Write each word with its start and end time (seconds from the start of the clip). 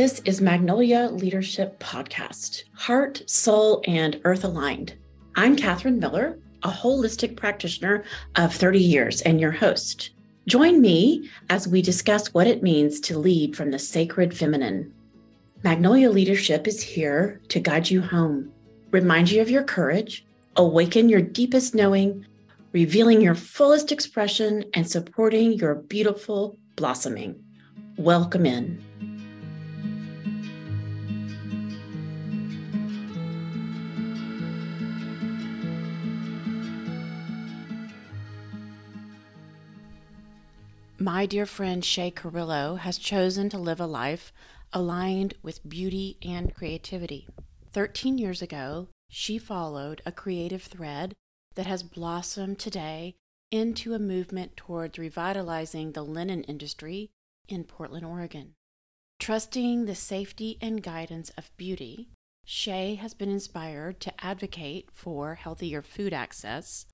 This 0.00 0.20
is 0.20 0.40
Magnolia 0.40 1.10
Leadership 1.12 1.78
Podcast, 1.78 2.64
heart, 2.72 3.22
soul, 3.26 3.82
and 3.86 4.18
earth 4.24 4.44
aligned. 4.44 4.94
I'm 5.36 5.56
Catherine 5.56 5.98
Miller, 5.98 6.38
a 6.62 6.70
holistic 6.70 7.36
practitioner 7.36 8.04
of 8.34 8.54
30 8.54 8.78
years 8.78 9.20
and 9.20 9.38
your 9.38 9.50
host. 9.50 10.12
Join 10.48 10.80
me 10.80 11.28
as 11.50 11.68
we 11.68 11.82
discuss 11.82 12.32
what 12.32 12.46
it 12.46 12.62
means 12.62 12.98
to 13.00 13.18
lead 13.18 13.54
from 13.54 13.70
the 13.70 13.78
sacred 13.78 14.34
feminine. 14.34 14.90
Magnolia 15.64 16.08
Leadership 16.08 16.66
is 16.66 16.82
here 16.82 17.38
to 17.48 17.60
guide 17.60 17.90
you 17.90 18.00
home, 18.00 18.50
remind 18.92 19.30
you 19.30 19.42
of 19.42 19.50
your 19.50 19.64
courage, 19.64 20.24
awaken 20.56 21.10
your 21.10 21.20
deepest 21.20 21.74
knowing, 21.74 22.24
revealing 22.72 23.20
your 23.20 23.34
fullest 23.34 23.92
expression, 23.92 24.64
and 24.72 24.88
supporting 24.88 25.52
your 25.52 25.74
beautiful 25.74 26.56
blossoming. 26.74 27.38
Welcome 27.98 28.46
in. 28.46 28.82
My 41.02 41.24
dear 41.24 41.46
friend 41.46 41.82
Shay 41.82 42.10
Carrillo 42.10 42.74
has 42.74 42.98
chosen 42.98 43.48
to 43.48 43.56
live 43.56 43.80
a 43.80 43.86
life 43.86 44.34
aligned 44.70 45.32
with 45.42 45.66
beauty 45.66 46.18
and 46.22 46.54
creativity. 46.54 47.26
13 47.72 48.18
years 48.18 48.42
ago, 48.42 48.88
she 49.08 49.38
followed 49.38 50.02
a 50.04 50.12
creative 50.12 50.62
thread 50.62 51.14
that 51.54 51.64
has 51.64 51.82
blossomed 51.82 52.58
today 52.58 53.14
into 53.50 53.94
a 53.94 53.98
movement 53.98 54.58
towards 54.58 54.98
revitalizing 54.98 55.92
the 55.92 56.04
linen 56.04 56.42
industry 56.42 57.08
in 57.48 57.64
Portland, 57.64 58.04
Oregon. 58.04 58.52
Trusting 59.18 59.86
the 59.86 59.94
safety 59.94 60.58
and 60.60 60.82
guidance 60.82 61.30
of 61.30 61.56
beauty, 61.56 62.10
Shay 62.44 62.96
has 62.96 63.14
been 63.14 63.30
inspired 63.30 64.00
to 64.00 64.12
advocate 64.22 64.90
for 64.92 65.36
healthier 65.36 65.80
food 65.80 66.12
access, 66.12 66.84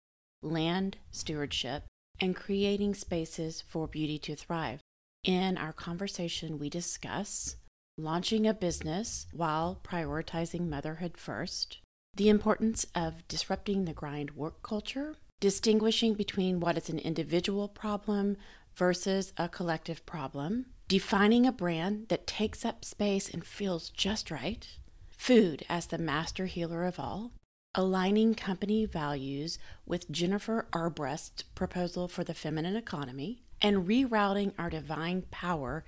land 0.42 0.98
stewardship, 1.10 1.86
and 2.20 2.36
creating 2.36 2.94
spaces 2.94 3.62
for 3.66 3.86
beauty 3.86 4.18
to 4.18 4.36
thrive. 4.36 4.80
In 5.24 5.58
our 5.58 5.72
conversation, 5.72 6.58
we 6.58 6.70
discuss 6.70 7.56
launching 7.98 8.46
a 8.46 8.54
business 8.54 9.26
while 9.32 9.80
prioritizing 9.82 10.68
motherhood 10.68 11.16
first, 11.16 11.78
the 12.14 12.28
importance 12.28 12.86
of 12.94 13.26
disrupting 13.28 13.84
the 13.84 13.92
grind 13.92 14.32
work 14.32 14.62
culture, 14.62 15.16
distinguishing 15.40 16.14
between 16.14 16.60
what 16.60 16.76
is 16.76 16.88
an 16.88 16.98
individual 16.98 17.68
problem 17.68 18.36
versus 18.74 19.32
a 19.36 19.48
collective 19.48 20.04
problem, 20.06 20.66
defining 20.88 21.46
a 21.46 21.52
brand 21.52 22.08
that 22.08 22.26
takes 22.26 22.64
up 22.64 22.84
space 22.84 23.28
and 23.28 23.44
feels 23.44 23.90
just 23.90 24.30
right, 24.30 24.68
food 25.10 25.64
as 25.68 25.86
the 25.86 25.98
master 25.98 26.46
healer 26.46 26.84
of 26.84 27.00
all, 27.00 27.32
aligning 27.76 28.34
company 28.34 28.86
values 28.86 29.58
with 29.84 30.10
Jennifer 30.10 30.66
Armbrust's 30.72 31.42
proposal 31.42 32.08
for 32.08 32.24
the 32.24 32.34
feminine 32.34 32.74
economy, 32.74 33.42
and 33.60 33.86
rerouting 33.86 34.52
our 34.58 34.70
divine 34.70 35.22
power 35.30 35.84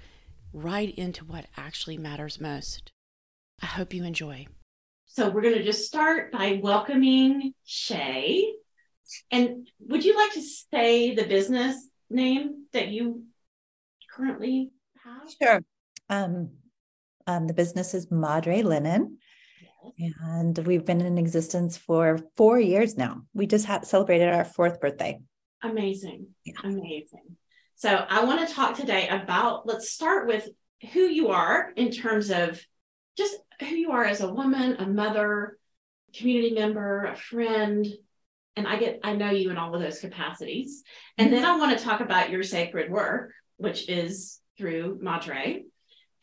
right 0.53 0.95
into 0.97 1.25
what 1.25 1.47
actually 1.57 1.97
matters 1.97 2.41
most. 2.41 2.93
I 3.63 3.67
hope 3.67 3.95
you 3.95 4.05
enjoy. 4.05 4.47
So 5.07 5.31
we're 5.31 5.41
going 5.41 5.55
to 5.55 5.65
just 5.65 5.87
start 5.87 6.31
by 6.31 6.61
welcoming 6.63 7.55
Shay. 7.65 8.53
And 9.31 9.69
would 9.81 10.05
you 10.05 10.15
like 10.15 10.33
to 10.35 10.43
say 10.43 11.15
the 11.15 11.25
business 11.25 11.89
name 12.11 12.67
that 12.73 12.89
you 12.89 13.25
currently 14.15 14.71
have? 15.03 15.31
Sure. 15.43 15.65
Um, 16.11 16.51
um, 17.27 17.47
the 17.47 17.55
business 17.55 17.95
is 17.95 18.11
Madre 18.11 18.63
Linen. 18.63 19.19
And 19.99 20.59
we've 20.59 20.85
been 20.85 21.01
in 21.01 21.19
existence 21.19 21.77
for 21.77 22.19
four 22.37 22.61
years 22.61 22.97
now. 22.97 23.23
We 23.35 23.47
just 23.47 23.67
had 23.67 23.87
celebrated 23.87 24.29
our 24.29 24.45
fourth 24.45 24.81
birthday. 24.81 25.21
Amazing. 25.63 26.29
Yeah. 26.45 26.55
Amazing. 26.65 27.37
So 27.77 27.89
I 27.91 28.25
want 28.25 28.47
to 28.47 28.55
talk 28.55 28.77
today 28.77 29.09
about, 29.09 29.67
let's 29.67 29.91
start 29.91 30.27
with 30.27 30.49
who 30.93 31.01
you 31.01 31.29
are 31.29 31.73
in 31.77 31.91
terms 31.91 32.31
of 32.31 32.61
just 33.17 33.37
who 33.61 33.75
you 33.75 33.91
are 33.93 34.05
as 34.05 34.21
a 34.21 34.33
woman, 34.33 34.77
a 34.79 34.87
mother, 34.87 35.59
community 36.17 36.55
member, 36.55 37.05
a 37.05 37.17
friend. 37.17 37.87
And 38.57 38.67
I 38.67 38.79
get, 38.79 39.01
I 39.05 39.15
know 39.15 39.31
you 39.31 39.51
in 39.51 39.59
all 39.59 39.75
of 39.75 39.81
those 39.81 40.01
capacities. 40.01 40.83
And 41.17 41.33
then 41.33 41.45
I 41.45 41.57
want 41.57 41.77
to 41.77 41.85
talk 41.85 42.01
about 42.01 42.31
your 42.31 42.43
sacred 42.43 42.91
work, 42.91 43.33
which 43.57 43.89
is 43.89 44.41
through 44.57 44.99
Madre, 45.01 45.65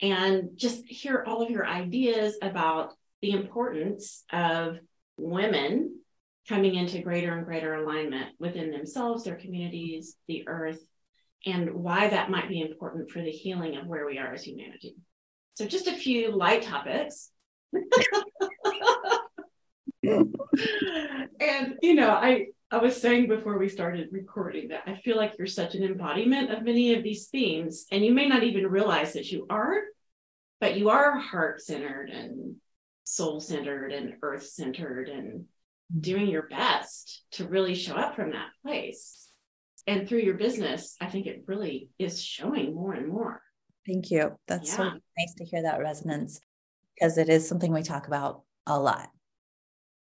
and 0.02 0.50
just 0.56 0.84
hear 0.86 1.24
all 1.26 1.42
of 1.42 1.50
your 1.50 1.66
ideas 1.66 2.36
about 2.42 2.92
the 3.22 3.32
importance 3.32 4.24
of 4.32 4.78
women 5.16 6.00
coming 6.48 6.74
into 6.74 7.02
greater 7.02 7.36
and 7.36 7.44
greater 7.44 7.74
alignment 7.74 8.28
within 8.38 8.70
themselves, 8.70 9.24
their 9.24 9.36
communities, 9.36 10.16
the 10.28 10.46
earth, 10.46 10.80
and 11.44 11.72
why 11.74 12.08
that 12.08 12.30
might 12.30 12.48
be 12.48 12.60
important 12.60 13.10
for 13.10 13.20
the 13.22 13.30
healing 13.30 13.76
of 13.76 13.86
where 13.86 14.06
we 14.06 14.18
are 14.18 14.32
as 14.32 14.44
humanity. 14.44 14.96
So, 15.54 15.66
just 15.66 15.86
a 15.86 15.92
few 15.92 16.30
light 16.36 16.62
topics. 16.62 17.30
and 20.02 21.74
you 21.82 21.94
know, 21.94 22.10
I 22.10 22.46
I 22.70 22.78
was 22.78 23.00
saying 23.00 23.28
before 23.28 23.58
we 23.58 23.68
started 23.68 24.08
recording 24.10 24.68
that 24.68 24.82
I 24.86 24.96
feel 24.96 25.16
like 25.16 25.34
you're 25.38 25.46
such 25.46 25.74
an 25.74 25.84
embodiment 25.84 26.50
of 26.50 26.62
many 26.62 26.94
of 26.94 27.02
these 27.02 27.28
themes, 27.28 27.86
and 27.90 28.04
you 28.04 28.12
may 28.12 28.28
not 28.28 28.42
even 28.42 28.66
realize 28.66 29.12
that 29.14 29.30
you 29.30 29.46
are, 29.48 29.80
but 30.60 30.76
you 30.76 30.90
are 30.90 31.18
heart 31.18 31.62
centered 31.62 32.10
and 32.10 32.56
soul 33.06 33.40
centered 33.40 33.92
and 33.92 34.14
earth 34.20 34.46
centered 34.46 35.08
and 35.08 35.44
doing 36.00 36.26
your 36.26 36.48
best 36.48 37.24
to 37.30 37.46
really 37.46 37.74
show 37.74 37.94
up 37.94 38.16
from 38.16 38.32
that 38.32 38.48
place. 38.64 39.28
And 39.86 40.08
through 40.08 40.18
your 40.18 40.34
business, 40.34 40.96
I 41.00 41.06
think 41.06 41.26
it 41.26 41.44
really 41.46 41.88
is 41.98 42.20
showing 42.20 42.74
more 42.74 42.94
and 42.94 43.08
more. 43.08 43.40
Thank 43.86 44.10
you. 44.10 44.36
That's 44.48 44.70
yeah. 44.70 44.76
so 44.76 44.84
nice 44.84 45.34
to 45.38 45.44
hear 45.44 45.62
that 45.62 45.78
resonance 45.78 46.40
because 46.94 47.16
it 47.16 47.28
is 47.28 47.48
something 47.48 47.72
we 47.72 47.84
talk 47.84 48.08
about 48.08 48.42
a 48.66 48.78
lot. 48.78 49.08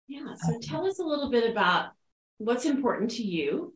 Yeah. 0.08 0.36
So 0.36 0.54
um, 0.54 0.62
tell 0.62 0.86
us 0.86 1.00
a 1.00 1.04
little 1.04 1.32
bit 1.32 1.50
about 1.50 1.88
what's 2.38 2.66
important 2.66 3.10
to 3.12 3.24
you. 3.24 3.74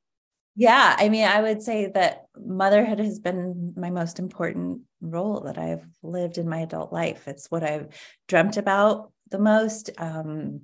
Yeah. 0.60 0.96
I 0.98 1.10
mean, 1.10 1.26
I 1.26 1.40
would 1.40 1.62
say 1.62 1.92
that 1.94 2.26
motherhood 2.36 2.98
has 2.98 3.20
been 3.20 3.74
my 3.78 3.92
most 3.92 4.18
important 4.18 4.82
role 5.02 5.42
that 5.42 5.60
I've 5.60 5.86
lived 6.02 6.40
in 6.40 6.50
my 6.50 6.62
adult 6.62 6.92
life. 6.92 7.28
It's 7.28 7.52
what 7.52 7.64
I've 7.64 7.90
dreamt 8.28 8.58
about 8.58 9.12
the 9.30 9.38
most. 9.38 9.92
Um, 10.00 10.62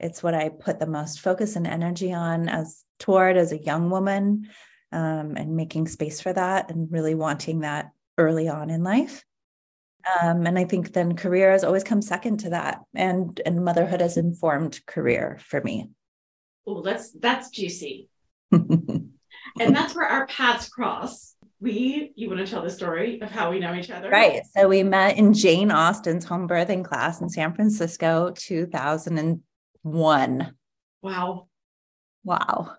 it's 0.00 0.20
what 0.20 0.34
I 0.34 0.48
put 0.48 0.80
the 0.80 0.86
most 0.86 1.20
focus 1.20 1.54
and 1.54 1.66
energy 1.66 2.12
on 2.12 2.48
as 2.48 2.82
toward 2.98 3.36
as 3.36 3.52
a 3.52 3.62
young 3.62 3.88
woman 3.88 4.48
um, 4.90 5.36
and 5.36 5.54
making 5.54 5.86
space 5.86 6.20
for 6.20 6.32
that 6.32 6.70
and 6.70 6.90
really 6.90 7.14
wanting 7.14 7.60
that 7.60 7.92
early 8.18 8.48
on 8.48 8.68
in 8.68 8.82
life. 8.82 9.24
Um, 10.22 10.44
and 10.44 10.58
I 10.58 10.64
think 10.64 10.92
then 10.92 11.14
career 11.14 11.52
has 11.52 11.62
always 11.62 11.84
come 11.84 12.02
second 12.02 12.38
to 12.38 12.50
that, 12.50 12.80
and 12.94 13.38
and 13.44 13.64
motherhood 13.64 14.00
has 14.00 14.16
informed 14.16 14.80
career 14.86 15.38
for 15.44 15.60
me. 15.60 15.90
Oh, 16.66 16.80
that's 16.82 17.10
that's 17.10 17.50
juicy, 17.50 18.08
and 19.58 19.74
that's 19.74 19.94
where 19.94 20.06
our 20.06 20.26
paths 20.26 20.68
cross. 20.68 21.34
We, 21.60 22.12
you 22.14 22.28
want 22.28 22.44
to 22.44 22.50
tell 22.50 22.62
the 22.62 22.70
story 22.70 23.20
of 23.20 23.30
how 23.30 23.50
we 23.50 23.58
know 23.58 23.74
each 23.74 23.90
other? 23.90 24.08
Right. 24.08 24.42
So 24.56 24.68
we 24.68 24.82
met 24.82 25.18
in 25.18 25.34
Jane 25.34 25.70
Austen's 25.70 26.24
home 26.24 26.48
birthing 26.48 26.84
class 26.84 27.20
in 27.20 27.28
San 27.28 27.54
Francisco, 27.54 28.32
two 28.34 28.66
thousand 28.66 29.18
and 29.18 29.40
one. 29.82 30.54
Wow. 31.02 31.48
Wow. 32.24 32.76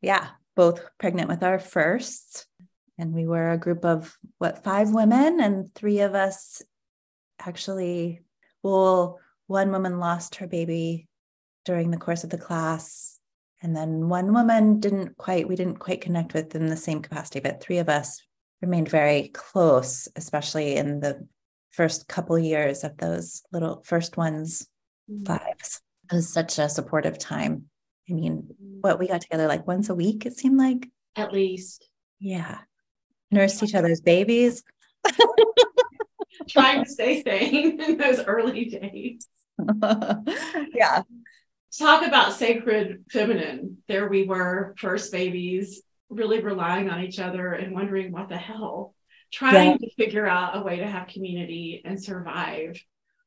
Yeah, 0.00 0.28
both 0.54 0.80
pregnant 0.98 1.28
with 1.28 1.42
our 1.42 1.58
firsts 1.58 2.46
and 2.98 3.12
we 3.12 3.26
were 3.26 3.50
a 3.50 3.58
group 3.58 3.84
of 3.84 4.16
what 4.38 4.64
five 4.64 4.90
women 4.90 5.40
and 5.40 5.72
three 5.74 6.00
of 6.00 6.14
us 6.14 6.62
actually 7.40 8.20
well 8.62 9.20
one 9.46 9.70
woman 9.70 9.98
lost 9.98 10.36
her 10.36 10.46
baby 10.46 11.06
during 11.64 11.90
the 11.90 11.98
course 11.98 12.24
of 12.24 12.30
the 12.30 12.38
class 12.38 13.15
and 13.66 13.76
then 13.76 14.08
one 14.08 14.32
woman 14.32 14.78
didn't 14.78 15.16
quite 15.16 15.48
we 15.48 15.56
didn't 15.56 15.78
quite 15.78 16.00
connect 16.00 16.34
with 16.34 16.54
in 16.54 16.66
the 16.66 16.76
same 16.76 17.02
capacity 17.02 17.40
but 17.40 17.60
three 17.60 17.78
of 17.78 17.88
us 17.88 18.22
remained 18.62 18.88
very 18.88 19.28
close 19.28 20.08
especially 20.16 20.76
in 20.76 21.00
the 21.00 21.26
first 21.70 22.08
couple 22.08 22.38
years 22.38 22.84
of 22.84 22.96
those 22.98 23.42
little 23.52 23.82
first 23.84 24.16
ones 24.16 24.68
mm-hmm. 25.10 25.32
lives 25.32 25.80
it 26.10 26.14
was 26.14 26.28
such 26.28 26.58
a 26.58 26.68
supportive 26.68 27.18
time 27.18 27.64
i 28.08 28.12
mean 28.12 28.48
what 28.80 28.98
we 28.98 29.08
got 29.08 29.20
together 29.20 29.46
like 29.46 29.66
once 29.66 29.88
a 29.88 29.94
week 29.94 30.24
it 30.24 30.36
seemed 30.36 30.58
like 30.58 30.88
at 31.16 31.32
least 31.32 31.88
yeah 32.20 32.58
nursed 33.30 33.62
each 33.62 33.74
other's 33.74 34.00
babies. 34.00 34.62
Trying 36.48 36.84
to 36.84 36.90
stay 36.90 37.22
sane 37.22 37.80
in 37.80 37.96
those 37.96 38.20
early 38.20 38.66
days. 38.66 39.26
yeah. 40.74 41.02
Talk 41.78 42.06
about 42.06 42.34
sacred 42.34 43.04
feminine. 43.10 43.78
There 43.88 44.08
we 44.08 44.24
were, 44.24 44.74
first 44.78 45.12
babies, 45.12 45.82
really 46.08 46.40
relying 46.40 46.88
on 46.88 47.02
each 47.02 47.18
other 47.18 47.52
and 47.52 47.74
wondering 47.74 48.12
what 48.12 48.28
the 48.28 48.36
hell 48.36 48.94
trying 49.32 49.72
yeah. 49.72 49.76
to 49.76 49.94
figure 49.96 50.26
out 50.26 50.56
a 50.56 50.62
way 50.62 50.78
to 50.78 50.86
have 50.86 51.08
community 51.08 51.82
and 51.84 52.02
survive. 52.02 52.80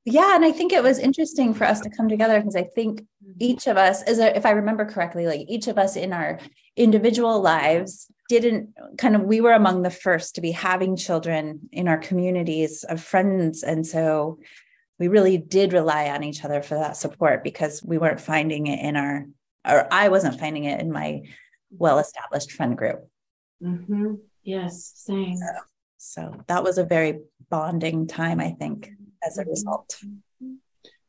Yeah, 0.06 0.36
and 0.36 0.46
I 0.46 0.52
think 0.52 0.72
it 0.72 0.82
was 0.82 0.98
interesting 0.98 1.54
for 1.54 1.66
us 1.66 1.82
to 1.82 1.90
come 1.90 2.08
together 2.08 2.40
because 2.40 2.56
I 2.56 2.64
think 2.64 3.02
mm-hmm. 3.02 3.32
each 3.40 3.68
of 3.68 3.78
us, 3.78 4.02
as 4.04 4.18
a, 4.18 4.36
if 4.36 4.46
I 4.46 4.52
remember 4.52 4.86
correctly, 4.86 5.28
like 5.28 5.46
each 5.48 5.68
of 5.68 5.78
us 5.78 5.96
in 5.96 6.14
our 6.14 6.40
individual 6.76 7.42
lives 7.42 8.08
didn't 8.30 8.70
kind 8.98 9.16
of 9.16 9.24
we 9.24 9.42
were 9.42 9.54
among 9.54 9.82
the 9.82 9.90
first 9.90 10.36
to 10.36 10.42
be 10.42 10.52
having 10.52 10.96
children 10.96 11.68
in 11.72 11.88
our 11.88 11.98
communities 11.98 12.84
of 12.84 13.02
friends 13.02 13.64
and 13.64 13.86
so 13.86 14.38
we 15.00 15.08
really 15.08 15.38
did 15.38 15.74
rely 15.74 16.10
on 16.10 16.24
each 16.24 16.44
other 16.44 16.62
for 16.62 16.76
that 16.76 16.98
support 16.98 17.44
because 17.44 17.82
we 17.84 17.98
weren't 17.98 18.22
finding 18.22 18.68
it 18.68 18.80
in 18.80 18.96
our 18.96 19.26
or 19.68 19.88
i 19.92 20.10
wasn't 20.10 20.40
finding 20.40 20.66
it 20.66 20.80
in 20.80 20.92
my 20.92 21.22
well 21.72 22.00
established 22.00 22.52
friend 22.52 22.78
group 22.78 23.08
mm-hmm. 23.64 24.16
yes 24.44 24.94
same 24.96 25.38
so, 25.38 25.46
so, 25.98 26.44
that 26.48 26.64
was 26.64 26.78
a 26.78 26.86
very 26.86 27.20
bonding 27.50 28.08
time 28.08 28.40
i 28.40 28.52
think 28.52 28.92
as 29.26 29.38
a 29.38 29.42
mm-hmm. 29.42 29.50
result 29.50 30.00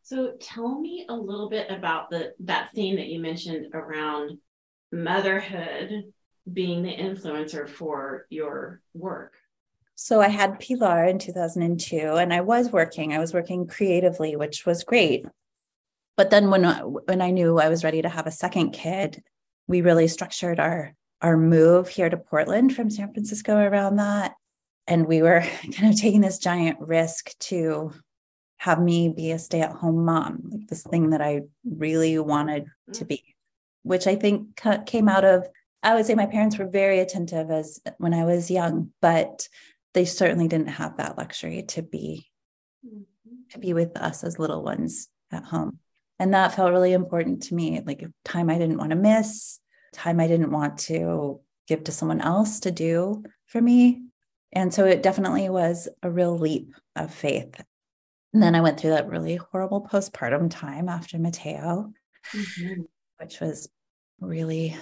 so 0.03 0.33
tell 0.41 0.81
me 0.81 1.07
a 1.09 1.15
little 1.15 1.49
bit 1.49 1.71
about 1.71 2.11
the 2.11 2.35
that 2.41 2.71
theme 2.75 2.97
that 2.97 3.07
you 3.07 3.21
mentioned 3.21 3.73
around 3.75 4.39
motherhood 4.93 6.13
being 6.53 6.83
the 6.83 6.95
influencer 6.95 7.69
for 7.69 8.27
your 8.31 8.81
work? 8.95 9.35
So 10.03 10.23
I 10.23 10.29
had 10.29 10.59
Pilar 10.59 11.05
in 11.05 11.19
2002 11.19 11.99
and 11.99 12.33
I 12.33 12.41
was 12.41 12.73
working. 12.73 13.13
I 13.13 13.19
was 13.19 13.35
working 13.35 13.67
creatively, 13.67 14.35
which 14.35 14.65
was 14.65 14.83
great. 14.83 15.27
But 16.17 16.31
then 16.31 16.49
when 16.49 16.65
uh, 16.65 16.81
when 16.81 17.21
I 17.21 17.31
knew 17.31 17.59
I 17.59 17.69
was 17.69 17.85
ready 17.85 18.01
to 18.01 18.09
have 18.09 18.27
a 18.27 18.31
second 18.31 18.71
kid, 18.71 19.23
we 19.69 19.83
really 19.83 20.09
structured 20.09 20.59
our 20.59 20.95
our 21.21 21.37
move 21.37 21.91
here 21.91 22.09
to 22.09 22.17
Portland 22.17 22.75
from 22.75 22.89
San 22.89 23.13
Francisco 23.13 23.59
around 23.59 23.97
that. 23.97 24.33
And 24.87 25.07
we 25.07 25.21
were 25.21 25.41
kind 25.77 25.93
of 25.93 26.01
taking 26.01 26.23
this 26.23 26.39
giant 26.39 26.79
risk 26.81 27.39
to 27.51 27.93
have 28.57 28.81
me 28.81 29.11
be 29.11 29.33
a 29.33 29.39
stay-at-home 29.39 30.03
mom, 30.03 30.49
like 30.51 30.67
this 30.67 30.83
thing 30.83 31.11
that 31.11 31.21
I 31.21 31.43
really 31.63 32.19
wanted 32.19 32.65
mm. 32.89 32.93
to 32.95 33.05
be, 33.05 33.23
which 33.83 34.07
I 34.07 34.17
think 34.17 34.59
came 34.87 35.11
out 35.11 35.27
of 35.27 35.47
I 35.83 35.95
would 35.95 36.05
say 36.07 36.15
my 36.15 36.27
parents 36.27 36.59
were 36.59 36.67
very 36.67 37.01
attentive 37.01 37.51
as 37.51 37.81
when 37.99 38.13
I 38.13 38.25
was 38.25 38.51
young, 38.51 38.93
but 39.01 39.49
they 39.95 40.05
certainly 40.05 40.49
didn't 40.49 40.69
have 40.69 40.97
that 40.97 41.19
luxury 41.19 41.63
to 41.69 41.83
be 41.83 42.27
to 43.51 43.59
be 43.59 43.73
with 43.73 43.97
us 43.97 44.25
as 44.25 44.39
little 44.39 44.63
ones 44.63 45.09
at 45.33 45.45
home. 45.45 45.79
And 46.19 46.35
that 46.35 46.55
felt 46.55 46.73
really 46.73 46.93
important 46.93 47.45
to 47.45 47.55
me, 47.55 47.81
like 47.85 48.07
time 48.25 48.51
I 48.51 48.59
didn't 48.59 48.79
want 48.79 48.91
to 48.91 48.97
miss, 48.97 49.59
time 49.93 50.21
I 50.21 50.29
didn't 50.29 50.53
want 50.53 50.79
to 50.81 51.41
give 51.67 51.85
to 51.85 51.93
someone 51.93 52.21
else 52.21 52.61
to 52.61 52.71
do 52.71 53.25
for 53.47 53.61
me. 53.61 54.03
And 54.53 54.73
so 54.73 54.85
it 54.85 55.03
definitely 55.03 55.49
was 55.49 55.89
a 56.03 56.11
real 56.11 56.39
leap 56.39 56.75
of 56.97 57.13
faith. 57.13 57.61
And 58.33 58.43
then 58.43 58.55
I 58.55 58.61
went 58.61 58.79
through 58.79 58.91
that 58.91 59.09
really 59.09 59.37
horrible 59.37 59.87
postpartum 59.91 60.51
time 60.51 60.89
after 60.89 61.19
Mateo, 61.19 61.93
mm-hmm. 62.35 62.83
which 63.19 63.41
was 63.41 63.69
really 64.21 64.77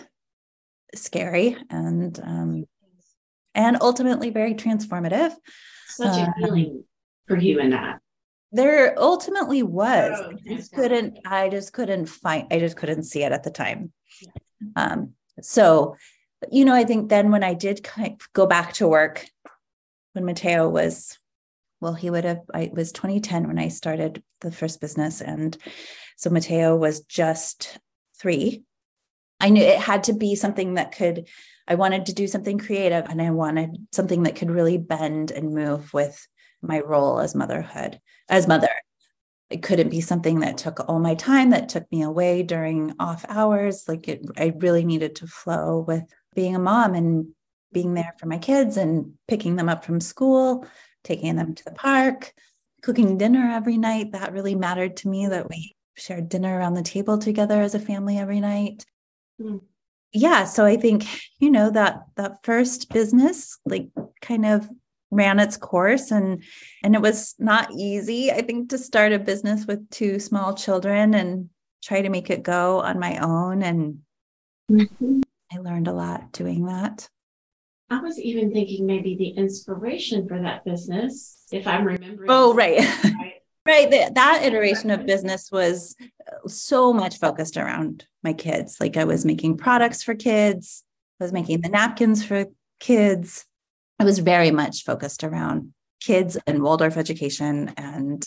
scary 0.94 1.56
and 1.70 2.18
um, 2.22 2.64
and 3.58 3.76
ultimately 3.80 4.30
very 4.30 4.54
transformative. 4.54 5.34
Such 5.88 6.16
a 6.16 6.22
um, 6.22 6.34
healing 6.38 6.84
for 7.26 7.36
you 7.36 7.58
in 7.58 7.70
that. 7.70 8.00
There 8.52 8.94
ultimately 8.96 9.62
was. 9.62 10.18
Oh, 10.18 10.30
I 10.30 10.56
just 10.56 10.72
couldn't. 10.72 11.18
I 11.26 11.50
just 11.50 11.72
couldn't 11.74 12.06
find. 12.06 12.46
I 12.50 12.60
just 12.60 12.76
couldn't 12.76 13.02
see 13.02 13.22
it 13.24 13.32
at 13.32 13.42
the 13.42 13.50
time. 13.50 13.92
Um, 14.76 15.12
so, 15.42 15.96
you 16.50 16.64
know, 16.64 16.74
I 16.74 16.84
think 16.84 17.10
then 17.10 17.30
when 17.30 17.42
I 17.42 17.52
did 17.52 17.82
kind 17.82 18.12
of 18.12 18.32
go 18.32 18.46
back 18.46 18.74
to 18.74 18.88
work, 18.88 19.26
when 20.12 20.24
Mateo 20.24 20.68
was, 20.68 21.18
well, 21.80 21.94
he 21.94 22.10
would 22.10 22.24
have. 22.24 22.42
I 22.54 22.70
was 22.72 22.92
2010 22.92 23.48
when 23.48 23.58
I 23.58 23.68
started 23.68 24.22
the 24.40 24.52
first 24.52 24.80
business, 24.80 25.20
and 25.20 25.56
so 26.16 26.30
Mateo 26.30 26.76
was 26.76 27.00
just 27.00 27.78
three 28.18 28.62
I 29.40 29.50
knew 29.50 29.62
it 29.62 29.78
had 29.78 30.04
to 30.04 30.12
be 30.12 30.34
something 30.34 30.74
that 30.74 30.92
could, 30.92 31.28
I 31.66 31.76
wanted 31.76 32.06
to 32.06 32.12
do 32.12 32.26
something 32.26 32.58
creative 32.58 33.04
and 33.08 33.22
I 33.22 33.30
wanted 33.30 33.76
something 33.92 34.24
that 34.24 34.36
could 34.36 34.50
really 34.50 34.78
bend 34.78 35.30
and 35.30 35.54
move 35.54 35.92
with 35.94 36.26
my 36.60 36.80
role 36.80 37.20
as 37.20 37.34
motherhood, 37.34 38.00
as 38.28 38.48
mother. 38.48 38.68
It 39.50 39.62
couldn't 39.62 39.90
be 39.90 40.00
something 40.00 40.40
that 40.40 40.58
took 40.58 40.88
all 40.88 40.98
my 40.98 41.14
time, 41.14 41.50
that 41.50 41.68
took 41.68 41.90
me 41.90 42.02
away 42.02 42.42
during 42.42 42.94
off 42.98 43.24
hours. 43.28 43.84
Like 43.88 44.08
it, 44.08 44.26
I 44.36 44.52
really 44.56 44.84
needed 44.84 45.16
to 45.16 45.26
flow 45.26 45.84
with 45.86 46.04
being 46.34 46.54
a 46.54 46.58
mom 46.58 46.94
and 46.94 47.28
being 47.72 47.94
there 47.94 48.14
for 48.18 48.26
my 48.26 48.38
kids 48.38 48.76
and 48.76 49.14
picking 49.26 49.56
them 49.56 49.68
up 49.68 49.84
from 49.84 50.00
school, 50.00 50.66
taking 51.04 51.36
them 51.36 51.54
to 51.54 51.64
the 51.64 51.72
park, 51.72 52.32
cooking 52.82 53.18
dinner 53.18 53.50
every 53.52 53.78
night. 53.78 54.12
That 54.12 54.32
really 54.32 54.54
mattered 54.54 54.98
to 54.98 55.08
me 55.08 55.28
that 55.28 55.48
we 55.48 55.76
shared 55.96 56.28
dinner 56.28 56.58
around 56.58 56.74
the 56.74 56.82
table 56.82 57.18
together 57.18 57.60
as 57.60 57.74
a 57.74 57.80
family 57.80 58.18
every 58.18 58.40
night. 58.40 58.84
Mm. 59.40 59.60
Yeah, 60.12 60.44
so 60.44 60.64
I 60.64 60.76
think 60.76 61.06
you 61.38 61.50
know 61.50 61.70
that 61.70 62.02
that 62.16 62.42
first 62.42 62.90
business 62.90 63.58
like 63.66 63.88
kind 64.22 64.46
of 64.46 64.68
ran 65.10 65.38
its 65.38 65.56
course 65.56 66.10
and 66.10 66.42
and 66.82 66.94
it 66.94 67.00
was 67.00 67.34
not 67.38 67.70
easy 67.72 68.30
I 68.30 68.42
think 68.42 68.70
to 68.70 68.78
start 68.78 69.12
a 69.12 69.18
business 69.18 69.66
with 69.66 69.88
two 69.88 70.18
small 70.18 70.54
children 70.54 71.14
and 71.14 71.48
try 71.82 72.02
to 72.02 72.10
make 72.10 72.28
it 72.28 72.42
go 72.42 72.80
on 72.80 72.98
my 72.98 73.16
own 73.18 73.62
and 73.62 74.00
mm-hmm. 74.70 75.20
I 75.52 75.58
learned 75.58 75.88
a 75.88 75.92
lot 75.92 76.32
doing 76.32 76.66
that. 76.66 77.08
I 77.90 78.00
was 78.00 78.18
even 78.18 78.52
thinking 78.52 78.84
maybe 78.84 79.16
the 79.16 79.30
inspiration 79.30 80.28
for 80.28 80.38
that 80.42 80.64
business, 80.64 81.44
if 81.50 81.66
I'm 81.66 81.84
remembering. 81.84 82.28
Oh, 82.30 82.52
right. 82.52 82.80
right. 83.04 83.37
Right. 83.68 83.90
That, 83.90 84.14
that 84.14 84.42
iteration 84.42 84.90
of 84.90 85.06
business 85.06 85.50
was 85.52 85.94
so 86.46 86.92
much 86.92 87.18
focused 87.18 87.56
around 87.56 88.06
my 88.24 88.32
kids. 88.32 88.78
Like 88.80 88.96
I 88.96 89.04
was 89.04 89.24
making 89.24 89.58
products 89.58 90.02
for 90.02 90.14
kids, 90.14 90.82
I 91.20 91.24
was 91.24 91.32
making 91.32 91.60
the 91.60 91.68
napkins 91.68 92.24
for 92.24 92.46
kids. 92.80 93.44
I 94.00 94.04
was 94.04 94.20
very 94.20 94.50
much 94.50 94.84
focused 94.84 95.24
around 95.24 95.72
kids 96.00 96.38
and 96.46 96.62
Waldorf 96.62 96.96
education 96.96 97.74
and 97.76 98.24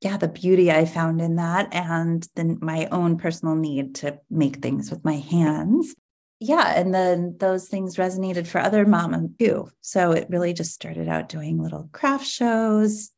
yeah, 0.00 0.16
the 0.16 0.28
beauty 0.28 0.70
I 0.70 0.84
found 0.84 1.20
in 1.20 1.36
that 1.36 1.74
and 1.74 2.26
then 2.36 2.58
my 2.62 2.86
own 2.92 3.18
personal 3.18 3.56
need 3.56 3.96
to 3.96 4.20
make 4.30 4.56
things 4.56 4.90
with 4.90 5.04
my 5.04 5.16
hands. 5.16 5.94
Yeah, 6.40 6.72
and 6.78 6.94
then 6.94 7.36
those 7.40 7.68
things 7.68 7.96
resonated 7.96 8.46
for 8.46 8.60
other 8.60 8.86
moms 8.86 9.36
too. 9.40 9.68
So 9.80 10.12
it 10.12 10.28
really 10.30 10.52
just 10.52 10.72
started 10.72 11.08
out 11.08 11.28
doing 11.28 11.60
little 11.60 11.88
craft 11.92 12.26
shows 12.26 13.10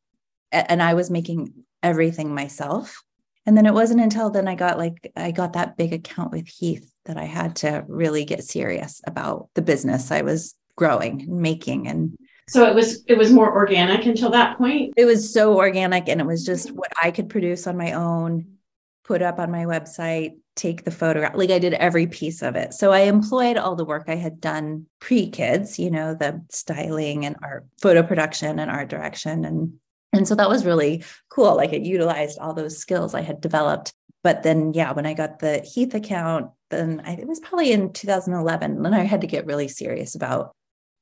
and 0.53 0.83
I 0.83 0.95
was 0.95 1.11
making 1.11 1.53
everything 1.83 2.35
myself 2.35 3.03
and 3.47 3.57
then 3.57 3.67
it 3.67 3.75
wasn't 3.75 4.01
until 4.01 4.31
then 4.31 4.49
I 4.49 4.55
got 4.55 4.79
like 4.79 5.13
I 5.17 5.31
got 5.31 5.55
that 5.55 5.77
big 5.77 5.93
account 5.93 6.33
with 6.33 6.47
Heath 6.47 6.93
that 7.07 7.17
I 7.17 7.25
had 7.25 7.57
to 7.57 7.85
really 7.89 8.25
get 8.25 8.45
serious 8.45 9.01
about 9.07 9.49
the 9.55 9.63
business 9.63 10.11
I 10.11 10.23
was 10.23 10.55
growing 10.77 11.23
and 11.23 11.41
making 11.41 11.89
and 11.89 12.17
so 12.49 12.67
it 12.67 12.75
was 12.75 13.05
it 13.07 13.17
was 13.17 13.31
more 13.31 13.53
organic 13.53 14.07
until 14.07 14.31
that 14.31 14.59
point. 14.59 14.95
It 14.97 15.05
was 15.05 15.33
so 15.33 15.57
organic 15.57 16.09
and 16.09 16.21
it 16.21 16.27
was 16.27 16.45
just 16.45 16.73
what 16.73 16.93
I 17.01 17.13
could 17.13 17.29
produce 17.29 17.69
on 17.69 17.77
my 17.77 17.93
own, 17.93 18.57
put 19.05 19.23
up 19.23 19.39
on 19.39 19.53
my 19.53 19.67
website, 19.67 20.33
take 20.57 20.85
the 20.85 20.91
photograph. 20.91 21.37
Like 21.37 21.51
I 21.51 21.61
did 21.61 21.75
every 21.75 22.09
piece 22.09 22.43
of 22.43 22.57
it. 22.57 22.75
So 22.75 22.91
I 22.91 23.01
employed 23.01 23.57
all 23.57 23.77
the 23.77 23.85
work 23.85 24.07
I 24.09 24.17
had 24.17 24.41
done 24.41 24.87
pre-kids, 24.99 25.79
you 25.79 25.93
know, 25.93 26.15
the 26.15 26.43
styling 26.51 27.25
and 27.25 27.37
art 27.41 27.67
photo 27.81 28.03
production 28.03 28.59
and 28.59 28.69
art 28.69 28.89
direction 28.89 29.45
and 29.45 29.75
and 30.13 30.27
so 30.27 30.35
that 30.35 30.49
was 30.49 30.67
really 30.67 31.05
cool. 31.29 31.57
Like 31.57 31.73
it 31.73 31.83
utilized 31.83 32.39
all 32.39 32.55
those 32.55 32.79
skills 32.79 33.15
I 33.15 33.23
had 33.23 33.41
developed. 33.41 33.93
But 34.23 34.43
then, 34.43 34.75
yeah, 34.75 34.93
when 34.93 35.07
I 35.07 35.15
got 35.15 35.39
the 35.39 35.61
Heath 35.61 35.95
account, 35.95 36.51
then 36.71 37.03
I, 37.05 37.13
it 37.13 37.27
was 37.27 37.41
probably 37.41 37.73
in 37.73 37.93
2011. 37.93 38.83
Then 38.83 38.95
I 38.95 39.05
had 39.05 39.23
to 39.23 39.27
get 39.27 39.47
really 39.47 39.69
serious 39.69 40.15
about 40.15 40.53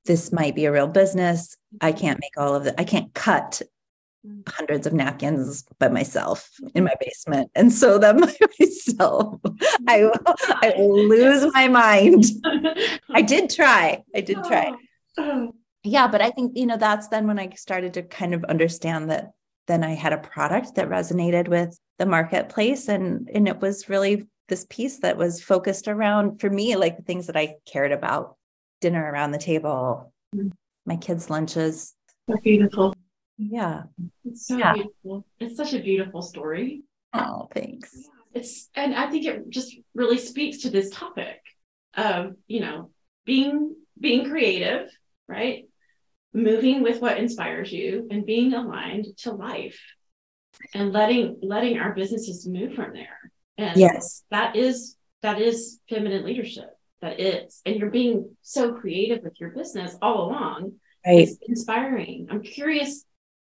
this 0.04 0.32
might 0.32 0.54
be 0.54 0.66
a 0.66 0.72
real 0.72 0.86
business. 0.86 1.56
I 1.80 1.90
mm-hmm. 1.90 2.00
can't 2.00 2.20
make 2.20 2.36
all 2.36 2.54
of 2.54 2.66
it. 2.66 2.74
I 2.78 2.84
can't 2.84 3.12
cut 3.14 3.60
mm. 4.26 4.48
hundreds 4.48 4.86
of 4.86 4.92
napkins 4.92 5.64
by 5.78 5.88
myself 5.88 6.48
in 6.74 6.84
my 6.84 6.90
mm-hmm. 6.90 7.04
basement 7.04 7.50
and 7.54 7.72
sew 7.72 7.98
them 7.98 8.20
by 8.20 8.34
myself. 8.60 9.40
I 9.88 10.04
will, 10.04 10.12
I 10.26 10.74
will 10.76 11.08
lose 11.08 11.52
my 11.52 11.68
mind. 11.68 12.24
I 13.10 13.22
did 13.22 13.50
try. 13.50 14.02
I 14.14 14.20
did 14.20 14.44
try. 14.44 14.72
Oh. 15.18 15.54
Yeah, 15.84 16.08
but 16.08 16.20
I 16.20 16.30
think, 16.30 16.52
you 16.56 16.66
know, 16.66 16.76
that's 16.76 17.08
then 17.08 17.26
when 17.26 17.38
I 17.38 17.50
started 17.50 17.94
to 17.94 18.02
kind 18.02 18.34
of 18.34 18.44
understand 18.44 19.10
that 19.10 19.30
then 19.68 19.84
I 19.84 19.94
had 19.94 20.12
a 20.12 20.18
product 20.18 20.74
that 20.74 20.88
resonated 20.88 21.46
with 21.46 21.78
the 21.98 22.06
marketplace. 22.06 22.88
And, 22.88 23.28
and 23.32 23.46
it 23.46 23.60
was 23.60 23.88
really 23.88 24.26
this 24.48 24.66
piece 24.68 24.98
that 25.00 25.16
was 25.16 25.42
focused 25.42 25.88
around, 25.88 26.40
for 26.40 26.48
me, 26.50 26.74
like 26.74 26.96
the 26.96 27.02
things 27.02 27.26
that 27.26 27.36
I 27.36 27.56
cared 27.70 27.92
about 27.92 28.36
dinner 28.80 29.04
around 29.12 29.32
the 29.32 29.38
table, 29.38 30.12
mm-hmm. 30.34 30.48
my 30.86 30.96
kids' 30.96 31.28
lunches. 31.28 31.94
So 32.28 32.36
beautiful. 32.42 32.94
Yeah. 33.36 33.84
It's 34.24 34.46
so 34.46 34.56
yeah. 34.56 34.72
beautiful. 34.72 35.26
It's 35.38 35.56
such 35.56 35.74
a 35.74 35.80
beautiful 35.80 36.22
story. 36.22 36.82
Oh, 37.12 37.48
thanks. 37.54 37.94
It's, 38.34 38.68
and 38.74 38.94
I 38.94 39.10
think 39.10 39.26
it 39.26 39.48
just 39.50 39.76
really 39.94 40.18
speaks 40.18 40.58
to 40.62 40.70
this 40.70 40.90
topic 40.90 41.40
of, 41.94 42.34
you 42.46 42.60
know, 42.60 42.90
being, 43.26 43.76
being 44.00 44.28
creative, 44.28 44.88
right? 45.28 45.67
Moving 46.32 46.82
with 46.82 47.00
what 47.00 47.18
inspires 47.18 47.72
you 47.72 48.06
and 48.10 48.26
being 48.26 48.54
aligned 48.54 49.06
to 49.18 49.32
life 49.32 49.80
and 50.74 50.92
letting 50.92 51.38
letting 51.42 51.78
our 51.78 51.92
businesses 51.94 52.46
move 52.46 52.74
from 52.74 52.92
there. 52.92 53.18
And 53.56 53.78
yes, 53.78 54.24
that 54.30 54.56
is 54.56 54.96
that 55.22 55.40
is 55.40 55.80
feminine 55.88 56.24
leadership. 56.24 56.70
That 57.00 57.20
is, 57.20 57.62
and 57.64 57.76
you're 57.76 57.90
being 57.90 58.36
so 58.42 58.72
creative 58.72 59.22
with 59.22 59.40
your 59.40 59.50
business 59.50 59.96
all 60.02 60.28
along. 60.28 60.74
Right. 61.06 61.20
It's 61.20 61.36
inspiring. 61.46 62.26
I'm 62.30 62.42
curious 62.42 63.04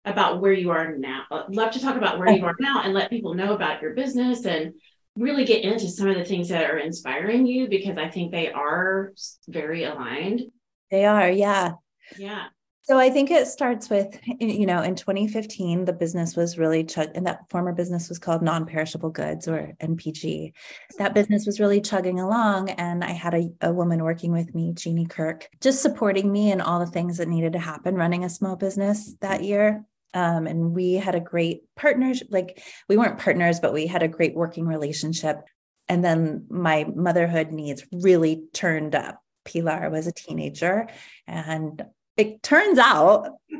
about 0.04 0.40
where 0.40 0.52
you 0.52 0.70
are 0.70 0.96
now. 0.96 1.22
I'd 1.30 1.54
love 1.54 1.72
to 1.72 1.80
talk 1.80 1.96
about 1.96 2.18
where 2.18 2.30
you 2.30 2.44
are 2.44 2.56
now 2.58 2.82
and 2.82 2.92
let 2.92 3.10
people 3.10 3.34
know 3.34 3.54
about 3.54 3.82
your 3.82 3.94
business 3.94 4.44
and 4.46 4.74
really 5.16 5.44
get 5.44 5.62
into 5.62 5.88
some 5.88 6.08
of 6.08 6.16
the 6.16 6.24
things 6.24 6.48
that 6.48 6.68
are 6.68 6.78
inspiring 6.78 7.46
you 7.46 7.68
because 7.68 7.96
I 7.96 8.08
think 8.08 8.30
they 8.32 8.50
are 8.50 9.12
very 9.48 9.84
aligned. 9.84 10.42
They 10.90 11.04
are, 11.04 11.28
yeah. 11.28 11.72
Yeah. 12.18 12.46
So 12.86 13.00
I 13.00 13.10
think 13.10 13.32
it 13.32 13.48
starts 13.48 13.90
with, 13.90 14.16
you 14.38 14.64
know, 14.64 14.80
in 14.80 14.94
2015, 14.94 15.86
the 15.86 15.92
business 15.92 16.36
was 16.36 16.56
really, 16.56 16.84
chug- 16.84 17.10
and 17.16 17.26
that 17.26 17.40
former 17.50 17.72
business 17.72 18.08
was 18.08 18.20
called 18.20 18.42
Non 18.42 18.64
Perishable 18.64 19.10
Goods 19.10 19.48
or 19.48 19.72
NPG. 19.80 20.52
That 20.98 21.12
business 21.12 21.46
was 21.46 21.58
really 21.58 21.80
chugging 21.80 22.20
along. 22.20 22.70
And 22.70 23.02
I 23.02 23.10
had 23.10 23.34
a, 23.34 23.50
a 23.60 23.72
woman 23.72 24.04
working 24.04 24.30
with 24.30 24.54
me, 24.54 24.72
Jeannie 24.72 25.06
Kirk, 25.06 25.48
just 25.60 25.82
supporting 25.82 26.30
me 26.30 26.52
in 26.52 26.60
all 26.60 26.78
the 26.78 26.86
things 26.86 27.16
that 27.16 27.26
needed 27.26 27.54
to 27.54 27.58
happen 27.58 27.96
running 27.96 28.22
a 28.22 28.30
small 28.30 28.54
business 28.54 29.16
that 29.20 29.42
year. 29.42 29.84
Um, 30.14 30.46
and 30.46 30.72
we 30.72 30.94
had 30.94 31.16
a 31.16 31.20
great 31.20 31.62
partnership. 31.74 32.28
Like 32.30 32.62
we 32.88 32.96
weren't 32.96 33.18
partners, 33.18 33.58
but 33.58 33.72
we 33.72 33.88
had 33.88 34.04
a 34.04 34.08
great 34.08 34.36
working 34.36 34.64
relationship. 34.64 35.42
And 35.88 36.04
then 36.04 36.46
my 36.48 36.86
motherhood 36.94 37.50
needs 37.50 37.84
really 37.90 38.44
turned 38.52 38.94
up. 38.94 39.20
Pilar 39.44 39.90
was 39.90 40.06
a 40.06 40.12
teenager 40.12 40.88
and 41.26 41.84
it 42.16 42.42
turns 42.42 42.78
out 42.78 43.32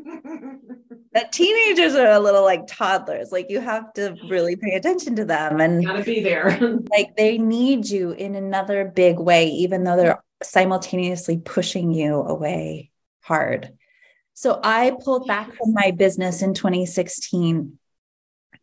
that 1.13 1.33
teenagers 1.33 1.95
are 1.95 2.13
a 2.13 2.21
little 2.21 2.43
like 2.43 2.67
toddlers. 2.67 3.33
Like 3.33 3.51
you 3.51 3.61
have 3.61 3.93
to 3.95 4.17
really 4.29 4.57
pay 4.57 4.73
attention 4.77 5.17
to 5.17 5.25
them 5.25 5.61
and 5.61 5.85
gotta 5.85 6.03
be 6.03 6.21
there. 6.21 6.59
like 6.91 7.17
they 7.17 7.39
need 7.39 7.89
you 7.89 8.13
in 8.13 8.35
another 8.35 8.85
big 8.85 9.19
way, 9.19 9.49
even 9.49 9.85
though 9.85 9.97
they're 9.97 10.23
simultaneously 10.43 11.39
pushing 11.39 11.93
you 11.93 12.15
away 12.15 12.91
hard. 13.21 13.73
So 14.35 14.61
I 14.63 14.97
pulled 15.03 15.27
back 15.27 15.55
from 15.55 15.73
my 15.73 15.91
business 15.93 16.43
in 16.43 16.53
2016 16.53 17.79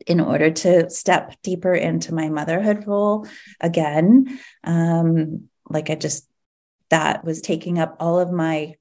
in 0.05 0.19
order 0.19 0.51
to 0.51 0.89
step 0.89 1.35
deeper 1.41 1.73
into 1.73 2.13
my 2.13 2.29
motherhood 2.29 2.85
role 2.87 3.27
again. 3.59 4.39
Um, 4.63 5.49
like 5.69 5.89
I 5.89 5.95
just, 5.95 6.27
that 6.89 7.23
was 7.23 7.41
taking 7.41 7.79
up 7.79 7.95
all 7.99 8.19
of 8.19 8.31
my 8.31 8.75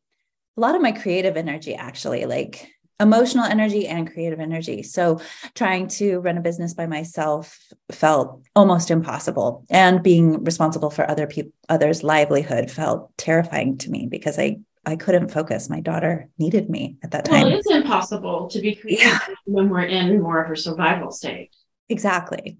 a 0.57 0.61
lot 0.61 0.75
of 0.75 0.83
my 0.83 0.93
creative 0.93 1.37
energy 1.37 1.75
actually 1.75 2.27
like 2.27 2.69
emotional 3.03 3.45
energy 3.45 3.87
and 3.89 4.11
creative 4.11 4.41
energy. 4.41 4.83
So 4.83 5.21
trying 5.55 5.89
to 5.89 6.21
run 6.21 6.39
a 6.39 6.41
business 6.41 6.73
by 6.73 6.87
myself 6.87 7.59
felt 7.91 8.43
almost 8.55 8.91
impossible 8.91 9.65
and 9.69 10.03
being 10.03 10.45
responsible 10.45 10.91
for 10.91 11.11
other 11.11 11.27
people 11.27 11.53
others 11.69 12.03
livelihood 12.03 12.71
felt 12.71 13.11
terrifying 13.17 13.79
to 13.79 13.91
me 13.91 14.07
because 14.07 14.39
i 14.39 14.59
i 14.87 14.97
couldn't 14.97 15.29
focus. 15.29 15.69
My 15.69 15.81
daughter 15.81 16.29
needed 16.39 16.71
me 16.71 16.97
at 17.03 17.11
that 17.11 17.25
time. 17.25 17.45
well, 17.45 17.59
it's 17.59 17.71
impossible 17.71 18.49
to 18.49 18.61
be 18.61 18.75
creative 18.75 19.05
yeah. 19.05 19.19
when 19.45 19.69
we're 19.69 19.83
in 19.83 20.23
more 20.23 20.43
of 20.43 20.51
a 20.51 20.57
survival 20.57 21.11
state. 21.11 21.55
Exactly. 21.89 22.59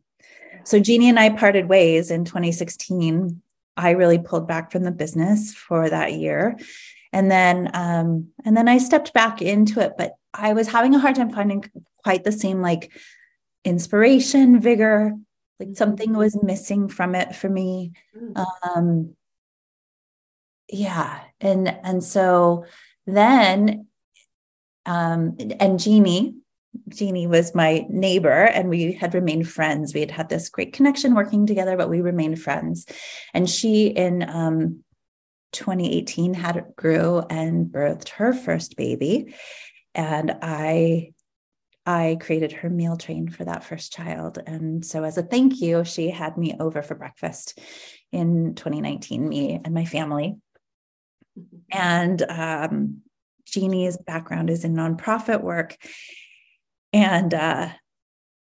So 0.65 0.79
jeannie 0.81 1.09
and 1.09 1.19
i 1.19 1.31
parted 1.31 1.69
ways 1.69 2.11
in 2.11 2.25
2016 2.25 3.43
i 3.77 3.91
really 3.91 4.19
pulled 4.19 4.49
back 4.49 4.73
from 4.73 4.83
the 4.83 4.93
business 4.93 5.55
for 5.55 5.89
that 5.89 6.15
year 6.15 6.57
and 7.13 7.31
then 7.31 7.71
um, 7.75 8.29
and 8.45 8.57
then 8.57 8.69
I 8.69 8.79
stepped 8.79 9.13
back 9.13 9.43
into 9.43 9.81
it, 9.81 9.93
but 9.99 10.15
I 10.33 10.55
was 10.55 10.69
having 10.69 10.95
a 10.95 10.99
hard 10.99 11.17
time 11.17 11.31
finding 11.31 11.65
quite 12.03 12.25
the 12.25 12.33
same 12.33 12.63
like 12.63 12.91
inspiration, 13.65 14.61
vigor. 14.61 15.13
Like 15.61 15.69
mm-hmm. 15.69 15.75
something 15.75 16.15
was 16.15 16.43
missing 16.43 16.89
from 16.89 17.15
it 17.15 17.35
for 17.37 17.49
me. 17.49 17.93
Mm. 18.17 18.47
Um, 18.65 19.17
yeah, 20.69 21.21
and 21.41 21.69
and 21.69 22.03
so 22.03 22.65
then 23.07 23.87
um, 24.87 25.37
and 25.61 25.79
Jeannie, 25.79 26.35
Jeannie 26.89 27.27
was 27.27 27.55
my 27.55 27.87
neighbor, 27.89 28.31
and 28.31 28.69
we 28.69 28.93
had 28.93 29.15
remained 29.15 29.49
friends. 29.49 29.95
We 29.95 30.01
had 30.01 30.11
had 30.11 30.29
this 30.29 30.49
great 30.49 30.73
connection 30.73 31.15
working 31.15 31.47
together, 31.47 31.77
but 31.77 31.91
we 31.91 32.01
remained 32.01 32.41
friends. 32.41 32.87
And 33.35 33.49
she, 33.49 33.89
in 33.89 34.29
um, 34.29 34.83
2018 35.53 36.35
had 36.35 36.65
grew 36.77 37.21
and 37.31 37.67
birthed 37.67 38.09
her 38.11 38.33
first 38.33 38.77
baby. 38.77 39.35
And 39.95 40.37
i 40.43 41.13
i 41.85 42.17
created 42.21 42.53
her 42.53 42.71
meal 42.71 42.97
train 42.97 43.29
for 43.29 43.45
that 43.45 43.65
first 43.65 43.93
child. 43.93 44.39
And 44.47 44.85
so 44.85 45.05
as 45.05 45.19
a 45.19 45.23
thank 45.23 45.61
you 45.61 45.85
she 45.85 46.11
had 46.11 46.37
me 46.37 46.55
over 46.59 46.83
for 46.83 46.95
breakfast 46.95 47.59
in 48.13 48.55
2019 48.55 49.29
me 49.29 49.61
and 49.65 49.75
my 49.75 49.85
family. 49.85 50.37
Mm-hmm. 51.39 51.79
and 51.79 52.23
um, 52.29 52.99
jeannie's 53.47 53.97
background 53.97 54.51
is 54.51 54.65
in 54.65 54.75
nonprofit 54.75 55.41
work. 55.41 55.79
And 56.93 57.33
uh, 57.33 57.71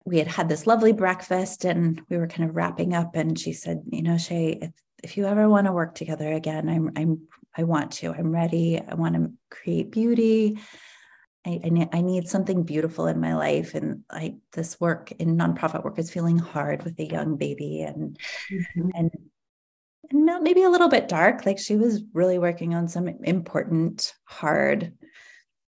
we 0.05 0.19
had 0.19 0.27
had 0.27 0.47
this 0.47 0.65
lovely 0.65 0.93
breakfast 0.93 1.65
and 1.65 2.01
we 2.09 2.17
were 2.17 2.27
kind 2.27 2.49
of 2.49 2.55
wrapping 2.55 2.93
up. 2.93 3.15
And 3.15 3.37
she 3.37 3.51
said 3.51 3.83
you 3.91 4.03
know 4.03 4.17
shay 4.17 4.57
if 4.61 4.71
if 5.03 5.17
you 5.17 5.25
ever 5.25 5.47
want 5.49 5.67
to 5.67 5.73
work 5.73 5.95
together 5.95 6.31
again, 6.31 6.69
I'm 6.69 6.91
I'm 6.95 7.27
I 7.55 7.63
want 7.63 7.91
to. 7.93 8.11
I'm 8.11 8.31
ready. 8.31 8.79
I 8.79 8.93
want 8.95 9.15
to 9.15 9.31
create 9.49 9.91
beauty. 9.91 10.59
I, 11.45 11.61
I, 11.63 11.69
need, 11.69 11.89
I 11.93 12.01
need 12.01 12.27
something 12.27 12.63
beautiful 12.63 13.07
in 13.07 13.19
my 13.19 13.35
life, 13.35 13.73
and 13.73 14.03
I 14.09 14.35
this 14.53 14.79
work 14.79 15.11
in 15.13 15.37
nonprofit 15.37 15.83
work 15.83 15.97
is 15.97 16.11
feeling 16.11 16.37
hard 16.37 16.83
with 16.83 16.99
a 16.99 17.05
young 17.05 17.37
baby, 17.37 17.81
and 17.81 18.19
mm-hmm. 18.51 18.89
and 18.93 19.11
and 20.09 20.43
maybe 20.43 20.63
a 20.63 20.69
little 20.69 20.89
bit 20.89 21.07
dark. 21.07 21.45
Like 21.45 21.57
she 21.57 21.75
was 21.75 22.03
really 22.13 22.37
working 22.37 22.75
on 22.75 22.87
some 22.87 23.07
important, 23.07 24.13
hard 24.25 24.93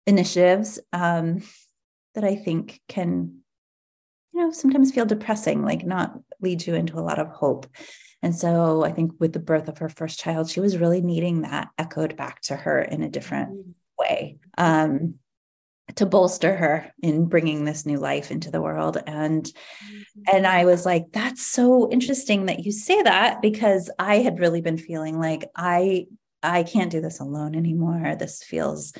initiatives 0.06 0.80
um, 0.92 1.42
that 2.14 2.24
I 2.24 2.36
think 2.36 2.80
can, 2.88 3.40
you 4.32 4.40
know, 4.40 4.50
sometimes 4.50 4.92
feel 4.92 5.06
depressing, 5.06 5.62
like 5.62 5.84
not 5.84 6.18
lead 6.40 6.66
you 6.66 6.74
into 6.74 6.98
a 6.98 7.00
lot 7.00 7.18
of 7.18 7.28
hope. 7.28 7.66
And 8.22 8.34
so 8.34 8.84
I 8.84 8.92
think 8.92 9.12
with 9.18 9.32
the 9.32 9.38
birth 9.38 9.68
of 9.68 9.78
her 9.78 9.88
first 9.88 10.18
child, 10.18 10.50
she 10.50 10.60
was 10.60 10.76
really 10.76 11.00
needing 11.00 11.42
that 11.42 11.68
echoed 11.78 12.16
back 12.16 12.40
to 12.42 12.56
her 12.56 12.80
in 12.80 13.02
a 13.02 13.08
different 13.08 13.50
mm. 13.50 13.74
way 13.98 14.38
um, 14.58 15.14
to 15.96 16.06
bolster 16.06 16.54
her 16.54 16.92
in 17.02 17.26
bringing 17.26 17.64
this 17.64 17.86
new 17.86 17.98
life 17.98 18.30
into 18.30 18.50
the 18.50 18.60
world. 18.60 18.98
And 19.06 19.44
mm-hmm. 19.44 20.36
and 20.36 20.46
I 20.46 20.64
was 20.64 20.84
like, 20.84 21.12
that's 21.12 21.46
so 21.46 21.90
interesting 21.90 22.46
that 22.46 22.64
you 22.64 22.72
say 22.72 23.02
that 23.02 23.40
because 23.40 23.90
I 23.98 24.16
had 24.16 24.38
really 24.38 24.60
been 24.60 24.78
feeling 24.78 25.18
like 25.18 25.48
I 25.56 26.06
I 26.42 26.62
can't 26.62 26.90
do 26.90 27.00
this 27.00 27.20
alone 27.20 27.54
anymore. 27.54 28.16
This 28.16 28.42
feels 28.42 28.92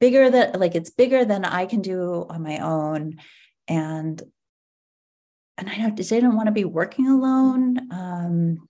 bigger 0.00 0.30
than 0.30 0.58
like 0.58 0.74
it's 0.74 0.90
bigger 0.90 1.24
than 1.24 1.44
I 1.44 1.66
can 1.66 1.80
do 1.80 2.26
on 2.28 2.42
my 2.42 2.58
own. 2.58 3.18
And 3.68 4.20
and 5.58 5.68
I 5.68 5.90
didn't 5.90 6.36
want 6.36 6.46
to 6.46 6.52
be 6.52 6.64
working 6.64 7.08
alone. 7.08 7.92
Um, 7.92 8.68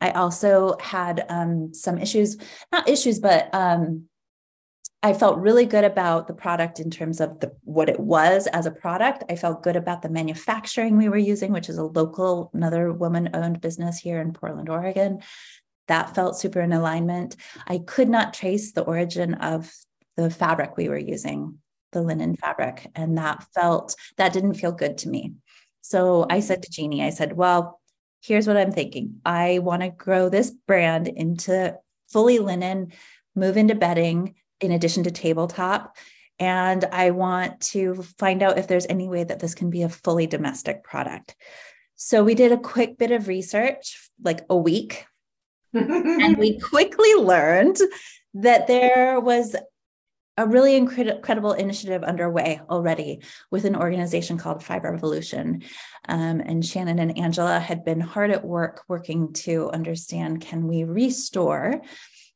I 0.00 0.10
also 0.10 0.76
had 0.80 1.24
um, 1.28 1.72
some 1.72 1.98
issues, 1.98 2.36
not 2.72 2.88
issues, 2.88 3.20
but 3.20 3.54
um, 3.54 4.08
I 5.02 5.12
felt 5.12 5.38
really 5.38 5.66
good 5.66 5.84
about 5.84 6.26
the 6.26 6.34
product 6.34 6.80
in 6.80 6.90
terms 6.90 7.20
of 7.20 7.40
the 7.40 7.52
what 7.62 7.88
it 7.88 8.00
was 8.00 8.46
as 8.46 8.66
a 8.66 8.70
product. 8.70 9.24
I 9.28 9.36
felt 9.36 9.62
good 9.62 9.76
about 9.76 10.02
the 10.02 10.08
manufacturing 10.08 10.96
we 10.96 11.10
were 11.10 11.16
using, 11.18 11.52
which 11.52 11.68
is 11.68 11.76
a 11.76 11.84
local, 11.84 12.50
another 12.54 12.92
woman-owned 12.92 13.60
business 13.60 13.98
here 13.98 14.20
in 14.20 14.32
Portland, 14.32 14.70
Oregon. 14.70 15.20
That 15.88 16.14
felt 16.14 16.38
super 16.38 16.62
in 16.62 16.72
alignment. 16.72 17.36
I 17.66 17.78
could 17.78 18.08
not 18.08 18.32
trace 18.32 18.72
the 18.72 18.82
origin 18.82 19.34
of 19.34 19.70
the 20.16 20.30
fabric 20.30 20.76
we 20.76 20.88
were 20.88 20.96
using, 20.98 21.58
the 21.92 22.00
linen 22.00 22.36
fabric, 22.36 22.90
and 22.94 23.18
that 23.18 23.44
felt 23.54 23.94
that 24.16 24.32
didn't 24.32 24.54
feel 24.54 24.72
good 24.72 24.96
to 24.98 25.08
me. 25.10 25.34
So 25.84 26.22
I 26.22 26.38
mm-hmm. 26.38 26.40
said 26.40 26.62
to 26.62 26.70
Jeannie, 26.70 27.04
I 27.04 27.10
said, 27.10 27.34
well, 27.34 27.78
here's 28.22 28.46
what 28.46 28.56
I'm 28.56 28.72
thinking. 28.72 29.20
I 29.26 29.58
want 29.58 29.82
to 29.82 29.90
grow 29.90 30.30
this 30.30 30.50
brand 30.50 31.08
into 31.08 31.76
fully 32.08 32.38
linen, 32.38 32.92
move 33.36 33.58
into 33.58 33.74
bedding 33.74 34.34
in 34.62 34.72
addition 34.72 35.04
to 35.04 35.10
tabletop. 35.10 35.94
And 36.38 36.86
I 36.86 37.10
want 37.10 37.60
to 37.72 38.02
find 38.18 38.42
out 38.42 38.56
if 38.56 38.66
there's 38.66 38.86
any 38.88 39.08
way 39.08 39.24
that 39.24 39.40
this 39.40 39.54
can 39.54 39.68
be 39.68 39.82
a 39.82 39.90
fully 39.90 40.26
domestic 40.26 40.84
product. 40.84 41.36
So 41.96 42.24
we 42.24 42.34
did 42.34 42.50
a 42.50 42.56
quick 42.56 42.96
bit 42.96 43.10
of 43.10 43.28
research, 43.28 44.10
like 44.22 44.40
a 44.48 44.56
week, 44.56 45.04
and 45.74 46.38
we 46.38 46.58
quickly 46.60 47.14
learned 47.14 47.76
that 48.32 48.68
there 48.68 49.20
was 49.20 49.54
a 50.36 50.46
really 50.46 50.74
incredible 50.74 51.52
initiative 51.52 52.02
underway 52.02 52.60
already 52.68 53.20
with 53.50 53.64
an 53.64 53.76
organization 53.76 54.36
called 54.36 54.64
Fiber 54.64 54.90
Revolution. 54.90 55.62
Um, 56.08 56.40
and 56.40 56.64
Shannon 56.64 56.98
and 56.98 57.16
Angela 57.16 57.60
had 57.60 57.84
been 57.84 58.00
hard 58.00 58.30
at 58.30 58.44
work 58.44 58.82
working 58.88 59.32
to 59.34 59.70
understand 59.70 60.40
can 60.40 60.66
we 60.66 60.84
restore 60.84 61.80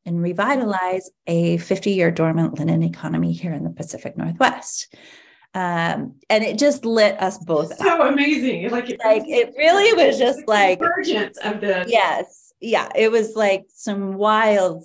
and 0.07 0.23
revitalize 0.23 1.11
a 1.27 1.59
50 1.59 1.91
year 1.91 2.11
dormant 2.11 2.59
linen 2.59 2.83
economy 2.83 3.33
here 3.33 3.53
in 3.53 3.65
the 3.65 3.71
Pacific 3.71 4.17
Northwest. 4.17 4.95
Um, 5.55 6.15
and 6.31 6.45
it 6.45 6.59
just 6.59 6.85
lit 6.85 7.21
us 7.21 7.39
both. 7.39 7.77
So 7.77 7.89
up. 7.89 8.13
amazing. 8.13 8.71
Like 8.71 8.91
it, 8.91 9.01
like 9.05 9.25
it 9.27 9.55
really 9.57 9.93
was 10.07 10.19
just 10.19 10.47
like 10.47 10.79
emergence 10.79 11.37
of 11.39 11.61
the 11.61 11.85
yes. 11.89 12.53
Yeah. 12.61 12.89
It 12.95 13.11
was 13.11 13.35
like 13.35 13.65
some 13.75 14.15
wild 14.15 14.85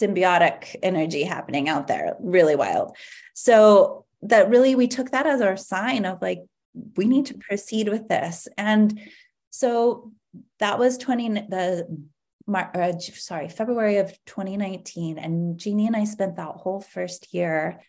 symbiotic 0.00 0.76
energy 0.82 1.22
happening 1.22 1.68
out 1.68 1.86
there, 1.86 2.16
really 2.20 2.56
wild. 2.56 2.96
So 3.34 4.04
that 4.22 4.48
really 4.48 4.74
we 4.74 4.88
took 4.88 5.10
that 5.10 5.26
as 5.26 5.40
our 5.40 5.56
sign 5.56 6.04
of 6.04 6.20
like, 6.22 6.40
we 6.96 7.06
need 7.06 7.26
to 7.26 7.38
proceed 7.38 7.88
with 7.88 8.08
this. 8.08 8.48
And 8.56 8.98
so 9.50 10.12
that 10.58 10.78
was 10.78 10.98
20 10.98 11.28
the 11.28 11.86
uh, 12.52 12.92
sorry, 12.98 13.48
February 13.48 13.98
of 13.98 14.12
2019. 14.26 15.18
And 15.18 15.58
Jeannie 15.58 15.86
and 15.86 15.96
I 15.96 16.04
spent 16.04 16.36
that 16.36 16.56
whole 16.56 16.80
first 16.80 17.32
year 17.32 17.80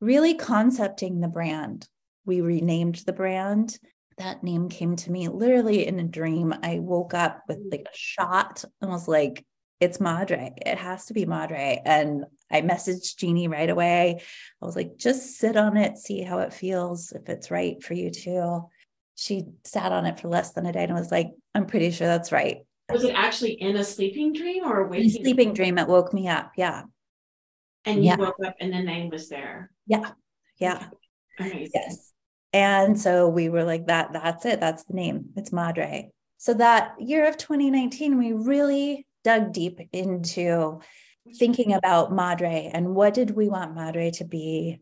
really 0.00 0.34
concepting 0.34 1.20
the 1.20 1.28
brand. 1.28 1.88
We 2.24 2.40
renamed 2.40 2.96
the 2.96 3.12
brand. 3.12 3.78
That 4.18 4.44
name 4.44 4.68
came 4.68 4.96
to 4.96 5.10
me 5.10 5.28
literally 5.28 5.86
in 5.86 5.98
a 5.98 6.04
dream. 6.04 6.54
I 6.62 6.78
woke 6.78 7.14
up 7.14 7.42
with 7.48 7.58
like 7.70 7.86
a 7.92 7.96
shot 7.96 8.64
and 8.80 8.90
was 8.90 9.08
like, 9.08 9.44
it's 9.80 10.00
Madre. 10.00 10.52
It 10.64 10.78
has 10.78 11.06
to 11.06 11.14
be 11.14 11.26
Madre. 11.26 11.82
And 11.84 12.24
I 12.50 12.62
messaged 12.62 13.16
Jeannie 13.16 13.48
right 13.48 13.68
away. 13.68 14.20
I 14.62 14.66
was 14.66 14.76
like, 14.76 14.96
just 14.96 15.36
sit 15.36 15.56
on 15.56 15.76
it, 15.76 15.98
see 15.98 16.22
how 16.22 16.38
it 16.38 16.52
feels, 16.52 17.12
if 17.12 17.28
it's 17.28 17.50
right 17.50 17.82
for 17.82 17.94
you 17.94 18.10
too. 18.10 18.68
She 19.16 19.44
sat 19.64 19.92
on 19.92 20.06
it 20.06 20.20
for 20.20 20.28
less 20.28 20.52
than 20.52 20.66
a 20.66 20.72
day 20.72 20.84
and 20.84 20.94
was 20.94 21.10
like, 21.10 21.30
I'm 21.54 21.66
pretty 21.66 21.90
sure 21.90 22.06
that's 22.06 22.32
right. 22.32 22.58
Was 22.92 23.04
it 23.04 23.14
actually 23.14 23.52
in 23.52 23.76
a 23.76 23.84
sleeping 23.84 24.32
dream 24.32 24.64
or 24.64 24.80
a 24.80 24.88
waking? 24.88 25.10
sleeping 25.10 25.54
dream? 25.54 25.78
It 25.78 25.88
woke 25.88 26.12
me 26.12 26.28
up. 26.28 26.52
Yeah. 26.56 26.82
And 27.84 27.98
you 27.98 28.10
yeah. 28.10 28.16
woke 28.16 28.36
up 28.44 28.54
and 28.60 28.72
the 28.72 28.80
name 28.80 29.10
was 29.10 29.28
there. 29.28 29.70
Yeah. 29.86 30.10
Yeah. 30.58 30.86
Amazing. 31.38 31.70
Yes. 31.74 32.12
And 32.52 32.98
so 32.98 33.28
we 33.28 33.48
were 33.48 33.64
like, 33.64 33.86
that, 33.86 34.12
that's 34.12 34.46
it. 34.46 34.60
That's 34.60 34.84
the 34.84 34.94
name. 34.94 35.30
It's 35.36 35.52
Madre. 35.52 36.10
So 36.38 36.54
that 36.54 36.94
year 37.00 37.26
of 37.26 37.36
2019, 37.36 38.18
we 38.18 38.32
really 38.32 39.06
dug 39.24 39.52
deep 39.52 39.80
into 39.92 40.80
thinking 41.38 41.68
mm-hmm. 41.68 41.78
about 41.78 42.12
Madre 42.12 42.70
and 42.72 42.94
what 42.94 43.14
did 43.14 43.30
we 43.30 43.48
want 43.48 43.74
Madre 43.74 44.10
to 44.12 44.24
be 44.24 44.80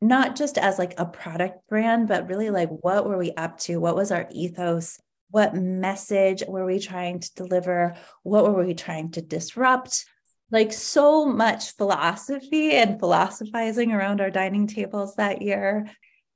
not 0.00 0.34
just 0.34 0.58
as 0.58 0.78
like 0.78 0.94
a 0.98 1.06
product 1.06 1.68
brand 1.68 2.08
but 2.08 2.28
really 2.28 2.50
like 2.50 2.68
what 2.68 3.06
were 3.06 3.18
we 3.18 3.32
up 3.32 3.58
to? 3.60 3.78
What 3.78 3.94
was 3.94 4.10
our 4.10 4.26
ethos? 4.32 4.98
What 5.30 5.54
message 5.54 6.42
were 6.46 6.66
we 6.66 6.78
trying 6.78 7.20
to 7.20 7.34
deliver? 7.34 7.94
What 8.22 8.44
were 8.44 8.64
we 8.64 8.74
trying 8.74 9.12
to 9.12 9.22
disrupt? 9.22 10.04
Like 10.50 10.72
so 10.72 11.24
much 11.24 11.76
philosophy 11.76 12.72
and 12.72 12.98
philosophizing 12.98 13.92
around 13.92 14.20
our 14.20 14.30
dining 14.30 14.66
tables 14.66 15.14
that 15.16 15.40
year. 15.40 15.88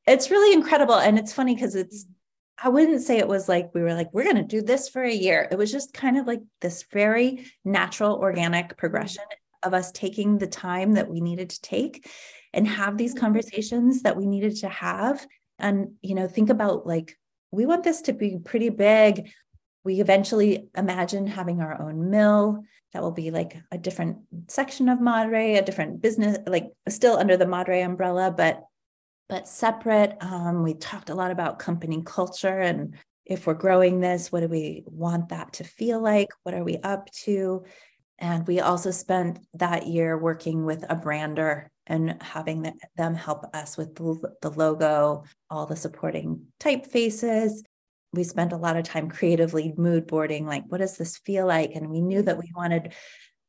It's 0.06 0.30
really 0.30 0.54
incredible 0.54 0.94
and 0.94 1.18
it's 1.18 1.32
funny 1.32 1.54
because 1.54 1.75
it's 1.75 2.06
I 2.58 2.70
wouldn't 2.70 3.02
say 3.02 3.18
it 3.18 3.28
was 3.28 3.48
like 3.48 3.70
we 3.75 3.82
were 3.82 3.94
like, 3.94 4.08
we're 4.12 4.25
going 4.25 4.36
to 4.36 4.42
do 4.42 4.62
this 4.62 4.88
for 4.88 5.02
a 5.02 5.12
year. 5.12 5.46
It 5.50 5.58
was 5.58 5.70
just 5.70 5.92
kind 5.92 6.16
of 6.16 6.26
like 6.26 6.40
this 6.60 6.84
very 6.90 7.46
natural, 7.64 8.16
organic 8.16 8.76
progression 8.76 9.25
of 9.62 9.75
us 9.75 9.92
taking 9.92 10.38
the 10.38 10.46
time 10.46 10.94
that 10.94 11.08
we 11.08 11.20
needed 11.20 11.50
to 11.50 11.60
take 11.60 12.08
and 12.54 12.66
have 12.66 12.96
these 12.96 13.14
mm-hmm. 13.14 13.25
conversations 13.25 14.02
that 14.02 14.16
we 14.16 14.26
needed 14.26 14.56
to 14.56 14.68
have. 14.68 15.26
And, 15.58 15.92
you 16.00 16.14
know, 16.14 16.28
think 16.28 16.48
about 16.48 16.86
like, 16.86 17.18
we 17.50 17.66
want 17.66 17.84
this 17.84 18.02
to 18.02 18.12
be 18.12 18.38
pretty 18.42 18.70
big. 18.70 19.30
We 19.84 20.00
eventually 20.00 20.68
imagine 20.76 21.26
having 21.26 21.61
our 21.61 21.81
own 21.81 22.11
mill 22.11 22.64
that 22.92 23.02
will 23.02 23.12
be 23.12 23.31
like 23.31 23.57
a 23.70 23.78
different 23.78 24.18
section 24.48 24.88
of 24.88 25.00
Madre, 25.00 25.54
a 25.54 25.62
different 25.62 26.00
business, 26.00 26.38
like 26.46 26.72
still 26.88 27.18
under 27.18 27.37
the 27.37 27.46
Madre 27.46 27.83
umbrella, 27.83 28.33
but 28.35 28.64
but 29.28 29.48
separate. 29.48 30.16
Um, 30.20 30.62
we 30.62 30.74
talked 30.74 31.10
a 31.10 31.14
lot 31.14 31.30
about 31.30 31.58
company 31.58 32.02
culture 32.04 32.60
and 32.60 32.94
if 33.26 33.46
we're 33.46 33.54
growing 33.54 34.00
this, 34.00 34.30
what 34.30 34.40
do 34.40 34.48
we 34.48 34.84
want 34.86 35.30
that 35.30 35.54
to 35.54 35.64
feel 35.64 36.00
like? 36.00 36.28
What 36.44 36.54
are 36.54 36.62
we 36.62 36.78
up 36.78 37.10
to? 37.24 37.64
And 38.18 38.46
we 38.46 38.60
also 38.60 38.92
spent 38.92 39.40
that 39.54 39.88
year 39.88 40.16
working 40.16 40.64
with 40.64 40.84
a 40.88 40.94
brander 40.94 41.70
and 41.86 42.22
having 42.22 42.72
them 42.96 43.14
help 43.14 43.44
us 43.54 43.76
with 43.76 43.94
the 43.96 44.50
logo, 44.50 45.24
all 45.50 45.66
the 45.66 45.76
supporting 45.76 46.46
typefaces. 46.60 47.62
We 48.12 48.24
spent 48.24 48.52
a 48.52 48.56
lot 48.56 48.76
of 48.76 48.84
time 48.84 49.10
creatively 49.10 49.74
mood 49.76 50.06
boarding, 50.06 50.46
like, 50.46 50.64
what 50.68 50.78
does 50.78 50.96
this 50.96 51.18
feel 51.18 51.46
like? 51.46 51.72
And 51.74 51.90
we 51.90 52.00
knew 52.00 52.22
that 52.22 52.38
we 52.38 52.52
wanted 52.54 52.94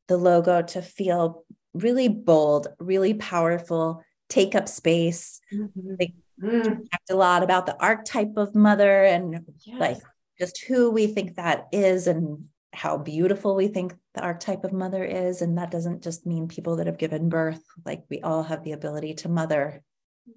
the 0.08 0.16
logo 0.16 0.60
to 0.60 0.82
feel 0.82 1.44
really 1.72 2.08
bold, 2.08 2.66
really 2.78 3.14
powerful, 3.14 4.02
take 4.28 4.54
up 4.54 4.68
space. 4.68 5.40
Mm-hmm. 5.52 5.94
They 5.98 6.14
mm. 6.42 6.62
talked 6.62 7.10
a 7.10 7.16
lot 7.16 7.42
about 7.42 7.66
the 7.66 7.76
archetype 7.80 8.36
of 8.36 8.54
mother 8.54 9.04
and 9.04 9.44
yes. 9.64 9.80
like 9.80 9.98
just 10.38 10.62
who 10.64 10.90
we 10.90 11.06
think 11.06 11.36
that 11.36 11.66
is 11.72 12.06
and 12.06 12.44
how 12.72 12.98
beautiful 12.98 13.56
we 13.56 13.68
think 13.68 13.94
the 14.14 14.22
archetype 14.22 14.64
of 14.64 14.72
mother 14.72 15.02
is. 15.02 15.42
And 15.42 15.58
that 15.58 15.70
doesn't 15.70 16.02
just 16.02 16.26
mean 16.26 16.48
people 16.48 16.76
that 16.76 16.86
have 16.86 16.98
given 16.98 17.28
birth, 17.28 17.62
like 17.84 18.04
we 18.10 18.20
all 18.20 18.42
have 18.42 18.62
the 18.62 18.72
ability 18.72 19.14
to 19.14 19.28
mother 19.28 19.82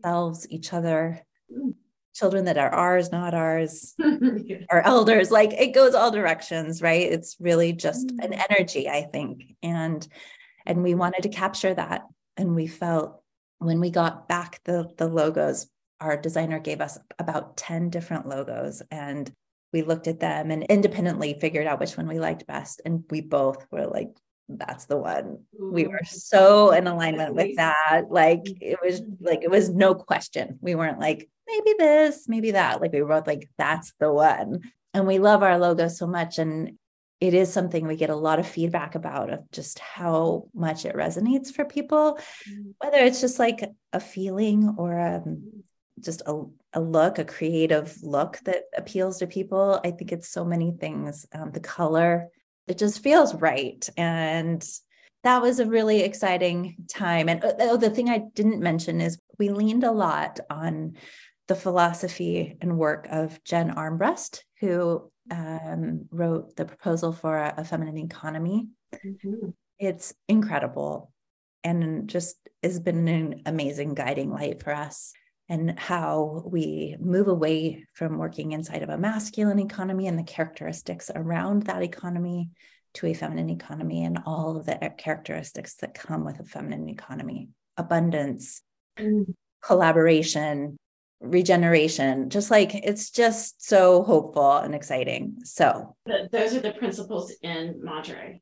ourselves, 0.04 0.48
each 0.50 0.74
other, 0.74 1.22
mm. 1.54 1.74
children 2.16 2.46
that 2.46 2.58
are 2.58 2.70
ours, 2.70 3.12
not 3.12 3.34
ours, 3.34 3.94
our 4.72 4.82
elders. 4.82 5.30
Like 5.30 5.54
it 5.54 5.74
goes 5.74 5.94
all 5.94 6.12
directions, 6.12 6.82
right? 6.82 7.12
It's 7.12 7.36
really 7.40 7.74
just 7.74 8.08
mm. 8.08 8.24
an 8.24 8.34
energy, 8.34 8.90
I 8.90 9.04
think. 9.04 9.56
And 9.62 10.08
and 10.66 10.84
we 10.84 10.94
wanted 10.96 11.24
to 11.24 11.30
capture 11.30 11.74
that. 11.74 12.04
And 12.38 12.56
we 12.56 12.68
felt 12.68 13.21
when 13.62 13.80
we 13.80 13.92
got 13.92 14.28
back 14.28 14.60
the, 14.64 14.90
the 14.98 15.08
logos, 15.08 15.68
our 16.00 16.18
designer 16.18 16.60
gave 16.60 16.82
us 16.82 16.98
about 17.20 17.58
10 17.58 17.92
different 17.92 18.28
logos 18.28 18.82
and 18.90 19.32
we 19.72 19.84
looked 19.84 20.08
at 20.08 20.20
them 20.20 20.50
and 20.50 20.64
independently 20.64 21.38
figured 21.40 21.68
out 21.68 21.80
which 21.80 21.96
one 21.96 22.08
we 22.08 22.20
liked 22.20 22.48
best. 22.48 22.82
And 22.84 23.04
we 23.12 23.22
both 23.22 23.66
were 23.72 23.86
like, 23.86 24.10
that's 24.50 24.86
the 24.86 24.98
one. 24.98 25.44
We 25.58 25.88
were 25.88 26.02
so 26.04 26.72
in 26.72 26.88
alignment 26.88 27.36
with 27.36 27.56
that. 27.58 28.06
Like 28.10 28.42
it 28.46 28.80
was 28.84 29.02
like, 29.22 29.44
it 29.44 29.52
was 29.52 29.70
no 29.70 29.94
question. 29.94 30.58
We 30.60 30.74
weren't 30.74 31.00
like, 31.00 31.30
maybe 31.48 31.76
this, 31.78 32.28
maybe 32.28 32.52
that. 32.52 32.82
Like 32.82 32.92
we 32.92 33.02
were 33.02 33.10
both 33.16 33.28
like, 33.28 33.48
that's 33.60 33.94
the 34.00 34.12
one. 34.12 34.62
And 34.94 35.06
we 35.06 35.20
love 35.20 35.44
our 35.44 35.60
logo 35.60 35.88
so 35.88 36.08
much. 36.08 36.40
And 36.40 36.78
it 37.22 37.34
is 37.34 37.54
something 37.54 37.88
we 37.88 37.96
get 37.96 38.10
a 38.10 38.16
lot 38.16 38.40
of 38.40 38.48
feedback 38.48 38.96
about 38.96 39.32
of 39.32 39.50
just 39.52 39.80
how 39.80 40.48
much 40.54 40.86
it 40.86 40.96
resonates 40.96 41.54
for 41.54 41.64
people 41.64 42.20
mm. 42.50 42.74
whether 42.80 42.98
it's 42.98 43.22
just 43.22 43.40
like 43.40 43.64
a 43.94 44.00
feeling 44.00 44.76
or 44.78 45.00
um, 45.00 45.64
just 46.00 46.22
a, 46.26 46.44
a 46.74 46.82
look 46.82 47.20
a 47.20 47.26
creative 47.26 47.96
look 48.04 48.40
that 48.46 48.64
appeals 48.76 49.20
to 49.20 49.28
people. 49.28 49.80
I 49.84 49.92
think 49.92 50.12
it's 50.12 50.30
so 50.30 50.44
many 50.44 50.72
things 50.72 51.26
um, 51.34 51.52
the 51.52 51.60
color 51.60 52.30
it 52.68 52.78
just 52.78 53.04
feels 53.04 53.36
right. 53.36 53.88
And 53.98 54.66
that 55.24 55.42
was 55.42 55.60
a 55.60 55.66
really 55.66 56.02
exciting 56.02 56.78
time. 56.90 57.30
And 57.30 57.44
uh, 57.44 57.54
oh, 57.60 57.78
the 57.78 57.90
thing 57.90 58.10
i 58.10 58.20
didn't 58.34 58.62
mention 58.62 59.02
is 59.02 59.20
we 59.38 59.50
leaned 59.50 59.84
a 59.84 59.92
lot 59.92 60.40
on 60.50 60.96
the 61.48 61.56
philosophy 61.56 62.58
and 62.62 62.78
work 62.78 63.08
of 63.12 63.44
jen 63.44 63.72
armbrust 63.76 64.40
who 64.62 65.11
um, 65.30 66.08
wrote 66.12 66.56
the 66.56 66.66
proposal 66.66 67.14
for 67.14 67.38
a, 67.38 67.54
a 67.58 67.66
feminine 67.66 67.98
economy. 67.98 68.70
Mm-hmm. 68.94 69.50
It's 69.80 70.14
incredible 70.28 71.12
and 71.64 72.08
just 72.10 72.38
has 72.64 72.80
been 72.80 73.08
an 73.08 73.42
amazing 73.46 73.94
guiding 73.94 74.32
light 74.32 74.64
for 74.64 74.74
us 74.74 75.14
and 75.50 75.78
how 75.78 76.44
we 76.46 76.96
move 77.00 77.28
away 77.28 77.86
from 77.94 78.18
working 78.18 78.54
inside 78.54 78.84
of 78.84 78.90
a 78.90 78.98
masculine 78.98 79.60
economy 79.60 80.08
and 80.08 80.18
the 80.18 80.24
characteristics 80.24 81.12
around 81.14 81.64
that 81.64 81.84
economy 81.84 82.50
to 82.94 83.08
a 83.08 83.14
feminine 83.14 83.50
economy 83.50 84.04
and 84.04 84.20
all 84.26 84.58
of 84.58 84.66
the 84.66 84.94
characteristics 84.98 85.76
that 85.76 85.94
come 85.94 86.26
with 86.26 86.40
a 86.40 86.44
feminine 86.44 86.90
economy 86.90 87.50
abundance, 87.78 88.62
mm. 89.00 89.26
collaboration, 89.62 90.78
regeneration 91.22 92.30
just 92.30 92.50
like 92.50 92.74
it's 92.74 93.12
just 93.12 93.64
so 93.64 94.04
hopeful 94.04 94.58
and 94.58 94.74
exciting. 94.74 95.38
So 95.44 95.96
those 96.32 96.56
are 96.56 96.60
the 96.60 96.74
principles 96.74 97.32
in 97.42 97.80
madre. 97.82 98.42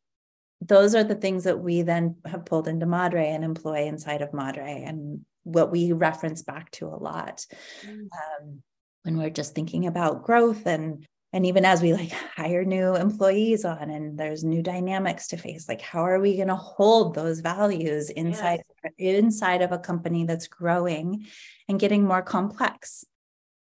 Those 0.62 0.96
are 0.96 1.04
the 1.04 1.15
things 1.15 1.46
that 1.46 1.60
we 1.60 1.84
then 1.84 2.18
have 2.26 2.46
pulled 2.46 2.68
into 2.68 2.86
madre 2.86 3.30
and 3.30 3.44
employ 3.44 3.86
inside 3.86 4.22
of 4.22 4.34
madre 4.34 4.84
and 4.86 5.26
what 5.44 5.72
we 5.72 5.94
reference 5.94 6.42
back 6.42 6.72
to 6.72 6.88
a 6.88 6.96
lot. 6.96 7.46
Mm. 7.86 8.08
um, 8.42 8.62
when 9.04 9.18
we're 9.18 9.30
just 9.30 9.56
thinking 9.56 9.88
about 9.88 10.24
growth 10.24 10.65
and 10.65 11.06
and 11.32 11.46
even 11.46 11.65
as 11.65 11.82
we 11.82 11.94
like 11.94 12.12
hire 12.12 12.65
new 12.65 12.96
employees 12.96 13.65
on 13.65 13.89
and 13.89 14.18
there's 14.18 14.44
new 14.44 14.62
dynamics 14.62 15.28
to 15.28 15.38
face 15.38 15.68
like 15.68 15.82
how 15.82 16.02
are 16.02 16.20
we 16.20 16.36
going 16.36 16.48
to 16.48 16.56
hold 16.56 17.13
those 17.13 17.39
values 17.39 18.10
inside 18.10 18.62
yes. 18.84 18.94
inside 18.98 19.62
of 19.62 19.72
a 19.72 19.78
company 19.78 20.26
that's 20.26 20.48
growing 20.48 21.26
and 21.68 21.80
getting 21.80 22.04
more 22.04 22.22
complex 22.22 23.06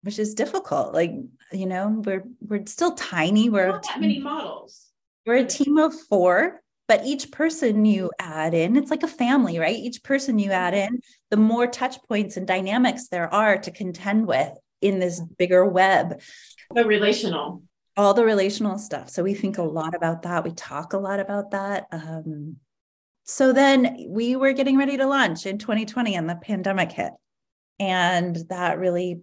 which 0.03 0.19
is 0.19 0.35
difficult 0.35 0.95
like 0.95 1.13
you 1.53 1.67
know 1.67 2.03
we're 2.05 2.25
we're 2.41 2.65
still 2.67 2.95
tiny 2.95 3.51
we're 3.51 3.69
not 3.69 3.83
that 3.83 4.01
many 4.01 4.19
models 4.19 4.87
we're 5.27 5.37
a 5.37 5.45
team 5.45 5.79
of 5.79 5.95
four 5.95 6.63
but 6.89 7.05
each 7.05 7.31
person 7.31 7.85
you 7.85 8.05
mm-hmm. 8.19 8.33
add 8.33 8.55
in, 8.55 8.75
it's 8.75 8.91
like 8.91 9.03
a 9.03 9.09
family, 9.09 9.59
right? 9.59 9.77
Each 9.77 10.03
person 10.03 10.39
you 10.39 10.51
add 10.51 10.75
mm-hmm. 10.75 10.95
in, 10.95 11.01
the 11.31 11.37
more 11.37 11.67
touch 11.67 12.03
points 12.09 12.37
and 12.37 12.47
dynamics 12.47 13.09
there 13.09 13.33
are 13.33 13.59
to 13.59 13.71
contend 13.71 14.27
with 14.27 14.51
in 14.81 14.99
this 14.99 15.21
mm-hmm. 15.21 15.33
bigger 15.39 15.65
web. 15.67 16.21
The 16.75 16.85
relational. 16.85 17.63
All 17.97 18.15
the 18.15 18.25
relational 18.25 18.79
stuff. 18.79 19.11
So 19.11 19.23
we 19.23 19.35
think 19.35 19.59
a 19.59 19.63
lot 19.63 19.95
about 19.95 20.23
that. 20.23 20.45
We 20.45 20.53
talk 20.53 20.93
a 20.93 20.99
lot 20.99 21.19
about 21.19 21.51
that. 21.51 21.87
Um, 21.91 22.57
so 23.25 23.53
then 23.53 24.07
we 24.09 24.37
were 24.37 24.53
getting 24.53 24.79
ready 24.79 24.97
to 24.97 25.07
launch 25.07 25.47
in 25.47 25.59
2020 25.59 26.15
and 26.15 26.29
the 26.29 26.37
pandemic 26.37 26.93
hit. 26.93 27.13
And 27.81 28.37
that 28.49 28.79
really 28.79 29.21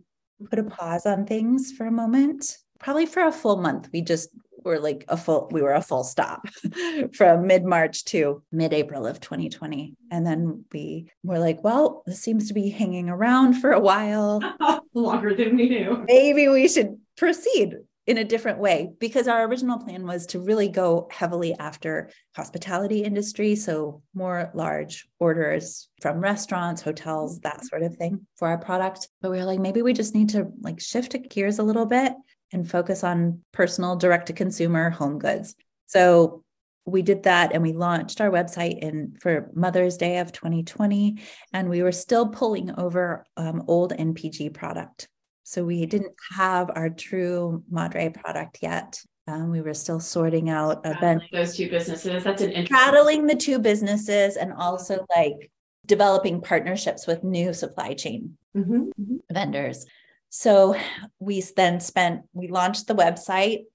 put 0.49 0.59
a 0.59 0.63
pause 0.63 1.05
on 1.05 1.25
things 1.25 1.71
for 1.71 1.85
a 1.85 1.91
moment. 1.91 2.57
Probably 2.79 3.05
for 3.05 3.25
a 3.25 3.31
full 3.31 3.57
month. 3.57 3.89
We 3.93 4.01
just 4.01 4.29
were 4.63 4.79
like 4.79 5.05
a 5.07 5.15
full, 5.15 5.47
we 5.51 5.61
were 5.61 5.73
a 5.73 5.81
full 5.81 6.03
stop 6.03 6.45
from 7.13 7.47
mid 7.47 7.63
March 7.63 8.03
to 8.05 8.43
mid 8.51 8.73
April 8.73 9.05
of 9.05 9.19
2020. 9.19 9.95
And 10.11 10.25
then 10.25 10.65
we 10.73 11.09
were 11.23 11.39
like, 11.39 11.63
well, 11.63 12.03
this 12.05 12.19
seems 12.19 12.47
to 12.47 12.53
be 12.53 12.69
hanging 12.69 13.09
around 13.09 13.53
for 13.55 13.71
a 13.71 13.79
while. 13.79 14.41
Longer 14.93 15.35
than 15.35 15.55
we 15.55 15.69
knew. 15.69 16.03
Maybe 16.07 16.47
we 16.47 16.67
should 16.67 16.97
proceed 17.17 17.75
in 18.07 18.19
a 18.19 18.23
different 18.23 18.59
way 18.59 18.91
because 18.99 19.27
our 19.27 19.45
original 19.45 19.79
plan 19.79 20.05
was 20.05 20.27
to 20.27 20.39
really 20.39 20.67
go 20.67 21.07
heavily 21.11 21.55
after 21.57 22.11
hospitality 22.35 23.03
industry 23.03 23.55
so 23.55 24.03
more 24.13 24.51
large 24.53 25.07
orders 25.19 25.89
from 26.01 26.19
restaurants 26.19 26.83
hotels 26.83 27.39
that 27.39 27.65
sort 27.65 27.81
of 27.81 27.95
thing 27.95 28.27
for 28.35 28.47
our 28.47 28.59
product 28.59 29.07
but 29.21 29.31
we 29.31 29.37
were 29.39 29.45
like 29.45 29.59
maybe 29.59 29.81
we 29.81 29.91
just 29.91 30.13
need 30.13 30.29
to 30.29 30.47
like 30.61 30.79
shift 30.79 31.15
gears 31.29 31.57
a 31.57 31.63
little 31.63 31.87
bit 31.87 32.13
and 32.55 32.69
focus 32.69 33.03
on 33.03 33.41
personal 33.51 33.95
direct 33.95 34.27
to 34.27 34.33
consumer 34.33 34.89
home 34.89 35.19
goods. 35.19 35.55
So 35.87 36.43
we 36.85 37.01
did 37.01 37.23
that 37.23 37.51
and 37.53 37.63
we 37.63 37.73
launched 37.73 38.21
our 38.21 38.29
website 38.29 38.79
in 38.79 39.17
for 39.19 39.51
Mother's 39.53 39.97
Day 39.97 40.19
of 40.19 40.31
2020 40.31 41.21
and 41.51 41.69
we 41.69 41.81
were 41.81 41.91
still 41.91 42.29
pulling 42.29 42.71
over 42.79 43.25
um, 43.37 43.63
old 43.67 43.91
NPG 43.91 44.53
product. 44.53 45.09
So 45.47 45.63
we 45.63 45.85
didn't 45.85 46.15
have 46.35 46.71
our 46.73 46.89
true 46.89 47.63
Madre 47.69 48.09
product 48.09 48.59
yet. 48.63 48.99
Um, 49.27 49.51
we 49.51 49.61
were 49.61 49.75
still 49.75 49.99
sorting 49.99 50.49
out 50.49 50.85
a 50.85 50.97
event 50.97 51.23
those 51.31 51.55
two 51.55 51.69
businesses. 51.69 52.23
That's 52.23 52.41
an 52.41 52.51
interesting 52.51 52.75
straddling 52.75 53.27
the 53.27 53.35
two 53.35 53.59
businesses 53.59 54.37
and 54.37 54.53
also 54.53 55.05
like 55.15 55.51
developing 55.85 56.41
partnerships 56.41 57.05
with 57.05 57.23
new 57.23 57.53
supply 57.53 57.93
chain 57.93 58.37
mm-hmm. 58.57 58.89
vendors. 59.31 59.85
So 60.29 60.75
we 61.19 61.41
then 61.55 61.79
spent, 61.79 62.23
we 62.33 62.47
launched 62.47 62.87
the 62.87 62.95
website. 62.95 63.65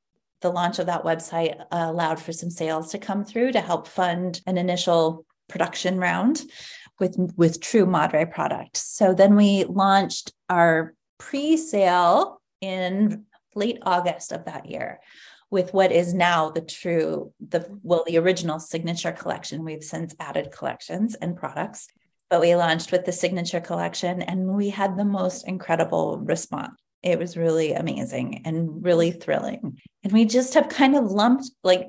The 0.41 0.51
launch 0.51 0.81
of 0.81 0.87
that 0.87 1.05
website 1.05 1.63
allowed 1.71 2.21
for 2.21 2.33
some 2.33 2.51
sales 2.51 2.91
to 2.91 2.99
come 2.99 3.25
through 3.25 3.53
to 3.53 3.61
help 3.61 3.87
fund 3.87 4.41
an 4.47 4.59
initial 4.59 5.25
production 5.49 5.99
round 5.99 6.43
with, 6.99 7.17
with 7.37 7.61
true 7.61 7.87
Madre 7.87 8.25
product. 8.25 8.77
So 8.77 9.15
then 9.15 9.37
we 9.37 9.65
launched 9.65 10.33
our 10.49 10.95
pre 11.21 11.57
sale 11.57 12.41
in 12.61 13.27
late 13.55 13.79
August 13.83 14.33
of 14.33 14.47
that 14.47 14.67
year 14.67 14.99
with 15.51 15.73
what 15.73 15.93
is 15.93 16.13
now 16.15 16.51
the 16.51 16.61
true 16.61 17.33
the 17.41 17.79
well 17.83 18.03
the 18.07 18.19
original 18.19 18.59
signature 18.59 19.13
collection 19.13 19.65
we've 19.65 19.85
since 19.85 20.15
added 20.21 20.51
collections 20.53 21.15
and 21.17 21.37
products 21.37 21.89
but 22.31 22.41
we 22.41 22.55
launched 22.55 22.93
with 22.93 23.05
the 23.05 23.13
signature 23.13 23.61
collection 23.61 24.23
and 24.23 24.47
we 24.47 24.71
had 24.71 24.97
the 24.97 25.05
most 25.05 25.47
incredible 25.47 26.19
response. 26.19 26.81
It 27.03 27.19
was 27.19 27.37
really 27.37 27.73
amazing 27.73 28.43
and 28.45 28.85
really 28.85 29.11
thrilling. 29.11 29.79
And 30.05 30.13
we 30.13 30.25
just 30.25 30.55
have 30.55 30.69
kind 30.69 30.95
of 30.95 31.11
lumped, 31.11 31.51
like 31.65 31.89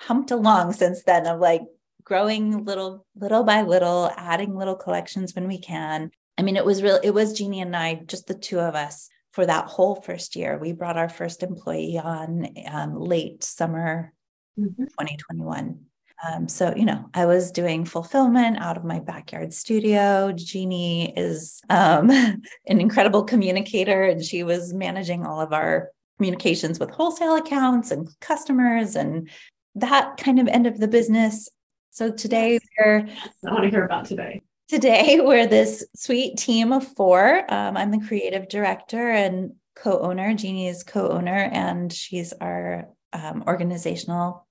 humped 0.00 0.30
along 0.30 0.72
since 0.72 1.02
then 1.04 1.26
of 1.26 1.40
like 1.40 1.62
growing 2.04 2.64
little, 2.64 3.04
little 3.14 3.44
by 3.44 3.62
little, 3.62 4.10
adding 4.16 4.56
little 4.56 4.76
collections 4.76 5.34
when 5.34 5.46
we 5.46 5.58
can. 5.58 6.10
I 6.42 6.44
mean, 6.44 6.56
it 6.56 6.64
was 6.64 6.82
real, 6.82 6.98
it 7.04 7.14
was 7.14 7.34
Jeannie 7.34 7.60
and 7.60 7.76
I, 7.76 7.94
just 7.94 8.26
the 8.26 8.34
two 8.34 8.58
of 8.58 8.74
us 8.74 9.08
for 9.30 9.46
that 9.46 9.66
whole 9.66 9.94
first 9.94 10.34
year. 10.34 10.58
We 10.58 10.72
brought 10.72 10.96
our 10.96 11.08
first 11.08 11.44
employee 11.44 12.00
on 12.02 12.48
um, 12.68 12.98
late 12.98 13.44
summer 13.44 14.12
mm-hmm. 14.58 14.82
2021. 14.82 15.78
Um, 16.26 16.48
so, 16.48 16.74
you 16.74 16.84
know, 16.84 17.08
I 17.14 17.26
was 17.26 17.52
doing 17.52 17.84
fulfillment 17.84 18.58
out 18.58 18.76
of 18.76 18.82
my 18.82 18.98
backyard 18.98 19.54
studio. 19.54 20.32
Jeannie 20.32 21.16
is 21.16 21.60
um, 21.70 22.10
an 22.10 22.42
incredible 22.66 23.22
communicator, 23.22 24.02
and 24.02 24.24
she 24.24 24.42
was 24.42 24.74
managing 24.74 25.24
all 25.24 25.40
of 25.40 25.52
our 25.52 25.90
communications 26.18 26.80
with 26.80 26.90
wholesale 26.90 27.36
accounts 27.36 27.92
and 27.92 28.08
customers 28.20 28.96
and 28.96 29.30
that 29.76 30.16
kind 30.16 30.40
of 30.40 30.48
end 30.48 30.66
of 30.66 30.80
the 30.80 30.88
business. 30.88 31.48
So 31.90 32.10
today 32.10 32.58
we're. 32.80 33.06
I 33.46 33.52
want 33.52 33.62
to 33.62 33.70
hear 33.70 33.84
about 33.84 34.06
today. 34.06 34.40
Today 34.68 35.20
we're 35.22 35.46
this 35.46 35.84
sweet 35.94 36.36
team 36.36 36.72
of 36.72 36.86
four. 36.86 37.44
Um, 37.52 37.76
I'm 37.76 37.90
the 37.90 38.06
creative 38.06 38.48
director 38.48 39.10
and 39.10 39.52
co-owner. 39.74 40.34
Jeannie 40.34 40.68
is 40.68 40.82
co-owner, 40.82 41.50
and 41.52 41.92
she's 41.92 42.32
our 42.34 42.88
um, 43.12 43.44
organizational 43.46 44.46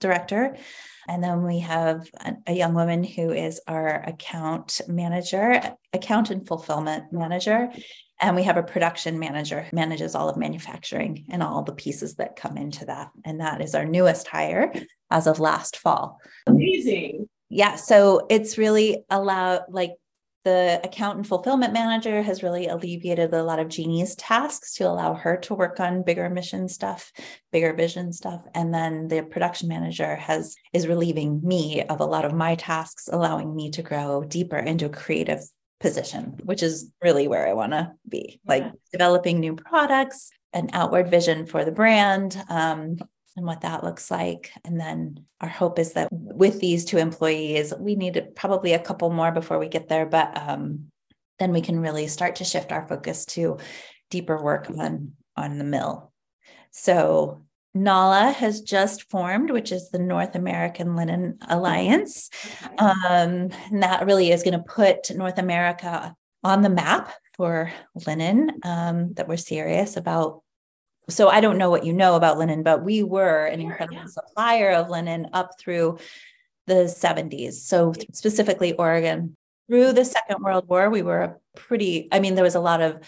director. 0.00 0.56
And 1.08 1.22
then 1.22 1.44
we 1.44 1.60
have 1.60 2.08
a, 2.20 2.34
a, 2.48 2.52
young 2.52 2.74
woman 2.74 3.04
who 3.04 3.30
is 3.30 3.60
our 3.66 4.02
account 4.02 4.80
manager, 4.88 5.60
account 5.92 6.30
and 6.30 6.46
fulfillment 6.46 7.12
manager. 7.12 7.70
And 8.20 8.36
we 8.36 8.44
have 8.44 8.56
a 8.56 8.62
production 8.62 9.18
manager 9.18 9.62
who 9.62 9.76
manages 9.76 10.14
all 10.14 10.28
of 10.28 10.36
manufacturing 10.36 11.26
and 11.30 11.42
all 11.42 11.62
the 11.62 11.74
pieces 11.74 12.14
that 12.16 12.36
come 12.36 12.56
into 12.56 12.86
that. 12.86 13.10
And 13.24 13.40
that 13.40 13.60
is 13.60 13.74
our 13.74 13.84
newest 13.84 14.28
hire 14.28 14.72
as 15.10 15.26
of 15.26 15.40
last 15.40 15.76
fall. 15.76 16.18
Amazing. 16.46 17.28
Yeah. 17.54 17.76
So 17.76 18.26
it's 18.28 18.58
really 18.58 19.04
allowed, 19.08 19.62
like, 19.68 19.92
the 20.44 20.80
account 20.82 21.16
and 21.18 21.26
fulfillment 21.26 21.72
manager 21.72 22.20
has 22.20 22.42
really 22.42 22.66
alleviated 22.66 23.32
a 23.32 23.44
lot 23.44 23.60
of 23.60 23.68
Jeannie's 23.68 24.16
tasks 24.16 24.74
to 24.74 24.88
allow 24.88 25.14
her 25.14 25.36
to 25.38 25.54
work 25.54 25.78
on 25.78 26.02
bigger 26.02 26.28
mission 26.28 26.68
stuff, 26.68 27.12
bigger 27.52 27.72
vision 27.72 28.12
stuff. 28.12 28.42
And 28.54 28.74
then 28.74 29.06
the 29.06 29.22
production 29.22 29.68
manager 29.68 30.16
has 30.16 30.56
is 30.72 30.88
relieving 30.88 31.40
me 31.44 31.82
of 31.84 32.00
a 32.00 32.04
lot 32.04 32.24
of 32.24 32.34
my 32.34 32.56
tasks, 32.56 33.08
allowing 33.10 33.54
me 33.54 33.70
to 33.70 33.82
grow 33.82 34.24
deeper 34.24 34.58
into 34.58 34.86
a 34.86 34.90
creative 34.90 35.40
position, 35.78 36.40
which 36.42 36.62
is 36.62 36.90
really 37.02 37.28
where 37.28 37.48
I 37.48 37.52
want 37.52 37.72
to 37.72 37.92
be, 38.08 38.40
yeah. 38.44 38.50
like 38.52 38.72
developing 38.90 39.38
new 39.38 39.54
products, 39.54 40.30
an 40.52 40.70
outward 40.72 41.08
vision 41.08 41.46
for 41.46 41.64
the 41.64 41.72
brand, 41.72 42.36
um, 42.48 42.96
and 43.36 43.46
what 43.46 43.62
that 43.62 43.82
looks 43.82 44.10
like. 44.10 44.52
And 44.64 44.80
then 44.80 45.24
our 45.40 45.48
hope 45.48 45.78
is 45.78 45.94
that 45.94 46.08
with 46.10 46.60
these 46.60 46.84
two 46.84 46.98
employees, 46.98 47.74
we 47.78 47.96
need 47.96 48.22
probably 48.36 48.72
a 48.72 48.78
couple 48.78 49.10
more 49.10 49.32
before 49.32 49.58
we 49.58 49.68
get 49.68 49.88
there, 49.88 50.06
but 50.06 50.36
um, 50.36 50.86
then 51.38 51.52
we 51.52 51.60
can 51.60 51.80
really 51.80 52.06
start 52.06 52.36
to 52.36 52.44
shift 52.44 52.72
our 52.72 52.86
focus 52.86 53.26
to 53.26 53.58
deeper 54.10 54.40
work 54.40 54.70
on 54.78 55.12
on 55.36 55.58
the 55.58 55.64
mill. 55.64 56.12
So 56.70 57.44
NALA 57.74 58.30
has 58.30 58.60
just 58.60 59.10
formed, 59.10 59.50
which 59.50 59.72
is 59.72 59.90
the 59.90 59.98
North 59.98 60.36
American 60.36 60.94
Linen 60.94 61.38
Alliance. 61.48 62.30
Um, 62.78 63.50
and 63.72 63.82
that 63.82 64.06
really 64.06 64.30
is 64.30 64.44
going 64.44 64.54
to 64.54 64.64
put 64.64 65.10
North 65.10 65.38
America 65.38 66.14
on 66.44 66.62
the 66.62 66.68
map 66.68 67.12
for 67.36 67.72
linen, 68.06 68.60
um, 68.62 69.14
that 69.14 69.26
we're 69.26 69.36
serious 69.36 69.96
about 69.96 70.43
so 71.08 71.28
I 71.28 71.40
don't 71.40 71.58
know 71.58 71.70
what 71.70 71.84
you 71.84 71.92
know 71.92 72.16
about 72.16 72.38
linen, 72.38 72.62
but 72.62 72.84
we 72.84 73.02
were 73.02 73.46
an 73.46 73.60
incredible 73.60 73.96
yeah. 73.96 74.06
supplier 74.06 74.70
of 74.70 74.90
linen 74.90 75.28
up 75.32 75.58
through 75.58 75.98
the 76.66 76.84
70s. 76.84 77.54
So 77.54 77.92
specifically 78.12 78.72
Oregon. 78.74 79.36
Through 79.68 79.94
the 79.94 80.04
Second 80.04 80.42
World 80.42 80.68
War, 80.68 80.90
we 80.90 81.00
were 81.00 81.22
a 81.22 81.36
pretty, 81.56 82.08
I 82.12 82.20
mean, 82.20 82.34
there 82.34 82.44
was 82.44 82.54
a 82.54 82.60
lot 82.60 82.82
of 82.82 82.98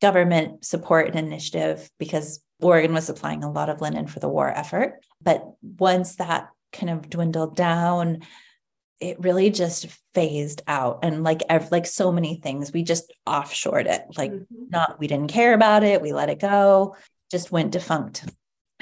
government 0.00 0.64
support 0.64 1.08
and 1.08 1.18
initiative 1.18 1.90
because 1.98 2.42
Oregon 2.60 2.94
was 2.94 3.04
supplying 3.04 3.44
a 3.44 3.50
lot 3.50 3.68
of 3.68 3.82
linen 3.82 4.06
for 4.06 4.18
the 4.18 4.28
war 4.28 4.48
effort. 4.48 5.04
But 5.20 5.44
once 5.60 6.16
that 6.16 6.48
kind 6.72 6.90
of 6.90 7.10
dwindled 7.10 7.56
down, 7.56 8.20
it 9.00 9.20
really 9.20 9.50
just 9.50 9.86
phased 10.14 10.62
out 10.66 11.00
and 11.02 11.22
like 11.22 11.42
like 11.70 11.86
so 11.86 12.10
many 12.10 12.36
things 12.36 12.72
we 12.72 12.82
just 12.82 13.12
offshored 13.26 13.86
it 13.86 14.02
like 14.16 14.32
mm-hmm. 14.32 14.64
not 14.70 14.98
we 14.98 15.06
didn't 15.06 15.30
care 15.30 15.54
about 15.54 15.84
it 15.84 16.02
we 16.02 16.12
let 16.12 16.28
it 16.28 16.40
go 16.40 16.96
just 17.30 17.52
went 17.52 17.72
defunct. 17.72 18.24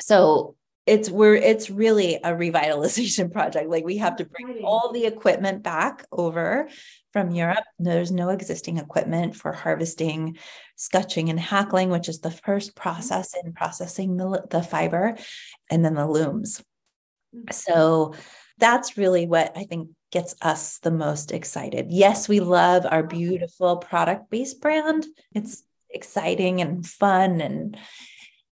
So 0.01 0.57
it's 0.87 1.11
we're 1.11 1.35
it's 1.35 1.69
really 1.69 2.15
a 2.17 2.31
revitalization 2.31 3.33
project. 3.33 3.69
Like 3.69 3.85
we 3.85 3.99
have 3.99 4.17
to 4.17 4.25
bring 4.25 4.63
all 4.65 4.93
the 4.93 5.05
equipment 5.05 5.63
back 5.63 6.07
over 6.13 6.69
from 7.13 7.33
Europe. 7.33 7.65
There's 7.79 8.13
no 8.13 8.29
existing 8.29 8.79
equipment 8.79 9.35
for 9.35 9.53
harvesting, 9.53 10.39
scutching, 10.77 11.29
and 11.29 11.41
hackling, 11.41 11.91
which 11.91 12.09
is 12.09 12.21
the 12.21 12.31
first 12.31 12.77
process 12.77 13.35
in 13.43 13.53
processing 13.53 14.17
the, 14.17 14.45
the 14.51 14.63
fiber, 14.63 15.17
and 15.71 15.85
then 15.85 15.95
the 15.95 16.07
looms. 16.07 16.63
Mm-hmm. 17.35 17.53
So 17.53 18.15
that's 18.59 18.97
really 18.97 19.27
what 19.27 19.53
I 19.57 19.65
think 19.65 19.91
gets 20.13 20.37
us 20.41 20.79
the 20.79 20.91
most 20.91 21.33
excited. 21.33 21.87
Yes, 21.91 22.29
we 22.29 22.41
love 22.41 22.87
our 22.89 23.03
beautiful 23.03 23.79
product 23.79 24.31
based 24.31 24.61
brand. 24.61 25.05
It's 25.35 25.65
exciting 25.91 26.61
and 26.61 26.87
fun 26.87 27.41
and 27.41 27.77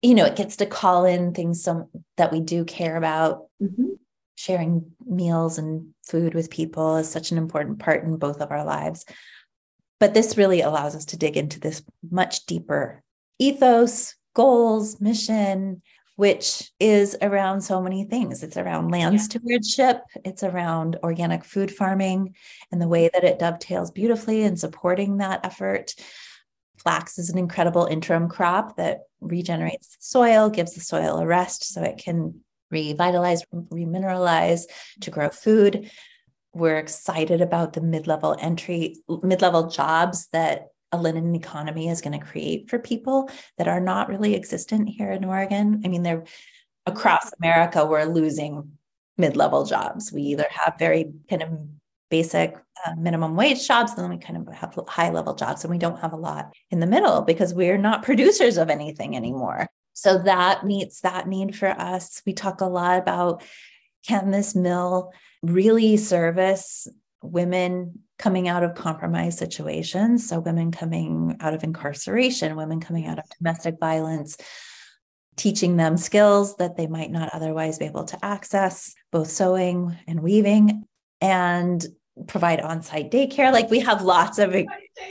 you 0.02 0.16
know, 0.16 0.26
it 0.26 0.36
gets 0.36 0.58
to 0.58 0.66
call 0.66 1.06
in 1.06 1.34
things 1.34 1.64
some 1.64 1.90
that 2.18 2.32
we 2.32 2.40
do 2.40 2.66
care 2.66 2.96
about. 2.96 3.46
Mm-hmm. 3.62 3.94
sharing 4.36 4.92
meals 5.06 5.58
and 5.58 5.94
food 6.08 6.34
with 6.34 6.50
people 6.50 6.96
is 6.96 7.12
such 7.12 7.32
an 7.32 7.38
important 7.38 7.80
part 7.80 8.06
in 8.06 8.16
both 8.16 8.40
of 8.40 8.52
our 8.52 8.64
lives. 8.64 9.06
But 10.00 10.14
this 10.14 10.38
really 10.38 10.62
allows 10.62 10.96
us 10.96 11.06
to 11.06 11.18
dig 11.18 11.36
into 11.36 11.60
this 11.60 11.84
much 12.10 12.46
deeper 12.46 13.04
ethos, 13.38 14.16
goals, 14.34 15.02
mission, 15.02 15.82
which 16.16 16.72
is 16.80 17.18
around 17.22 17.62
so 17.62 17.82
many 17.82 18.04
things. 18.04 18.44
It's 18.44 18.58
around 18.58 18.92
land 18.92 19.16
yeah. 19.16 19.22
stewardship, 19.22 20.02
it's 20.26 20.44
around 20.44 20.98
organic 21.04 21.46
food 21.46 21.72
farming 21.72 22.36
and 22.72 22.82
the 22.82 22.90
way 22.90 23.10
that 23.14 23.24
it 23.24 23.40
dovetails 23.40 23.92
beautifully 23.92 24.44
in 24.44 24.58
supporting 24.58 25.18
that 25.18 25.46
effort. 25.46 25.96
Flax 26.80 27.20
is 27.20 27.30
an 27.30 27.38
incredible 27.38 27.86
interim 27.86 28.30
crop 28.30 28.78
that 28.78 29.02
regenerates 29.22 29.90
the 29.90 29.98
soil, 30.00 30.50
gives 30.50 30.74
the 30.74 30.82
soil 30.82 31.18
a 31.18 31.26
rest 31.26 31.66
so 31.66 31.84
it 31.84 31.98
can 31.98 32.42
revitalize, 32.72 33.44
remineralize 33.54 34.64
to 35.02 35.12
grow 35.12 35.30
food. 35.30 35.92
We're 36.54 36.78
excited 36.78 37.42
about 37.42 37.74
the 37.74 37.82
mid-level 37.82 38.38
entry, 38.40 38.96
mid-level 39.22 39.70
jobs 39.70 40.28
that 40.34 40.68
a 40.92 40.98
linen 40.98 41.36
economy 41.36 41.90
is 41.90 42.02
going 42.02 42.20
to 42.20 42.26
create 42.26 42.70
for 42.70 42.80
people 42.80 43.30
that 43.58 43.68
are 43.68 43.80
not 43.80 44.10
really 44.10 44.36
existent 44.36 44.90
here 44.90 45.12
in 45.12 45.26
Oregon. 45.26 45.82
I 45.86 45.88
mean, 45.88 46.02
they're 46.04 46.24
across 46.86 47.32
America, 47.40 47.86
we're 47.86 48.06
losing 48.06 48.72
mid-level 49.18 49.66
jobs. 49.66 50.12
We 50.12 50.22
either 50.24 50.48
have 50.50 50.76
very 50.80 51.12
kind 51.30 51.44
of 51.44 51.50
basic 52.10 52.56
uh, 52.86 52.96
minimum 52.98 53.36
wage 53.36 53.68
jobs, 53.68 53.94
and 53.94 54.04
then 54.04 54.10
we 54.10 54.18
kind 54.18 54.38
of 54.38 54.54
have 54.54 54.78
high 54.88 55.10
level 55.10 55.36
jobs, 55.36 55.64
and 55.64 55.72
we 55.72 55.78
don't 55.78 56.00
have 56.00 56.14
a 56.14 56.18
lot 56.18 56.54
in 56.72 56.80
the 56.80 56.88
middle 56.88 57.22
because 57.22 57.54
we're 57.54 57.78
not 57.78 58.04
producers 58.10 58.58
of 58.58 58.70
anything 58.70 59.16
anymore. 59.16 59.68
So 59.94 60.18
that 60.20 60.66
meets 60.66 61.02
that 61.02 61.28
need 61.28 61.56
for 61.56 61.70
us. 61.70 62.22
We 62.26 62.34
talk 62.34 62.62
a 62.62 62.66
lot 62.66 63.00
about 63.00 63.44
can 64.08 64.32
this 64.32 64.56
mill 64.56 65.12
really 65.42 65.98
service 65.98 66.88
women 67.22 68.00
coming 68.18 68.48
out 68.48 68.64
of 68.64 68.76
compromised 68.76 69.38
situations? 69.38 70.28
So, 70.28 70.40
women 70.40 70.72
coming 70.72 71.38
out 71.40 71.54
of 71.54 71.64
incarceration, 71.64 72.56
women 72.56 72.80
coming 72.80 73.08
out 73.08 73.20
of 73.20 73.26
domestic 73.38 73.76
violence, 73.80 74.38
teaching 75.36 75.78
them 75.78 75.98
skills 75.98 76.56
that 76.58 76.78
they 76.78 76.88
might 76.88 77.12
not 77.12 77.30
otherwise 77.34 77.80
be 77.80 77.86
able 77.86 78.06
to 78.06 78.26
access, 78.26 78.94
both 79.12 79.30
sewing 79.30 79.98
and 80.08 80.22
weaving, 80.22 80.86
and 81.22 81.86
provide 82.28 82.62
on-site 82.62 83.12
daycare. 83.12 83.52
Like 83.52 83.70
we 83.70 83.80
have 83.80 84.02
lots 84.02 84.40
of 84.40 84.56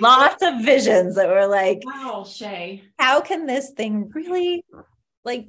lots 0.00 0.42
of 0.42 0.64
visions 0.64 1.16
that 1.16 1.28
we're 1.28 1.46
like, 1.46 1.80
wow, 1.84 2.24
Shay, 2.24 2.82
how 2.98 3.20
can 3.20 3.46
this 3.46 3.70
thing 3.70 4.10
really 4.14 4.64
like 5.24 5.48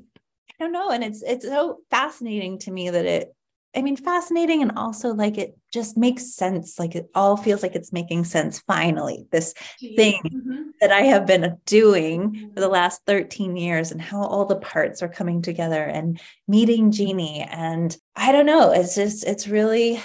I 0.60 0.66
don't 0.66 0.74
know. 0.74 0.90
And 0.90 1.04
it's 1.04 1.24
it's 1.24 1.46
so 1.46 1.80
fascinating 1.90 2.60
to 2.60 2.72
me 2.72 2.90
that 2.90 3.06
it 3.06 3.34
I 3.76 3.84
mean, 3.84 3.98
fascinating 3.98 4.64
and 4.64 4.72
also 4.78 5.14
like 5.14 5.38
it 5.38 5.56
just 5.72 5.96
makes 5.96 6.34
sense. 6.34 6.80
Like 6.80 6.96
it 6.96 7.08
all 7.14 7.38
feels 7.38 7.62
like 7.62 7.76
it's 7.76 7.94
making 7.94 8.24
sense 8.24 8.60
finally. 8.62 9.28
This 9.32 9.54
thing 9.80 10.22
mm-hmm. 10.26 10.62
that 10.82 10.92
I 10.92 11.02
have 11.02 11.28
been 11.28 11.56
doing 11.68 12.32
mm-hmm. 12.32 12.54
for 12.54 12.62
the 12.62 12.68
last 12.68 13.02
13 13.06 13.56
years 13.56 13.92
and 13.92 14.02
how 14.02 14.24
all 14.24 14.46
the 14.46 14.56
parts 14.56 15.04
are 15.04 15.08
coming 15.08 15.44
together 15.44 15.84
and 15.84 16.20
meeting 16.48 16.92
Jeannie. 16.92 17.48
And 17.48 17.96
I 18.16 18.32
don't 18.32 18.48
know, 18.48 18.72
it's 18.72 18.96
just, 18.96 19.24
it's 19.24 19.48
really, 19.48 20.02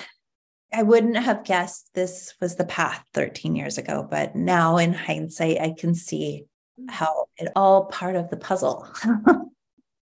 I 0.74 0.82
wouldn't 0.82 1.16
have 1.16 1.44
guessed 1.44 1.90
this 1.94 2.34
was 2.40 2.56
the 2.56 2.64
path 2.64 3.04
13 3.14 3.54
years 3.54 3.78
ago, 3.78 4.06
but 4.08 4.34
now 4.34 4.78
in 4.78 4.92
hindsight, 4.92 5.60
I 5.60 5.74
can 5.78 5.94
see 5.94 6.46
how 6.88 7.26
it 7.36 7.52
all 7.54 7.86
part 7.86 8.16
of 8.16 8.30
the 8.30 8.36
puzzle. 8.36 8.88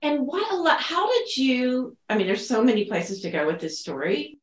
And 0.04 0.26
what 0.26 0.52
a 0.52 0.56
lot, 0.56 0.82
how 0.82 1.10
did 1.10 1.34
you? 1.34 1.96
I 2.10 2.18
mean, 2.18 2.26
there's 2.26 2.46
so 2.46 2.62
many 2.62 2.84
places 2.84 3.22
to 3.22 3.30
go 3.30 3.46
with 3.46 3.58
this 3.58 3.80
story. 3.80 4.38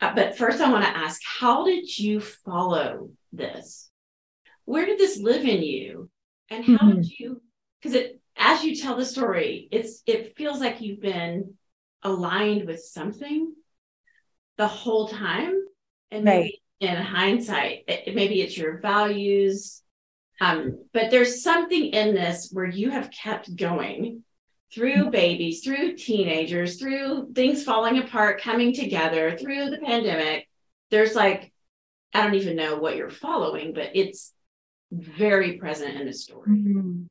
Uh, 0.00 0.14
but 0.14 0.38
first, 0.38 0.62
I 0.62 0.72
want 0.72 0.82
to 0.82 0.96
ask 0.96 1.20
how 1.22 1.66
did 1.66 1.98
you 1.98 2.20
follow 2.20 3.10
this? 3.30 3.90
Where 4.64 4.86
did 4.86 4.98
this 4.98 5.18
live 5.18 5.44
in 5.44 5.62
you? 5.62 6.08
And 6.48 6.64
how 6.64 6.78
mm-hmm. 6.78 7.02
did 7.02 7.18
you? 7.18 7.42
Because 7.82 7.94
it, 7.96 8.18
as 8.34 8.64
you 8.64 8.76
tell 8.76 8.96
the 8.96 9.04
story, 9.04 9.68
it's 9.70 10.02
it 10.06 10.38
feels 10.38 10.58
like 10.58 10.80
you've 10.80 11.02
been 11.02 11.52
aligned 12.02 12.66
with 12.66 12.80
something 12.80 13.52
the 14.58 14.68
whole 14.68 15.08
time. 15.08 15.54
And 16.10 16.26
right. 16.26 16.52
in 16.80 16.96
hindsight, 16.96 17.84
it, 17.88 18.14
maybe 18.14 18.42
it's 18.42 18.56
your 18.56 18.78
values. 18.78 19.82
Um, 20.40 20.84
but 20.92 21.10
there's 21.10 21.42
something 21.42 21.86
in 21.86 22.14
this 22.14 22.50
where 22.52 22.66
you 22.66 22.90
have 22.90 23.10
kept 23.10 23.54
going 23.56 24.22
through 24.74 25.10
babies, 25.10 25.62
through 25.64 25.96
teenagers, 25.96 26.78
through 26.78 27.32
things 27.34 27.64
falling 27.64 27.98
apart, 27.98 28.42
coming 28.42 28.74
together, 28.74 29.36
through 29.36 29.70
the 29.70 29.78
pandemic, 29.78 30.46
there's 30.90 31.14
like, 31.14 31.52
I 32.14 32.22
don't 32.22 32.34
even 32.34 32.56
know 32.56 32.76
what 32.76 32.96
you're 32.96 33.10
following, 33.10 33.72
but 33.72 33.90
it's 33.94 34.32
very 34.90 35.54
present 35.54 36.00
in 36.00 36.06
the 36.06 36.12
story. 36.12 36.50
Mm-hmm. 36.50 37.02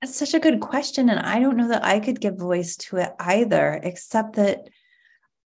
That's 0.00 0.14
such 0.14 0.34
a 0.34 0.40
good 0.40 0.60
question. 0.60 1.10
And 1.10 1.20
I 1.20 1.40
don't 1.40 1.56
know 1.56 1.68
that 1.68 1.84
I 1.84 1.98
could 1.98 2.20
give 2.20 2.36
voice 2.36 2.76
to 2.76 2.98
it 2.98 3.10
either, 3.18 3.80
except 3.82 4.36
that 4.36 4.68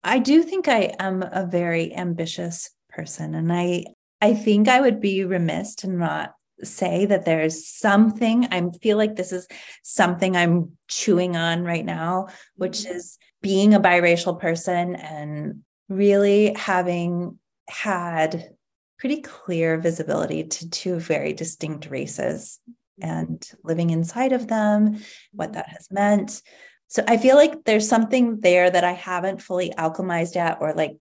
I 0.02 0.18
do 0.18 0.42
think 0.42 0.68
I 0.68 0.94
am 0.98 1.22
a 1.22 1.46
very 1.46 1.94
ambitious 1.94 2.70
person. 2.88 3.34
And 3.34 3.52
I 3.52 3.84
I 4.22 4.34
think 4.34 4.68
I 4.68 4.80
would 4.80 5.00
be 5.00 5.24
remiss 5.24 5.74
to 5.76 5.88
not 5.88 6.34
say 6.62 7.06
that 7.06 7.24
there's 7.24 7.66
something 7.66 8.46
I 8.50 8.62
feel 8.82 8.98
like 8.98 9.16
this 9.16 9.32
is 9.32 9.48
something 9.82 10.36
I'm 10.36 10.76
chewing 10.88 11.36
on 11.36 11.64
right 11.64 11.84
now, 11.84 12.28
which 12.56 12.80
mm-hmm. 12.80 12.96
is 12.96 13.18
being 13.40 13.72
a 13.72 13.80
biracial 13.80 14.38
person 14.38 14.94
and 14.96 15.62
really 15.88 16.52
having 16.54 17.38
had 17.68 18.50
pretty 18.98 19.22
clear 19.22 19.78
visibility 19.78 20.44
to 20.44 20.68
two 20.68 21.00
very 21.00 21.32
distinct 21.32 21.88
races 21.88 22.58
and 23.00 23.50
living 23.64 23.88
inside 23.88 24.32
of 24.32 24.46
them, 24.46 25.00
what 25.32 25.54
that 25.54 25.68
has 25.68 25.88
meant. 25.90 26.42
So 26.90 27.04
I 27.06 27.16
feel 27.16 27.36
like 27.36 27.64
there's 27.64 27.88
something 27.88 28.40
there 28.40 28.68
that 28.68 28.84
I 28.84 28.92
haven't 28.92 29.40
fully 29.40 29.70
alchemized 29.70 30.34
yet 30.34 30.58
or 30.60 30.74
like 30.74 30.98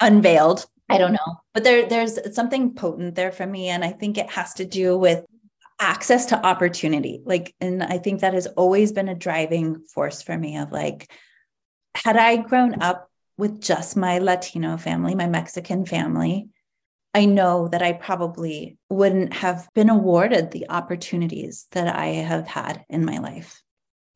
unveiled 0.00 0.64
I 0.88 0.96
don't 0.96 1.12
know, 1.12 1.40
but 1.52 1.64
there 1.64 1.86
there's 1.86 2.34
something 2.34 2.74
potent 2.74 3.14
there 3.14 3.30
for 3.30 3.46
me, 3.46 3.68
and 3.68 3.84
I 3.84 3.90
think 3.90 4.16
it 4.16 4.30
has 4.30 4.54
to 4.54 4.64
do 4.64 4.96
with 4.96 5.24
access 5.78 6.26
to 6.26 6.46
opportunity. 6.46 7.20
Like, 7.24 7.54
and 7.60 7.82
I 7.82 7.98
think 7.98 8.20
that 8.20 8.32
has 8.32 8.46
always 8.46 8.92
been 8.92 9.08
a 9.08 9.14
driving 9.14 9.84
force 9.94 10.22
for 10.22 10.36
me. 10.36 10.56
Of 10.56 10.72
like, 10.72 11.10
had 11.94 12.16
I 12.16 12.36
grown 12.36 12.80
up 12.80 13.10
with 13.36 13.60
just 13.60 13.96
my 13.96 14.18
Latino 14.18 14.78
family, 14.78 15.14
my 15.14 15.26
Mexican 15.26 15.84
family, 15.84 16.48
I 17.12 17.26
know 17.26 17.68
that 17.68 17.82
I 17.82 17.92
probably 17.92 18.78
wouldn't 18.88 19.34
have 19.34 19.68
been 19.74 19.90
awarded 19.90 20.50
the 20.50 20.70
opportunities 20.70 21.66
that 21.72 21.94
I 21.94 22.06
have 22.06 22.46
had 22.46 22.84
in 22.88 23.04
my 23.04 23.18
life 23.18 23.62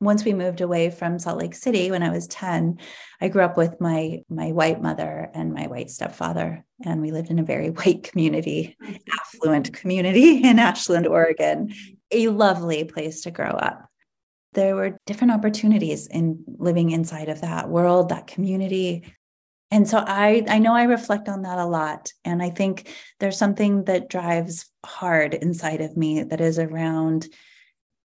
once 0.03 0.25
we 0.25 0.35
moved 0.35 0.61
away 0.61 0.91
from 0.91 1.19
Salt 1.19 1.38
Lake 1.38 1.55
City 1.55 1.91
when 1.91 2.03
I 2.03 2.11
was 2.11 2.27
10, 2.27 2.79
I 3.21 3.29
grew 3.29 3.43
up 3.43 3.57
with 3.57 3.81
my 3.81 4.23
my 4.29 4.51
white 4.51 4.83
mother 4.83 5.31
and 5.33 5.55
my 5.55 5.69
white 5.69 5.91
stepfather 5.91 6.65
and 6.85 7.01
we 7.01 7.12
lived 7.12 7.31
in 7.31 7.38
a 7.38 7.45
very 7.45 7.71
white 7.71 8.03
community, 8.03 8.77
affluent 9.21 9.73
community 9.73 10.43
in 10.43 10.59
Ashland, 10.59 11.07
Oregon. 11.07 11.73
A 12.11 12.29
lovely 12.29 12.85
place 12.85 13.23
to 13.23 13.31
grow 13.31 13.51
up. 13.51 13.88
There 14.55 14.75
were 14.75 14.99
different 15.07 15.33
opportunities 15.33 16.09
in 16.09 16.45
living 16.59 16.91
inside 16.91 17.29
of 17.29 17.41
that 17.41 17.71
world, 17.71 18.11
that 18.11 18.27
community. 18.27 19.15
And 19.71 19.88
so 19.88 19.99
I 19.99 20.45
I 20.49 20.59
know 20.59 20.75
I 20.75 20.83
reflect 20.83 21.29
on 21.29 21.43
that 21.43 21.59
a 21.59 21.65
lot 21.65 22.12
and 22.25 22.43
I 22.43 22.51
think 22.51 22.93
there's 23.21 23.38
something 23.38 23.85
that 23.85 24.11
drives 24.11 24.67
hard 24.85 25.33
inside 25.33 25.81
of 25.81 25.97
me 25.97 26.25
that 26.25 26.41
is 26.41 26.59
around 26.59 27.29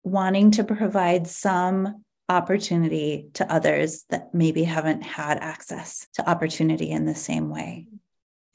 wanting 0.03 0.51
to 0.51 0.63
provide 0.63 1.27
some 1.27 2.03
opportunity 2.29 3.29
to 3.33 3.51
others 3.51 4.05
that 4.09 4.33
maybe 4.33 4.63
haven't 4.63 5.01
had 5.01 5.37
access 5.39 6.07
to 6.13 6.29
opportunity 6.29 6.89
in 6.89 7.05
the 7.05 7.15
same 7.15 7.49
way. 7.49 7.87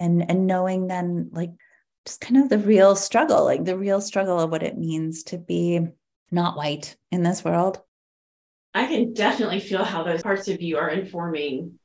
And 0.00 0.30
and 0.30 0.46
knowing 0.46 0.86
then 0.86 1.30
like 1.32 1.50
just 2.06 2.20
kind 2.20 2.38
of 2.38 2.48
the 2.48 2.58
real 2.58 2.94
struggle 2.96 3.44
like 3.44 3.64
the 3.64 3.76
real 3.76 4.00
struggle 4.00 4.38
of 4.38 4.50
what 4.50 4.62
it 4.62 4.78
means 4.78 5.24
to 5.24 5.38
be 5.38 5.80
not 6.30 6.56
white 6.56 6.96
in 7.10 7.22
this 7.22 7.44
world. 7.44 7.80
I 8.74 8.86
can 8.86 9.12
definitely 9.12 9.60
feel 9.60 9.82
how 9.82 10.02
those 10.04 10.22
parts 10.22 10.48
of 10.48 10.62
you 10.62 10.78
are 10.78 10.90
informing 10.90 11.78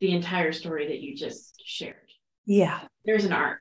the 0.00 0.12
entire 0.12 0.52
story 0.52 0.88
that 0.88 1.00
you 1.00 1.14
just 1.14 1.62
shared. 1.64 1.96
Yeah. 2.46 2.80
There's 3.04 3.26
an 3.26 3.32
arc. 3.32 3.60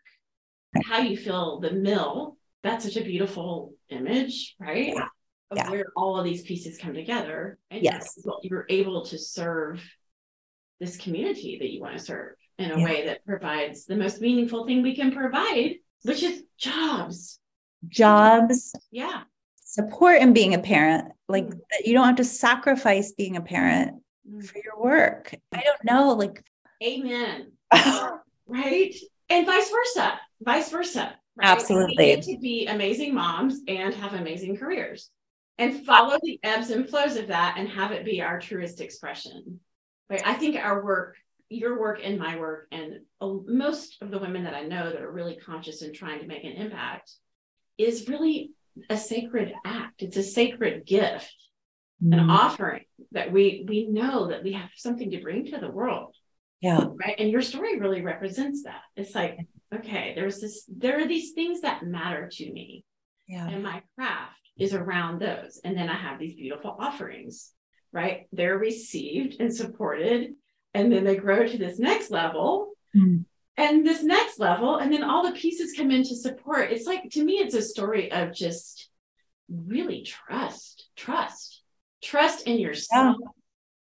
How 0.86 1.00
you 1.00 1.18
feel 1.18 1.60
the 1.60 1.72
mill 1.72 2.38
that's 2.64 2.86
such 2.86 2.98
a 2.98 3.04
beautiful 3.04 3.74
image 3.90 4.56
right? 4.60 4.94
Yeah 4.96 5.09
of 5.52 5.58
yeah. 5.58 5.70
where 5.70 5.86
all 5.96 6.18
of 6.18 6.24
these 6.24 6.44
pieces 6.44 6.78
come 6.78 6.94
together. 6.94 7.58
And 7.72 7.84
yes. 7.84 8.20
You're 8.44 8.66
able 8.70 9.06
to 9.06 9.18
serve 9.18 9.82
this 10.80 10.98
community 10.98 11.58
that 11.60 11.72
you 11.72 11.82
want 11.82 11.98
to 11.98 12.04
serve 12.04 12.36
in 12.58 12.72
a 12.72 12.80
yeah. 12.80 12.86
way 12.86 13.06
that 13.08 13.26
provides 13.26 13.86
the 13.86 13.96
most 13.96 14.22
meaningful 14.22 14.66
thing 14.66 14.82
we 14.82 14.96
can 14.96 15.12
provide, 15.12 15.76
which 16.04 16.24
is 16.24 16.44
jobs. 16.58 17.40
Jobs. 17.88 18.74
Yeah. 18.92 19.24
Support 19.64 20.22
in 20.22 20.34
being 20.34 20.54
a 20.54 20.60
parent. 20.60 21.12
Like 21.28 21.46
mm-hmm. 21.46 21.60
you 21.86 21.94
don't 21.94 22.06
have 22.06 22.18
to 22.18 22.24
sacrifice 22.24 23.12
being 23.14 23.38
a 23.38 23.42
parent 23.42 24.02
mm. 24.30 24.46
for 24.46 24.58
your 24.64 24.80
work. 24.80 25.34
I 25.54 25.62
don't 25.64 25.84
know, 25.84 26.14
like, 26.14 26.44
amen. 26.84 27.52
right? 28.48 28.96
And 29.30 29.46
vice 29.46 29.70
versa, 29.70 30.20
vice 30.42 30.72
versa. 30.72 31.16
Right? 31.36 31.48
Absolutely. 31.48 32.22
To 32.22 32.38
be 32.40 32.68
amazing 32.68 33.14
moms 33.14 33.62
and 33.68 33.94
have 33.94 34.14
amazing 34.14 34.58
careers 34.58 35.10
and 35.60 35.86
follow 35.86 36.18
the 36.24 36.40
ebbs 36.42 36.72
and 36.72 36.90
flows 36.90 37.18
of 37.18 37.28
that 37.28 37.56
and 37.58 37.70
have 37.70 37.92
it 37.92 38.06
be 38.06 38.22
our 38.22 38.40
truest 38.40 38.82
expression. 38.82 39.60
Right? 40.10 40.22
I 40.26 40.34
think 40.34 40.56
our 40.56 40.84
work, 40.84 41.18
your 41.50 41.80
work 41.80 42.00
and 42.04 42.18
my 42.18 42.38
work, 42.38 42.68
and 42.72 43.02
most 43.22 43.98
of 44.02 44.10
the 44.10 44.18
women 44.18 44.46
that 44.46 44.56
I 44.56 44.64
know 44.64 44.90
that 44.90 45.02
are 45.02 45.12
really 45.12 45.36
conscious 45.36 45.82
and 45.82 45.94
trying 45.94 46.22
to 46.22 46.28
make 46.28 46.44
an 46.46 46.54
impact 46.54 47.12
is 47.78 48.08
really 48.08 48.52
a 48.90 48.98
sacred 48.98 49.54
act. 49.66 50.02
It's 50.02 50.18
a 50.18 50.24
sacred 50.24 50.86
gift, 50.86 51.36
mm. 52.04 52.14
an 52.14 52.30
offering 52.30 52.86
that 53.12 53.32
we 53.32 53.66
we 53.68 53.88
know 53.88 54.30
that 54.30 54.44
we 54.44 54.54
have 54.54 54.70
something 54.76 55.12
to 55.12 55.22
bring 55.22 55.46
to 55.48 55.60
the 55.60 55.70
world. 55.70 56.16
Yeah. 56.62 56.86
Right. 56.96 57.16
And 57.18 57.30
your 57.30 57.42
story 57.42 57.80
really 57.80 58.02
represents 58.02 58.64
that. 58.64 58.82
It's 58.96 59.16
like, 59.16 59.40
okay, 59.74 60.14
there's 60.16 60.42
this, 60.42 60.66
there 60.68 61.00
are 61.00 61.08
these 61.08 61.32
things 61.32 61.62
that 61.62 61.86
matter 61.86 62.28
to 62.34 62.52
me. 62.52 62.84
Yeah. 63.28 63.48
And 63.48 63.64
my 63.64 63.82
craft 63.96 64.49
is 64.60 64.74
around 64.74 65.20
those. 65.20 65.60
And 65.64 65.78
then 65.78 65.90
I 65.90 65.96
have 65.96 66.20
these 66.20 66.36
beautiful 66.36 66.76
offerings, 66.80 67.52
right? 67.92 68.28
They're 68.32 68.58
received 68.58 69.40
and 69.40 69.56
supported. 69.56 70.34
And 70.74 70.92
then 70.92 71.04
they 71.04 71.16
grow 71.16 71.48
to 71.48 71.58
this 71.58 71.80
next 71.80 72.12
level. 72.12 72.74
Mm. 72.96 73.26
And 73.58 73.86
this 73.86 74.04
next 74.04 74.40
level, 74.40 74.78
and 74.78 74.94
then 74.94 75.04
all 75.04 75.24
the 75.24 75.38
pieces 75.38 75.74
come 75.76 75.92
in 75.92 76.04
to 76.04 76.16
support. 76.16 76.72
It's 76.72 76.86
like, 76.86 77.10
to 77.12 77.24
me, 77.24 77.40
it's 77.40 77.56
a 77.56 77.62
story 77.62 78.10
of 78.10 78.34
just 78.34 78.90
really 79.50 80.04
trust, 80.04 80.88
trust, 80.96 81.62
trust 82.02 82.48
in 82.48 82.58
yourself, 82.58 83.18
yeah 83.20 83.28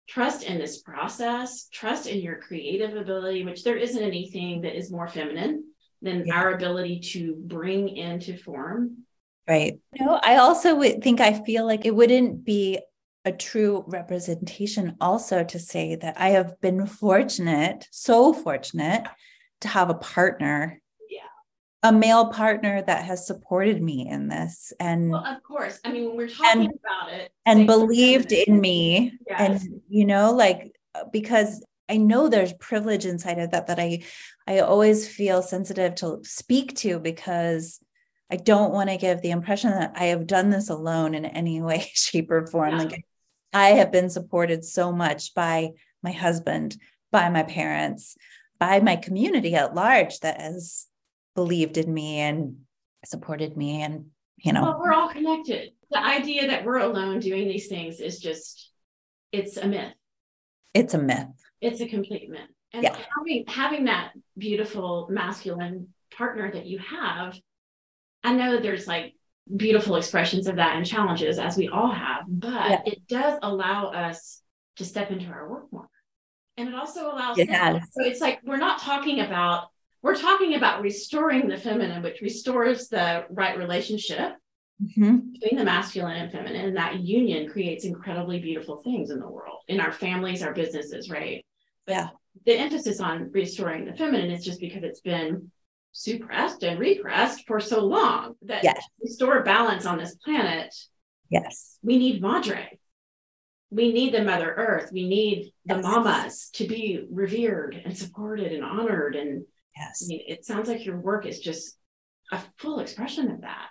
trust 0.09 0.43
in 0.43 0.59
this 0.59 0.81
process, 0.81 1.69
trust 1.69 2.07
in 2.07 2.21
your 2.21 2.37
creative 2.37 2.97
ability, 2.97 3.45
which 3.45 3.63
there 3.63 3.77
isn't 3.77 4.03
anything 4.03 4.63
that 4.63 4.77
is 4.77 4.91
more 4.91 5.07
feminine 5.07 5.65
than 6.01 6.27
yeah. 6.27 6.35
our 6.35 6.55
ability 6.55 7.01
to 7.01 7.37
bring 7.37 7.89
into 7.89 8.37
form. 8.37 9.05
Right. 9.49 9.79
You 9.95 10.05
know, 10.05 10.21
I 10.23 10.37
also 10.37 10.75
would 10.75 11.03
think 11.03 11.21
I 11.21 11.43
feel 11.45 11.67
like 11.67 11.87
it 11.87 11.95
wouldn't 11.95 12.45
be 12.45 12.81
a 13.25 13.33
true 13.33 13.85
representation 13.87 14.97
also 15.01 15.43
to 15.45 15.59
say 15.59 15.97
that 15.97 16.21
I 16.21 16.31
have 16.31 16.61
been 16.61 16.87
fortunate, 16.87 17.89
so 17.91 18.33
fortunate 18.33 19.05
to 19.63 19.69
have 19.69 19.91
a 19.91 19.95
partner 19.95 20.81
a 21.83 21.93
male 21.93 22.27
partner 22.27 22.83
that 22.83 23.05
has 23.05 23.27
supported 23.27 23.81
me 23.81 24.09
in 24.09 24.29
this 24.29 24.73
and 24.81 25.11
well, 25.11 25.25
of 25.25 25.43
course 25.43 25.79
i 25.85 25.93
mean 25.93 26.07
when 26.09 26.17
we're 26.17 26.29
talking 26.29 26.63
and, 26.63 26.73
about 26.85 27.13
it 27.13 27.33
and 27.47 27.67
believed 27.67 28.33
in 28.33 28.61
me 28.61 29.13
yes. 29.29 29.63
and 29.63 29.81
you 29.89 30.05
know 30.05 30.33
like 30.33 30.73
because 31.13 31.65
i 31.89 31.97
know 31.97 32.29
there's 32.29 32.53
privilege 32.55 33.07
inside 33.07 33.39
of 33.39 33.53
that 33.53 33.69
that 33.69 33.79
i 33.79 34.03
i 34.49 34.59
always 34.59 35.09
feel 35.09 35.41
sensitive 35.41 35.95
to 35.95 36.19
speak 36.25 36.75
to 36.77 36.99
because 36.99 37.79
i 38.31 38.37
don't 38.37 38.73
want 38.73 38.91
to 38.91 38.97
give 38.97 39.21
the 39.23 39.31
impression 39.31 39.71
that 39.71 39.93
i 39.97 40.05
have 40.05 40.27
done 40.27 40.51
this 40.51 40.69
alone 40.69 41.15
in 41.15 41.25
any 41.25 41.61
way 41.63 41.91
shape 41.95 42.31
or 42.31 42.47
form. 42.47 42.73
Yeah. 42.73 42.85
like 42.85 43.05
i 43.53 43.69
have 43.71 43.93
been 43.93 44.11
supported 44.11 44.65
so 44.65 44.93
much 44.93 45.35
by 45.35 45.71
my 46.03 46.13
husband 46.13 46.77
by 47.11 47.29
my 47.29 47.43
parents 47.43 48.17
by 48.59 48.81
my 48.81 48.97
community 48.97 49.55
at 49.55 49.75
large 49.75 50.21
that 50.21 50.41
has 50.41 50.87
believed 51.35 51.79
in 51.79 51.93
me 51.93 52.19
and 52.19 52.57
supported 53.05 53.57
me 53.57 53.83
and 53.83 54.07
you 54.39 54.53
know. 54.53 54.63
Well, 54.63 54.81
we're 54.81 54.93
all 54.93 55.09
connected. 55.09 55.71
The 55.91 56.05
idea 56.05 56.47
that 56.47 56.65
we're 56.65 56.79
alone 56.79 57.21
doing 57.21 57.49
these 57.49 57.69
things 57.69 58.01
is 58.01 58.21
just 58.21 58.71
it's 59.33 59.57
a 59.57 59.67
myth. 59.67 59.95
It's 60.75 60.95
a 60.95 60.99
myth. 60.99 61.29
It's 61.61 61.81
a 61.81 61.89
complete 61.89 62.31
myth. 62.31 62.41
And 62.73 62.83
yeah. 62.83 62.97
having 63.17 63.45
having 63.47 63.85
that 63.87 64.13
beautiful 64.37 65.09
masculine 65.11 65.89
partner 66.17 66.51
that 66.53 66.67
you 66.67 66.79
have 66.79 67.39
i 68.25 68.33
know 68.33 68.53
that 68.53 68.63
there's 68.63 68.87
like 68.87 69.15
beautiful 69.57 69.97
expressions 69.97 70.47
of 70.47 70.57
that 70.57 70.77
and 70.77 70.85
challenges 70.85 71.39
as 71.39 71.57
we 71.57 71.69
all 71.69 71.91
have 71.91 72.25
but 72.29 72.71
yeah. 72.71 72.81
it 72.85 73.07
does 73.09 73.39
allow 73.43 73.87
us 73.87 74.43
to 74.77 74.85
step 74.85 75.11
into 75.11 75.27
our 75.27 75.49
work 75.49 75.73
more 75.73 75.89
and 76.57 76.69
it 76.69 76.75
also 76.75 77.11
allows 77.11 77.39
yeah. 77.39 77.79
so 77.79 78.05
it's 78.05 78.21
like 78.21 78.41
we're 78.45 78.57
not 78.57 78.79
talking 78.81 79.21
about 79.21 79.69
we're 80.03 80.15
talking 80.15 80.55
about 80.55 80.83
restoring 80.83 81.49
the 81.49 81.57
feminine, 81.57 82.03
which 82.03 82.21
restores 82.21 82.89
the 82.89 83.25
right 83.31 83.59
relationship 83.59 84.35
mm-hmm. 84.83 85.17
between 85.33 85.59
the 85.59 85.65
masculine 85.65 86.17
and 86.17 86.31
feminine. 86.31 86.67
And 86.67 86.77
that 86.77 87.01
union 87.01 87.49
creates 87.49 87.85
incredibly 87.85 88.39
beautiful 88.39 88.77
things 88.83 89.11
in 89.11 89.19
the 89.19 89.29
world, 89.29 89.59
in 89.67 89.81
our 89.81 89.93
families, 89.93 90.43
our 90.43 90.55
businesses, 90.55 91.11
right? 91.11 91.45
But 91.87 91.93
yeah. 91.93 92.09
The 92.47 92.55
emphasis 92.57 93.01
on 93.01 93.33
restoring 93.33 93.85
the 93.85 93.95
feminine 93.95 94.31
is 94.31 94.45
just 94.45 94.61
because 94.61 94.85
it's 94.85 95.01
been 95.01 95.51
suppressed 95.93 96.63
and 96.63 96.79
repressed 96.79 97.47
for 97.47 97.61
so 97.61 97.85
long 97.85 98.35
that 98.43 98.65
yes. 98.65 98.83
restore 99.03 99.43
balance 99.43 99.87
on 99.87 99.99
this 99.99 100.15
planet. 100.17 100.75
Yes. 101.31 101.79
We 101.83 101.99
need 101.99 102.23
Madre. 102.23 102.79
We 103.71 103.93
need 103.93 104.15
the 104.15 104.23
Mother 104.23 104.53
Earth. 104.57 104.91
We 104.93 105.09
need 105.09 105.53
the 105.67 105.77
yes. 105.77 105.85
mamas 105.85 106.51
to 106.55 106.67
be 106.67 107.07
revered 107.11 107.81
and 107.85 107.97
supported 107.97 108.53
and 108.53 108.65
honored 108.65 109.15
and 109.15 109.45
Yes. 109.79 110.03
I 110.05 110.07
mean, 110.09 110.23
it 110.27 110.45
sounds 110.45 110.69
like 110.69 110.85
your 110.85 110.99
work 110.99 111.27
is 111.27 111.39
just 111.39 111.77
a 112.33 112.41
full 112.59 112.81
expression 112.81 113.31
of 113.31 113.43
that. 113.43 113.69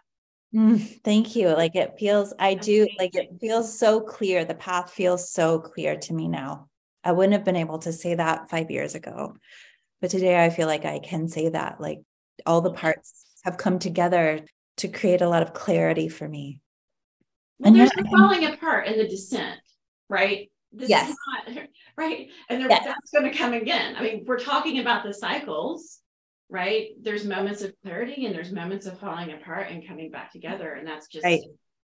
Mm, 0.56 1.01
thank 1.03 1.36
you. 1.36 1.49
Like 1.49 1.75
it 1.75 1.95
feels, 1.99 2.34
I 2.39 2.53
do, 2.53 2.88
like 2.97 3.15
it 3.15 3.30
feels 3.41 3.77
so 3.77 3.99
clear. 3.99 4.45
The 4.45 4.56
path 4.56 4.91
feels 4.91 5.32
so 5.32 5.60
clear 5.60 5.97
to 5.97 6.13
me 6.13 6.27
now. 6.27 6.69
I 7.03 7.12
wouldn't 7.12 7.34
have 7.34 7.43
been 7.43 7.58
able 7.58 7.80
to 7.80 7.91
say 7.91 8.15
that 8.15 8.49
five 8.49 8.71
years 8.71 8.95
ago. 8.95 9.36
But 9.99 10.12
today 10.12 10.43
I 10.43 10.49
feel 10.49 10.67
like 10.67 10.86
I 10.86 10.99
can 10.99 11.27
say 11.27 11.49
that. 11.49 11.82
Like 11.82 11.99
all 12.45 12.62
the 12.62 12.71
mm. 12.71 12.78
parts 12.78 13.26
have 13.43 13.58
come 13.58 13.80
together 13.80 14.41
to 14.78 14.88
create 14.88 15.21
a 15.21 15.30
lot 15.30 15.41
of 15.41 15.54
clarity 15.54 16.10
for 16.10 16.28
me. 16.28 16.60
Well, 17.60 17.69
and 17.69 17.80
there's 17.80 17.91
the 17.91 18.08
falling 18.15 18.45
apart 18.45 18.88
and 18.88 19.00
the 19.00 19.08
descent, 19.08 19.60
right? 20.10 20.52
This 20.71 20.89
yes. 20.89 21.15
Not, 21.47 21.58
right. 21.97 22.28
And 22.50 22.62
there, 22.62 22.69
yes. 22.69 22.86
that's 22.86 23.12
going 23.12 23.32
to 23.32 23.38
come 23.38 23.54
again. 23.54 23.95
I 23.95 24.04
mean, 24.04 24.23
we're 24.28 24.39
talking 24.39 24.80
about 24.80 25.04
the 25.04 25.13
cycles, 25.13 26.00
right? 26.50 26.89
There's 27.02 27.26
moments 27.26 27.62
of 27.63 27.73
clarity 27.84 28.26
and 28.26 28.36
there's 28.36 28.52
moments 28.52 28.86
of 28.86 29.00
falling 29.00 29.32
apart 29.32 29.67
and 29.71 29.88
coming 29.88 30.12
back 30.12 30.32
together. 30.32 30.73
And 30.73 30.88
that's 30.88 31.08
just, 31.08 31.26
right. 31.26 31.41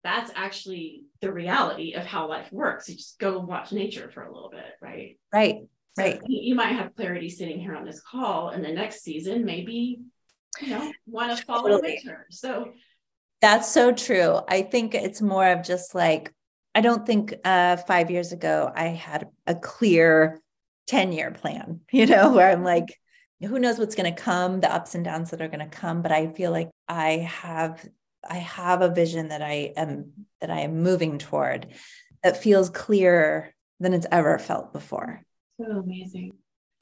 that's 0.04 0.30
actually 0.36 1.04
the 1.20 1.32
reality 1.32 1.94
of 1.94 2.06
how 2.06 2.28
life 2.28 2.52
works. 2.52 2.88
You 2.88 2.94
just 2.94 3.18
go 3.18 3.40
watch 3.40 3.72
nature 3.72 4.10
for 4.10 4.22
a 4.22 4.32
little 4.32 4.50
bit, 4.50 4.74
right? 4.80 5.18
Right. 5.32 5.56
So 5.98 6.04
right. 6.04 6.20
You 6.28 6.54
might 6.54 6.74
have 6.74 6.94
clarity 6.94 7.28
sitting 7.28 7.58
here 7.58 7.74
on 7.74 7.84
this 7.84 8.00
call, 8.00 8.50
and 8.50 8.64
the 8.64 8.72
next 8.72 9.02
season, 9.02 9.44
maybe, 9.44 9.98
you 10.60 10.70
know, 10.70 10.92
want 11.06 11.36
to 11.36 11.44
follow 11.44 11.68
totally. 11.68 12.00
winter. 12.04 12.26
So 12.30 12.72
that's 13.40 13.70
so 13.70 13.92
true. 13.92 14.40
I 14.48 14.62
think 14.62 14.94
it's 14.94 15.22
more 15.22 15.48
of 15.48 15.62
just 15.62 15.94
like 15.94 16.32
I 16.74 16.80
don't 16.80 17.06
think 17.06 17.34
uh, 17.44 17.76
five 17.76 18.10
years 18.10 18.32
ago 18.32 18.70
I 18.74 18.88
had 18.88 19.28
a 19.46 19.54
clear 19.54 20.40
10 20.88 21.12
year 21.12 21.30
plan, 21.30 21.80
you 21.92 22.06
know, 22.06 22.32
where 22.32 22.50
I'm 22.50 22.64
like, 22.64 22.98
who 23.40 23.58
knows 23.58 23.78
what's 23.78 23.94
going 23.94 24.12
to 24.12 24.20
come, 24.20 24.60
the 24.60 24.72
ups 24.72 24.94
and 24.94 25.04
downs 25.04 25.30
that 25.30 25.40
are 25.40 25.48
going 25.48 25.60
to 25.60 25.66
come. 25.66 26.02
But 26.02 26.10
I 26.10 26.28
feel 26.32 26.50
like 26.50 26.70
I 26.88 27.10
have, 27.18 27.86
I 28.28 28.38
have 28.38 28.82
a 28.82 28.92
vision 28.92 29.28
that 29.28 29.42
I 29.42 29.72
am, 29.76 30.12
that 30.40 30.50
I 30.50 30.60
am 30.60 30.82
moving 30.82 31.18
toward 31.18 31.68
that 32.24 32.42
feels 32.42 32.68
clearer 32.68 33.54
than 33.78 33.92
it's 33.92 34.06
ever 34.10 34.38
felt 34.40 34.72
before. 34.72 35.22
So 35.60 35.66
amazing. 35.66 36.32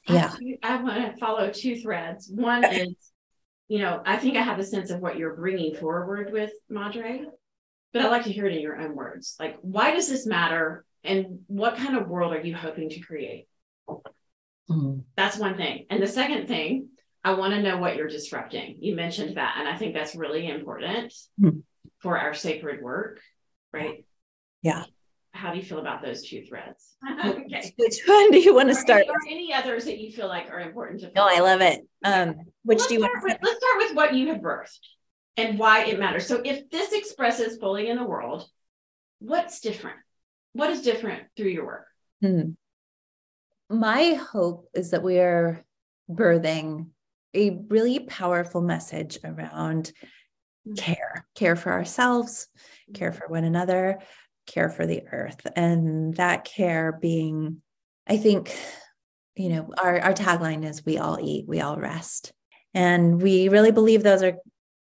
Yeah. 0.08 0.32
I, 0.62 0.76
I 0.76 0.82
want 0.82 1.12
to 1.12 1.18
follow 1.18 1.50
two 1.50 1.76
threads. 1.76 2.30
One 2.32 2.64
is, 2.72 2.94
you 3.68 3.80
know, 3.80 4.02
I 4.04 4.16
think 4.16 4.36
I 4.36 4.42
have 4.42 4.58
a 4.58 4.64
sense 4.64 4.90
of 4.90 5.00
what 5.00 5.16
you're 5.16 5.34
bringing 5.34 5.74
forward 5.74 6.32
with 6.32 6.50
Madre 6.68 7.26
but 7.96 8.04
I'd 8.04 8.10
like 8.10 8.24
to 8.24 8.32
hear 8.32 8.44
it 8.44 8.54
in 8.54 8.60
your 8.60 8.78
own 8.78 8.94
words. 8.94 9.36
Like, 9.40 9.56
why 9.62 9.92
does 9.92 10.06
this 10.06 10.26
matter? 10.26 10.84
And 11.02 11.40
what 11.46 11.78
kind 11.78 11.96
of 11.96 12.08
world 12.08 12.34
are 12.34 12.40
you 12.42 12.54
hoping 12.54 12.90
to 12.90 13.00
create? 13.00 13.48
Mm-hmm. 13.88 14.98
That's 15.16 15.38
one 15.38 15.56
thing. 15.56 15.86
And 15.88 16.02
the 16.02 16.06
second 16.06 16.46
thing, 16.46 16.88
I 17.24 17.32
want 17.34 17.54
to 17.54 17.62
know 17.62 17.78
what 17.78 17.96
you're 17.96 18.06
disrupting. 18.06 18.76
You 18.80 18.96
mentioned 18.96 19.38
that. 19.38 19.56
And 19.58 19.66
I 19.66 19.78
think 19.78 19.94
that's 19.94 20.14
really 20.14 20.46
important 20.46 21.14
mm-hmm. 21.40 21.60
for 22.00 22.18
our 22.18 22.34
sacred 22.34 22.82
work, 22.82 23.20
right? 23.72 24.04
Yeah. 24.60 24.84
How 25.36 25.52
do 25.52 25.58
you 25.58 25.64
feel 25.64 25.78
about 25.78 26.02
those 26.02 26.26
two 26.26 26.42
threads? 26.42 26.96
okay. 27.24 27.72
Which 27.76 28.00
one 28.06 28.30
do 28.30 28.38
you 28.38 28.54
want 28.54 28.68
to 28.68 28.74
start? 28.74 29.02
Any, 29.02 29.10
or 29.10 29.20
any 29.28 29.54
others 29.54 29.84
that 29.84 29.98
you 29.98 30.10
feel 30.10 30.28
like 30.28 30.50
are 30.50 30.60
important 30.60 31.00
to? 31.00 31.10
Follow? 31.10 31.28
No, 31.28 31.36
I 31.36 31.40
love 31.40 31.60
it. 31.60 31.86
Um, 32.04 32.34
which 32.64 32.78
let's 32.78 32.88
do 32.88 32.94
you 32.94 33.00
want? 33.00 33.12
With, 33.22 33.38
let's 33.42 33.58
start 33.58 33.76
with 33.78 33.94
what 33.94 34.14
you 34.14 34.28
have 34.28 34.38
birthed 34.38 34.78
and 35.36 35.58
why 35.58 35.84
it 35.84 35.98
matters. 35.98 36.26
So 36.26 36.40
if 36.44 36.70
this 36.70 36.92
expresses 36.92 37.58
fully 37.58 37.88
in 37.88 37.96
the 37.96 38.04
world, 38.04 38.48
what's 39.18 39.60
different? 39.60 39.98
What 40.54 40.70
is 40.70 40.82
different 40.82 41.24
through 41.36 41.48
your 41.48 41.66
work? 41.66 41.86
Hmm. 42.22 42.50
My 43.68 44.14
hope 44.14 44.68
is 44.74 44.90
that 44.92 45.02
we 45.02 45.18
are 45.18 45.64
birthing 46.10 46.86
a 47.34 47.50
really 47.68 48.00
powerful 48.00 48.62
message 48.62 49.18
around 49.22 49.92
hmm. 50.64 50.74
care, 50.74 51.26
care 51.34 51.56
for 51.56 51.72
ourselves, 51.72 52.48
care 52.94 53.12
for 53.12 53.28
one 53.28 53.44
another, 53.44 53.98
care 54.46 54.70
for 54.70 54.86
the 54.86 55.02
earth, 55.12 55.46
and 55.56 56.14
that 56.16 56.44
care 56.44 56.98
being 57.00 57.62
I 58.06 58.16
think, 58.16 58.56
you 59.34 59.48
know, 59.48 59.72
our, 59.82 60.00
our 60.00 60.14
tagline 60.14 60.64
is 60.64 60.86
we 60.86 60.98
all 60.98 61.18
eat, 61.20 61.46
we 61.48 61.60
all 61.60 61.76
rest. 61.76 62.32
And 62.72 63.20
we 63.20 63.48
really 63.48 63.72
believe 63.72 64.02
those 64.02 64.22
are 64.22 64.36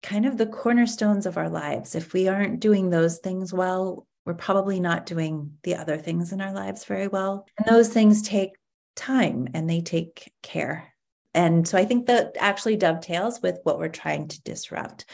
kind 0.02 0.24
of 0.24 0.38
the 0.38 0.46
cornerstones 0.46 1.26
of 1.26 1.36
our 1.36 1.50
lives. 1.50 1.94
If 1.94 2.12
we 2.12 2.28
aren't 2.28 2.60
doing 2.60 2.88
those 2.88 3.18
things 3.18 3.52
well, 3.52 4.06
we're 4.24 4.34
probably 4.34 4.80
not 4.80 5.06
doing 5.06 5.52
the 5.64 5.76
other 5.76 5.98
things 5.98 6.32
in 6.32 6.40
our 6.40 6.52
lives 6.52 6.84
very 6.84 7.08
well. 7.08 7.46
And 7.58 7.66
those 7.66 7.88
things 7.88 8.22
take 8.22 8.52
time 8.96 9.48
and 9.54 9.68
they 9.68 9.80
take 9.80 10.32
care. 10.42 10.94
And 11.34 11.66
so 11.66 11.78
I 11.78 11.84
think 11.84 12.06
that 12.06 12.36
actually 12.38 12.76
dovetails 12.76 13.40
with 13.42 13.58
what 13.62 13.78
we're 13.78 13.88
trying 13.88 14.28
to 14.28 14.42
disrupt, 14.42 15.04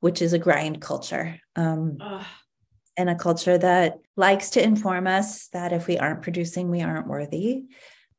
which 0.00 0.22
is 0.22 0.32
a 0.32 0.38
grind 0.38 0.80
culture. 0.80 1.40
Um, 1.56 1.98
and 2.96 3.10
a 3.10 3.14
culture 3.14 3.58
that 3.58 3.98
likes 4.16 4.50
to 4.50 4.62
inform 4.62 5.06
us 5.06 5.48
that 5.48 5.72
if 5.72 5.86
we 5.86 5.98
aren't 5.98 6.22
producing, 6.22 6.70
we 6.70 6.82
aren't 6.82 7.08
worthy. 7.08 7.64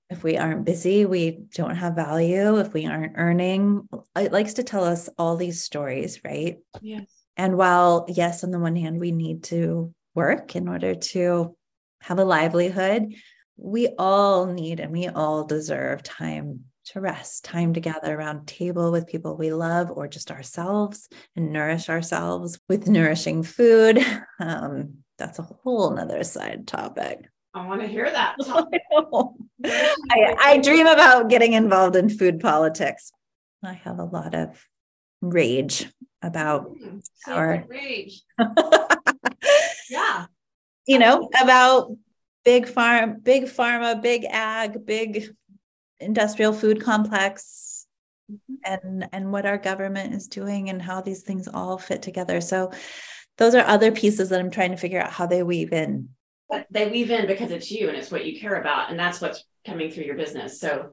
If 0.09 0.23
we 0.23 0.37
aren't 0.37 0.65
busy, 0.65 1.05
we 1.05 1.45
don't 1.55 1.75
have 1.75 1.95
value. 1.95 2.57
If 2.57 2.73
we 2.73 2.85
aren't 2.85 3.13
earning, 3.15 3.87
it 4.15 4.31
likes 4.31 4.55
to 4.55 4.63
tell 4.63 4.83
us 4.83 5.09
all 5.17 5.35
these 5.35 5.63
stories, 5.63 6.19
right? 6.23 6.57
Yes. 6.81 7.05
And 7.37 7.57
while, 7.57 8.05
yes, 8.07 8.43
on 8.43 8.51
the 8.51 8.59
one 8.59 8.75
hand, 8.75 8.99
we 8.99 9.11
need 9.11 9.43
to 9.45 9.93
work 10.13 10.55
in 10.55 10.67
order 10.67 10.95
to 10.95 11.55
have 12.01 12.19
a 12.19 12.25
livelihood, 12.25 13.15
we 13.57 13.89
all 13.97 14.45
need 14.45 14.79
and 14.79 14.91
we 14.91 15.07
all 15.07 15.43
deserve 15.43 16.03
time 16.03 16.65
to 16.85 17.01
rest, 17.01 17.43
time 17.43 17.73
to 17.73 17.79
gather 17.79 18.15
around 18.15 18.47
table 18.47 18.91
with 18.91 19.07
people 19.07 19.35
we 19.35 19.51
love 19.51 19.91
or 19.91 20.07
just 20.07 20.31
ourselves 20.31 21.09
and 21.35 21.51
nourish 21.51 21.89
ourselves 21.89 22.59
with 22.69 22.87
nourishing 22.87 23.43
food. 23.43 24.03
Um, 24.37 24.97
that's 25.17 25.39
a 25.39 25.43
whole 25.43 25.91
nother 25.91 26.21
side 26.25 26.67
topic. 26.67 27.25
I 27.53 27.65
want 27.65 27.79
to 27.79 27.87
hear 27.87 28.11
that. 28.11 28.35
I, 29.65 30.35
I 30.37 30.57
dream 30.57 30.87
about 30.87 31.29
getting 31.29 31.53
involved 31.53 31.95
in 31.95 32.09
food 32.09 32.41
politics. 32.41 33.13
I 33.63 33.73
have 33.73 33.97
a 33.97 34.03
lot 34.03 34.35
of 34.35 34.61
rage 35.21 35.89
about 36.21 36.75
mm, 36.75 37.01
our 37.27 37.63
rage. 37.69 38.23
yeah. 39.89 40.25
You 40.85 40.99
know, 40.99 41.29
about 41.41 41.95
big 42.43 42.67
farm, 42.67 43.19
big 43.21 43.45
pharma, 43.45 44.01
big 44.01 44.25
ag, 44.29 44.85
big 44.85 45.33
industrial 45.99 46.53
food 46.53 46.81
complex 46.81 47.87
mm-hmm. 48.31 48.55
and 48.65 49.09
and 49.11 49.31
what 49.31 49.45
our 49.45 49.57
government 49.57 50.13
is 50.13 50.27
doing 50.27 50.69
and 50.69 50.81
how 50.81 51.01
these 51.01 51.23
things 51.23 51.47
all 51.47 51.77
fit 51.77 52.01
together. 52.01 52.41
So 52.41 52.71
those 53.37 53.55
are 53.55 53.65
other 53.65 53.91
pieces 53.91 54.29
that 54.29 54.39
I'm 54.39 54.51
trying 54.51 54.71
to 54.71 54.77
figure 54.77 55.01
out 55.01 55.11
how 55.11 55.25
they 55.25 55.43
weave 55.43 55.73
in. 55.73 56.09
But 56.49 56.67
they 56.69 56.89
weave 56.89 57.11
in 57.11 57.27
because 57.27 57.51
it's 57.51 57.71
you 57.71 57.87
and 57.87 57.97
it's 57.97 58.11
what 58.11 58.25
you 58.25 58.39
care 58.39 58.59
about 58.59 58.89
and 58.89 58.99
that's 58.99 59.19
what's 59.19 59.43
coming 59.65 59.89
through 59.89 60.03
your 60.03 60.15
business. 60.15 60.59
So 60.59 60.91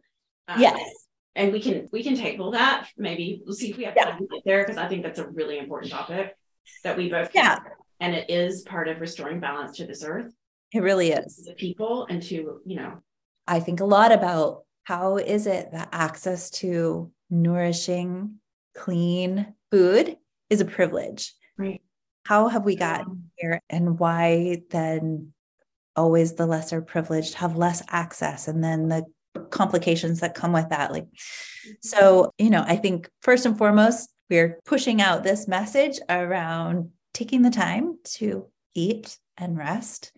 um, 0.48 0.61
yes 0.61 1.03
and 1.34 1.53
we 1.53 1.61
can 1.61 1.88
we 1.92 2.03
can 2.03 2.14
table 2.14 2.50
that 2.50 2.88
maybe 2.96 3.42
we'll 3.44 3.55
see 3.55 3.70
if 3.70 3.76
we 3.76 3.84
have 3.84 3.94
time 3.94 4.18
to 4.18 4.26
get 4.26 4.42
there 4.44 4.62
because 4.62 4.76
i 4.76 4.88
think 4.88 5.03
that's 5.03 5.18
a 5.18 5.28
really 5.28 5.59
important 5.59 5.92
topic 5.92 6.36
that 6.84 6.96
we 6.96 7.09
both 7.09 7.30
yeah 7.34 7.59
and 8.00 8.14
it 8.14 8.28
is 8.28 8.62
part 8.62 8.88
of 8.88 9.00
restoring 9.00 9.40
balance 9.40 9.76
to 9.76 9.86
this 9.86 10.05
earth 10.05 10.32
it 10.72 10.80
really 10.80 11.12
is 11.12 11.44
the 11.46 11.55
people 11.55 12.07
and 12.09 12.22
to 12.22 12.61
you 12.64 12.76
know 12.76 12.98
i 13.46 13.61
think 13.61 13.80
a 13.80 13.84
lot 13.84 14.12
about 14.12 14.64
how 14.85 15.16
is 15.16 15.47
it 15.47 15.72
that 15.72 15.89
access 15.93 16.51
to 16.51 17.11
nourishing 17.30 18.37
clean 18.74 19.55
food 19.70 20.16
is 20.51 20.61
a 20.61 20.64
privilege 20.66 21.35
right 21.57 21.83
how 22.24 22.49
have 22.49 22.64
we 22.64 22.76
gotten 22.76 23.30
here 23.37 23.61
and 23.68 23.99
why 23.99 24.62
then 24.70 25.33
always 25.97 26.35
the 26.35 26.47
lesser 26.47 26.80
privileged 26.80 27.35
have 27.35 27.57
less 27.57 27.83
access 27.89 28.49
and 28.49 28.62
then 28.62 28.89
the 28.89 29.05
complications 29.51 30.20
that 30.20 30.35
come 30.35 30.53
with 30.53 30.68
that. 30.70 30.93
Like, 30.93 31.05
mm-hmm. 31.05 31.70
so, 31.80 32.33
you 32.39 32.51
know, 32.51 32.64
I 32.66 32.76
think 32.76 33.09
first 33.20 33.47
and 33.47 33.57
foremost, 33.57 34.11
we're 34.30 34.59
pushing 34.64 35.01
out 35.01 35.24
this 35.24 35.47
message 35.47 35.99
around 36.09 36.91
taking 37.12 37.43
the 37.43 37.51
time 37.51 37.99
to 38.05 38.47
eat 38.74 39.18
and 39.37 39.59
rest, 39.59 40.12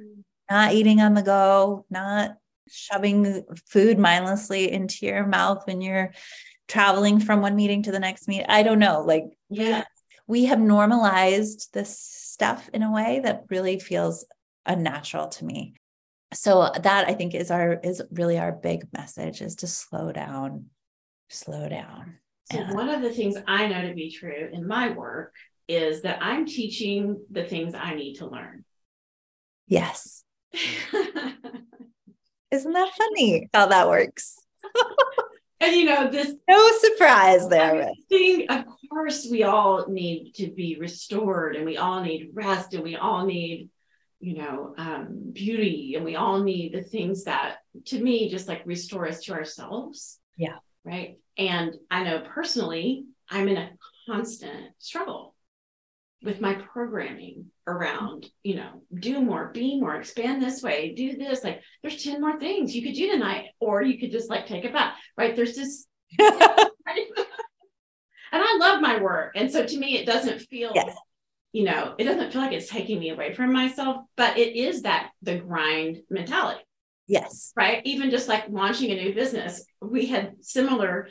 mm. 0.00 0.22
not 0.50 0.72
eating 0.72 1.00
on 1.00 1.14
the 1.14 1.22
go, 1.22 1.84
not 1.90 2.36
shoving 2.70 3.44
food 3.66 3.98
mindlessly 3.98 4.70
into 4.70 5.06
your 5.06 5.26
mouth 5.26 5.62
when 5.66 5.80
you're 5.80 6.12
traveling 6.66 7.20
from 7.20 7.40
one 7.40 7.56
meeting 7.56 7.82
to 7.84 7.92
the 7.92 7.98
next 7.98 8.28
meet. 8.28 8.44
I 8.48 8.62
don't 8.62 8.78
know. 8.78 9.02
Like, 9.02 9.24
yeah, 9.48 9.84
we 10.26 10.44
have 10.44 10.60
normalized 10.60 11.72
this 11.72 11.98
stuff 11.98 12.68
in 12.72 12.82
a 12.82 12.92
way 12.92 13.20
that 13.24 13.44
really 13.50 13.80
feels 13.80 14.24
unnatural 14.66 15.28
to 15.28 15.44
me 15.44 15.74
so 16.32 16.70
that 16.82 17.08
i 17.08 17.14
think 17.14 17.34
is 17.34 17.50
our 17.50 17.80
is 17.82 18.02
really 18.12 18.38
our 18.38 18.52
big 18.52 18.86
message 18.92 19.40
is 19.40 19.56
to 19.56 19.66
slow 19.66 20.12
down 20.12 20.66
slow 21.30 21.68
down 21.68 22.18
so 22.52 22.58
and, 22.58 22.74
one 22.74 22.88
of 22.88 23.02
the 23.02 23.10
things 23.10 23.36
i 23.46 23.66
know 23.66 23.88
to 23.88 23.94
be 23.94 24.10
true 24.10 24.48
in 24.52 24.66
my 24.66 24.90
work 24.90 25.34
is 25.66 26.02
that 26.02 26.18
i'm 26.22 26.44
teaching 26.46 27.18
the 27.30 27.44
things 27.44 27.74
i 27.74 27.94
need 27.94 28.14
to 28.14 28.26
learn 28.26 28.64
yes 29.66 30.22
isn't 32.50 32.72
that 32.72 32.92
funny 32.96 33.48
how 33.52 33.66
that 33.66 33.88
works 33.88 34.36
and 35.60 35.74
you 35.74 35.84
know 35.84 36.10
this 36.10 36.34
no 36.48 36.70
surprise 36.78 37.48
there 37.48 37.90
thing 38.08 38.46
of 38.48 38.64
course 38.90 39.26
we 39.30 39.42
all 39.42 39.86
need 39.88 40.32
to 40.34 40.50
be 40.50 40.76
restored 40.78 41.56
and 41.56 41.64
we 41.64 41.76
all 41.76 42.02
need 42.02 42.30
rest 42.34 42.74
and 42.74 42.82
we 42.82 42.96
all 42.96 43.24
need 43.24 43.68
you 44.20 44.34
know, 44.34 44.74
um, 44.76 45.30
beauty, 45.32 45.94
and 45.94 46.04
we 46.04 46.16
all 46.16 46.42
need 46.42 46.74
the 46.74 46.82
things 46.82 47.24
that, 47.24 47.58
to 47.86 48.00
me, 48.00 48.28
just 48.28 48.48
like 48.48 48.62
restore 48.66 49.06
us 49.06 49.22
to 49.24 49.32
ourselves. 49.32 50.18
Yeah. 50.36 50.56
Right. 50.84 51.18
And 51.36 51.74
I 51.90 52.04
know 52.04 52.20
personally, 52.20 53.04
I'm 53.30 53.48
in 53.48 53.58
a 53.58 53.70
constant 54.08 54.72
struggle 54.78 55.34
with 56.22 56.40
my 56.40 56.54
programming 56.54 57.46
around, 57.66 58.26
you 58.42 58.56
know, 58.56 58.82
do 58.98 59.20
more, 59.20 59.50
be 59.54 59.80
more, 59.80 59.94
expand 59.94 60.42
this 60.42 60.62
way, 60.62 60.92
do 60.94 61.16
this. 61.16 61.44
Like, 61.44 61.62
there's 61.82 62.02
10 62.02 62.20
more 62.20 62.38
things 62.38 62.74
you 62.74 62.82
could 62.82 62.94
do 62.94 63.10
tonight, 63.10 63.46
or 63.60 63.82
you 63.82 63.98
could 63.98 64.10
just 64.10 64.28
like 64.28 64.46
take 64.46 64.64
a 64.64 64.70
bath, 64.70 64.96
right? 65.16 65.36
There's 65.36 65.54
this. 65.54 65.86
and 66.18 66.30
I 68.32 68.56
love 68.58 68.80
my 68.80 69.00
work. 69.00 69.32
And 69.36 69.50
so 69.50 69.64
to 69.64 69.78
me, 69.78 69.98
it 69.98 70.06
doesn't 70.06 70.40
feel 70.40 70.72
yes 70.74 70.96
you 71.52 71.64
know, 71.64 71.94
it 71.98 72.04
doesn't 72.04 72.32
feel 72.32 72.42
like 72.42 72.52
it's 72.52 72.68
taking 72.68 72.98
me 72.98 73.10
away 73.10 73.34
from 73.34 73.52
myself, 73.52 74.04
but 74.16 74.36
it 74.38 74.54
is 74.54 74.82
that 74.82 75.10
the 75.22 75.38
grind 75.38 76.02
mentality. 76.10 76.60
Yes. 77.06 77.52
Right. 77.56 77.80
Even 77.84 78.10
just 78.10 78.28
like 78.28 78.44
launching 78.50 78.90
a 78.90 79.02
new 79.02 79.14
business, 79.14 79.64
we 79.80 80.06
had 80.06 80.34
similar 80.42 81.08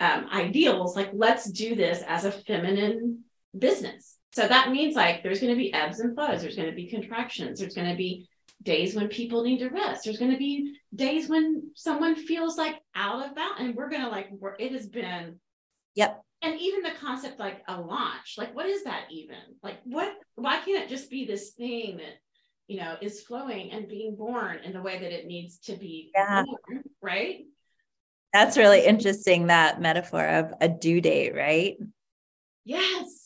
um, 0.00 0.26
ideals 0.32 0.96
like, 0.96 1.10
let's 1.12 1.50
do 1.50 1.74
this 1.74 2.02
as 2.06 2.24
a 2.24 2.32
feminine 2.32 3.24
business. 3.56 4.13
So 4.34 4.48
that 4.48 4.70
means 4.70 4.96
like 4.96 5.22
there's 5.22 5.40
going 5.40 5.52
to 5.52 5.58
be 5.58 5.72
ebbs 5.72 6.00
and 6.00 6.14
flows, 6.14 6.42
there's 6.42 6.56
going 6.56 6.70
to 6.70 6.74
be 6.74 6.88
contractions, 6.88 7.60
there's 7.60 7.74
going 7.74 7.90
to 7.90 7.96
be 7.96 8.28
days 8.62 8.94
when 8.94 9.08
people 9.08 9.44
need 9.44 9.58
to 9.58 9.68
rest, 9.68 10.04
there's 10.04 10.18
going 10.18 10.32
to 10.32 10.36
be 10.36 10.74
days 10.94 11.28
when 11.28 11.70
someone 11.74 12.16
feels 12.16 12.56
like 12.58 12.76
out 12.94 13.24
of 13.24 13.34
balance. 13.34 13.60
And 13.60 13.74
we're 13.74 13.90
going 13.90 14.02
to 14.02 14.08
like, 14.08 14.30
it 14.58 14.72
has 14.72 14.86
been. 14.86 15.38
Yep 15.94 16.24
and 16.44 16.60
even 16.60 16.82
the 16.82 16.90
concept 17.00 17.40
like 17.40 17.62
a 17.68 17.80
launch 17.80 18.34
like 18.36 18.54
what 18.54 18.66
is 18.66 18.84
that 18.84 19.04
even 19.10 19.36
like 19.62 19.78
what 19.84 20.12
why 20.34 20.58
can't 20.58 20.84
it 20.84 20.88
just 20.88 21.10
be 21.10 21.24
this 21.24 21.50
thing 21.50 21.96
that 21.96 22.18
you 22.66 22.78
know 22.78 22.96
is 23.00 23.22
flowing 23.22 23.70
and 23.72 23.88
being 23.88 24.14
born 24.14 24.58
in 24.64 24.72
the 24.72 24.82
way 24.82 24.98
that 24.98 25.12
it 25.12 25.26
needs 25.26 25.58
to 25.58 25.76
be 25.76 26.10
yeah. 26.14 26.44
born, 26.44 26.82
right 27.00 27.44
that's 28.32 28.56
really 28.56 28.84
interesting 28.84 29.46
that 29.46 29.80
metaphor 29.80 30.24
of 30.24 30.52
a 30.60 30.68
due 30.68 31.00
date 31.00 31.34
right 31.34 31.76
yes 32.64 33.23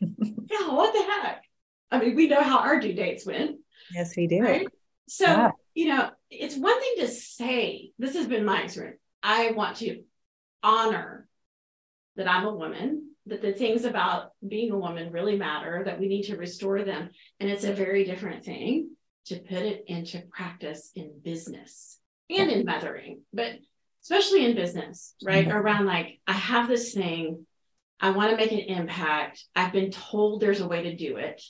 yeah 0.00 0.68
what 0.68 0.92
the 0.92 1.02
heck 1.02 1.44
i 1.90 1.98
mean 1.98 2.14
we 2.14 2.28
know 2.28 2.42
how 2.42 2.58
our 2.58 2.80
due 2.80 2.94
dates 2.94 3.26
went 3.26 3.56
yes 3.94 4.14
we 4.16 4.26
do 4.26 4.40
right? 4.40 4.68
so 5.08 5.24
yeah. 5.24 5.50
you 5.74 5.88
know 5.88 6.10
it's 6.30 6.56
one 6.56 6.78
thing 6.80 6.94
to 6.98 7.08
say 7.08 7.92
this 7.98 8.14
has 8.14 8.26
been 8.26 8.44
my 8.44 8.62
experience 8.62 9.00
i 9.22 9.52
want 9.52 9.76
to 9.76 10.02
honor 10.62 11.26
that 12.16 12.28
I'm 12.28 12.46
a 12.46 12.54
woman, 12.54 13.10
that 13.26 13.42
the 13.42 13.52
things 13.52 13.84
about 13.84 14.32
being 14.46 14.72
a 14.72 14.78
woman 14.78 15.12
really 15.12 15.36
matter, 15.36 15.82
that 15.84 16.00
we 16.00 16.08
need 16.08 16.24
to 16.24 16.36
restore 16.36 16.82
them. 16.82 17.10
And 17.40 17.50
it's 17.50 17.64
a 17.64 17.72
very 17.72 18.04
different 18.04 18.44
thing 18.44 18.90
to 19.26 19.36
put 19.36 19.58
it 19.58 19.84
into 19.86 20.22
practice 20.30 20.90
in 20.94 21.12
business 21.22 21.98
and 22.30 22.50
in 22.50 22.64
mothering, 22.64 23.22
but 23.32 23.52
especially 24.02 24.46
in 24.46 24.56
business, 24.56 25.14
right? 25.24 25.46
Mm-hmm. 25.46 25.56
Around 25.56 25.86
like, 25.86 26.20
I 26.26 26.32
have 26.32 26.68
this 26.68 26.94
thing, 26.94 27.46
I 28.00 28.10
want 28.10 28.30
to 28.30 28.36
make 28.36 28.52
an 28.52 28.58
impact. 28.58 29.44
I've 29.54 29.72
been 29.72 29.90
told 29.90 30.40
there's 30.40 30.60
a 30.60 30.68
way 30.68 30.84
to 30.84 30.96
do 30.96 31.16
it, 31.16 31.42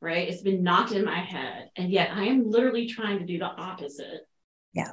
right? 0.00 0.28
It's 0.28 0.42
been 0.42 0.62
knocked 0.62 0.92
in 0.92 1.04
my 1.04 1.20
head. 1.20 1.70
And 1.76 1.90
yet 1.90 2.10
I 2.12 2.24
am 2.24 2.50
literally 2.50 2.88
trying 2.88 3.20
to 3.20 3.26
do 3.26 3.38
the 3.38 3.46
opposite. 3.46 4.22
Yeah. 4.72 4.92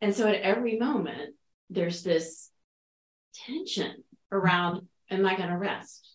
And 0.00 0.14
so 0.14 0.26
at 0.28 0.40
every 0.42 0.78
moment, 0.78 1.34
there's 1.70 2.02
this 2.02 2.50
tension 3.46 4.04
around 4.32 4.86
am 5.10 5.26
I 5.26 5.36
going 5.36 5.48
to 5.48 5.56
rest? 5.56 6.08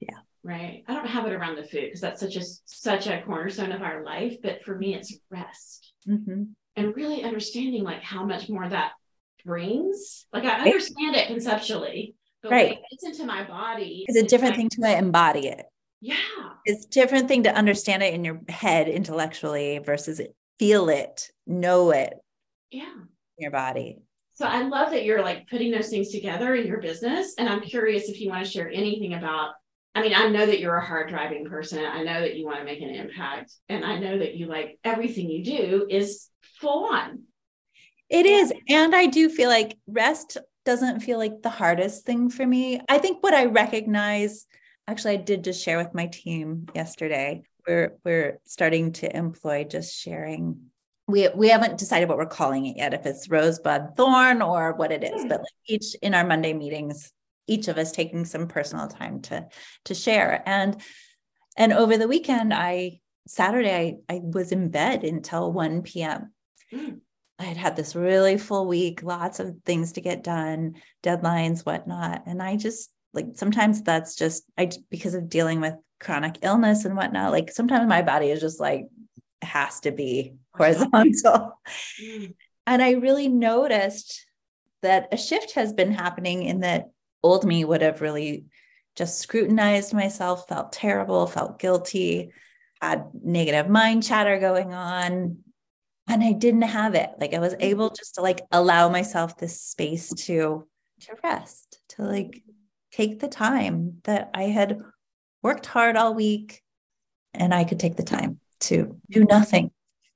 Yeah. 0.00 0.18
Right. 0.42 0.84
I 0.88 0.94
don't 0.94 1.06
have 1.06 1.26
it 1.26 1.32
around 1.32 1.56
the 1.56 1.64
food 1.64 1.84
because 1.84 2.00
that's 2.00 2.20
such 2.20 2.36
a 2.36 2.42
such 2.64 3.06
a 3.06 3.22
cornerstone 3.22 3.72
of 3.72 3.82
our 3.82 4.04
life. 4.04 4.36
But 4.42 4.64
for 4.64 4.76
me, 4.76 4.94
it's 4.94 5.16
rest. 5.30 5.92
Mm-hmm. 6.08 6.44
and 6.76 6.96
really 6.96 7.22
understanding 7.24 7.84
like 7.84 8.02
how 8.02 8.24
much 8.24 8.48
more 8.48 8.66
that 8.66 8.92
brings. 9.44 10.26
Like 10.32 10.44
I 10.44 10.60
understand 10.60 11.14
it 11.14 11.26
conceptually, 11.26 12.14
but 12.42 12.52
right. 12.52 12.78
it's 12.90 13.04
into 13.04 13.24
my 13.24 13.44
body. 13.44 14.04
It's 14.08 14.18
a 14.18 14.26
different 14.26 14.56
thing 14.56 14.68
to 14.70 14.98
embody 14.98 15.48
it. 15.48 15.66
Yeah. 16.00 16.16
It's 16.64 16.86
different 16.86 17.28
thing 17.28 17.42
to 17.42 17.54
understand 17.54 18.02
it 18.02 18.14
in 18.14 18.24
your 18.24 18.40
head 18.48 18.88
intellectually 18.88 19.78
versus 19.78 20.20
feel 20.58 20.88
it, 20.88 21.30
know 21.46 21.90
it. 21.90 22.14
Yeah. 22.70 22.92
in 22.92 23.08
your 23.38 23.50
body. 23.50 23.98
So 24.34 24.46
I 24.46 24.62
love 24.62 24.92
that 24.92 25.04
you're 25.04 25.22
like 25.22 25.48
putting 25.48 25.70
those 25.70 25.90
things 25.90 26.08
together 26.08 26.54
in 26.54 26.66
your 26.66 26.80
business. 26.80 27.34
And 27.36 27.48
I'm 27.48 27.60
curious 27.60 28.08
if 28.08 28.20
you 28.20 28.30
want 28.30 28.44
to 28.44 28.50
share 28.50 28.70
anything 28.70 29.12
about. 29.14 29.50
I 29.94 30.00
mean, 30.00 30.14
I 30.14 30.28
know 30.28 30.46
that 30.46 30.60
you're 30.60 30.76
a 30.76 30.86
hard 30.86 31.10
driving 31.10 31.44
person. 31.44 31.84
I 31.84 32.02
know 32.04 32.20
that 32.20 32.36
you 32.36 32.46
want 32.46 32.58
to 32.58 32.64
make 32.64 32.80
an 32.80 32.88
impact. 32.88 33.52
And 33.68 33.84
I 33.84 33.98
know 33.98 34.18
that 34.18 34.36
you 34.36 34.46
like 34.46 34.78
everything 34.84 35.28
you 35.28 35.44
do 35.44 35.86
is 35.90 36.28
full 36.60 36.90
on. 36.90 37.24
It 38.08 38.24
is. 38.24 38.52
And 38.68 38.94
I 38.94 39.06
do 39.06 39.28
feel 39.28 39.50
like 39.50 39.76
rest 39.86 40.38
doesn't 40.64 41.00
feel 41.00 41.18
like 41.18 41.42
the 41.42 41.50
hardest 41.50 42.04
thing 42.04 42.30
for 42.30 42.46
me. 42.46 42.80
I 42.88 42.98
think 42.98 43.22
what 43.22 43.34
I 43.34 43.46
recognize, 43.46 44.46
actually, 44.86 45.14
I 45.14 45.22
did 45.22 45.44
just 45.44 45.62
share 45.62 45.78
with 45.78 45.94
my 45.94 46.06
team 46.06 46.66
yesterday. 46.74 47.42
We're 47.66 47.96
we're 48.04 48.40
starting 48.44 48.92
to 48.92 49.16
employ 49.16 49.64
just 49.64 49.94
sharing 49.94 50.70
we 51.10 51.28
we 51.34 51.48
haven't 51.48 51.78
decided 51.78 52.08
what 52.08 52.18
we're 52.18 52.26
calling 52.26 52.66
it 52.66 52.76
yet 52.76 52.94
if 52.94 53.04
it's 53.04 53.28
rosebud 53.28 53.96
thorn 53.96 54.42
or 54.42 54.74
what 54.74 54.92
it 54.92 55.02
is 55.04 55.22
hmm. 55.22 55.28
but 55.28 55.40
like 55.40 55.48
each 55.66 55.94
in 56.02 56.14
our 56.14 56.26
monday 56.26 56.52
meetings 56.52 57.12
each 57.46 57.68
of 57.68 57.78
us 57.78 57.92
taking 57.92 58.24
some 58.24 58.46
personal 58.46 58.86
time 58.86 59.20
to 59.20 59.46
to 59.84 59.94
share 59.94 60.42
and 60.46 60.80
and 61.56 61.72
over 61.72 61.96
the 61.96 62.08
weekend 62.08 62.54
i 62.54 63.00
saturday 63.26 63.98
i, 64.08 64.14
I 64.14 64.20
was 64.22 64.52
in 64.52 64.70
bed 64.70 65.04
until 65.04 65.52
1 65.52 65.82
p.m 65.82 66.32
mm. 66.72 67.00
I 67.40 67.44
had 67.44 67.56
had 67.56 67.76
this 67.76 67.96
really 67.96 68.38
full 68.38 68.66
week 68.66 69.02
lots 69.02 69.40
of 69.40 69.56
things 69.64 69.92
to 69.92 70.00
get 70.00 70.22
done 70.22 70.74
deadlines 71.02 71.66
whatnot 71.66 72.22
and 72.26 72.42
i 72.42 72.56
just 72.56 72.90
like 73.12 73.26
sometimes 73.34 73.82
that's 73.82 74.14
just 74.14 74.44
i 74.56 74.70
because 74.90 75.14
of 75.14 75.28
dealing 75.28 75.60
with 75.60 75.74
chronic 75.98 76.38
illness 76.42 76.84
and 76.84 76.96
whatnot 76.96 77.32
like 77.32 77.50
sometimes 77.50 77.88
my 77.88 78.02
body 78.02 78.30
is 78.30 78.40
just 78.40 78.60
like 78.60 78.86
has 79.42 79.80
to 79.80 79.90
be 79.90 80.34
horizontal. 80.54 81.58
Mm. 82.02 82.34
and 82.66 82.82
I 82.82 82.92
really 82.92 83.28
noticed 83.28 84.26
that 84.82 85.08
a 85.12 85.16
shift 85.16 85.52
has 85.52 85.72
been 85.72 85.92
happening 85.92 86.42
in 86.44 86.60
that 86.60 86.90
old 87.22 87.44
me 87.44 87.64
would 87.64 87.82
have 87.82 88.00
really 88.00 88.46
just 88.96 89.18
scrutinized 89.18 89.94
myself, 89.94 90.48
felt 90.48 90.72
terrible, 90.72 91.26
felt 91.26 91.58
guilty, 91.58 92.32
had 92.80 93.06
negative 93.22 93.68
mind 93.68 94.02
chatter 94.02 94.38
going 94.38 94.72
on. 94.72 95.38
And 96.10 96.24
I 96.24 96.32
didn't 96.32 96.62
have 96.62 96.94
it. 96.94 97.10
Like 97.18 97.34
I 97.34 97.38
was 97.38 97.54
mm. 97.54 97.62
able 97.62 97.90
just 97.90 98.16
to 98.16 98.20
like 98.20 98.40
allow 98.50 98.88
myself 98.88 99.38
this 99.38 99.60
space 99.60 100.12
to 100.26 100.66
to 101.02 101.12
rest, 101.22 101.80
to 101.90 102.02
like 102.02 102.42
take 102.92 103.20
the 103.20 103.28
time 103.28 103.98
that 104.04 104.30
I 104.34 104.44
had 104.44 104.80
worked 105.42 105.66
hard 105.66 105.96
all 105.96 106.14
week 106.14 106.62
and 107.32 107.54
I 107.54 107.64
could 107.64 107.80
take 107.80 107.96
the 107.96 108.02
time 108.02 108.40
to 108.60 109.00
do 109.08 109.24
nothing, 109.24 109.70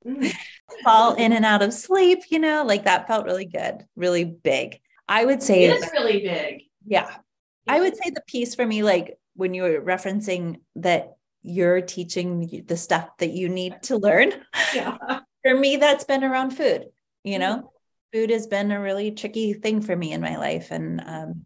mm. 0.04 0.32
fall 0.84 1.14
in 1.14 1.32
and 1.32 1.44
out 1.44 1.62
of 1.62 1.72
sleep, 1.72 2.24
you 2.28 2.38
know, 2.38 2.64
like 2.64 2.84
that 2.84 3.06
felt 3.06 3.24
really 3.24 3.46
good, 3.46 3.86
really 3.96 4.24
big. 4.24 4.80
I 5.08 5.24
would 5.24 5.42
say 5.42 5.64
it's 5.64 5.92
really 5.92 6.20
big. 6.20 6.62
Yeah. 6.86 7.14
I 7.66 7.80
would 7.80 7.96
say 7.96 8.10
the 8.10 8.22
piece 8.26 8.54
for 8.54 8.66
me, 8.66 8.82
like 8.82 9.18
when 9.36 9.54
you 9.54 9.62
were 9.62 9.80
referencing 9.80 10.60
that 10.76 11.16
you're 11.42 11.80
teaching 11.80 12.64
the 12.66 12.76
stuff 12.76 13.08
that 13.18 13.30
you 13.30 13.48
need 13.48 13.74
to 13.84 13.96
learn. 13.96 14.32
Yeah. 14.74 14.96
For 15.44 15.54
me, 15.54 15.76
that's 15.76 16.04
been 16.04 16.24
around 16.24 16.52
food, 16.52 16.86
you 17.22 17.38
know, 17.38 17.56
mm-hmm. 17.56 18.18
food 18.18 18.30
has 18.30 18.46
been 18.46 18.70
a 18.70 18.80
really 18.80 19.10
tricky 19.10 19.52
thing 19.52 19.80
for 19.82 19.94
me 19.94 20.12
in 20.12 20.20
my 20.20 20.36
life. 20.36 20.70
And 20.70 21.02
um, 21.04 21.44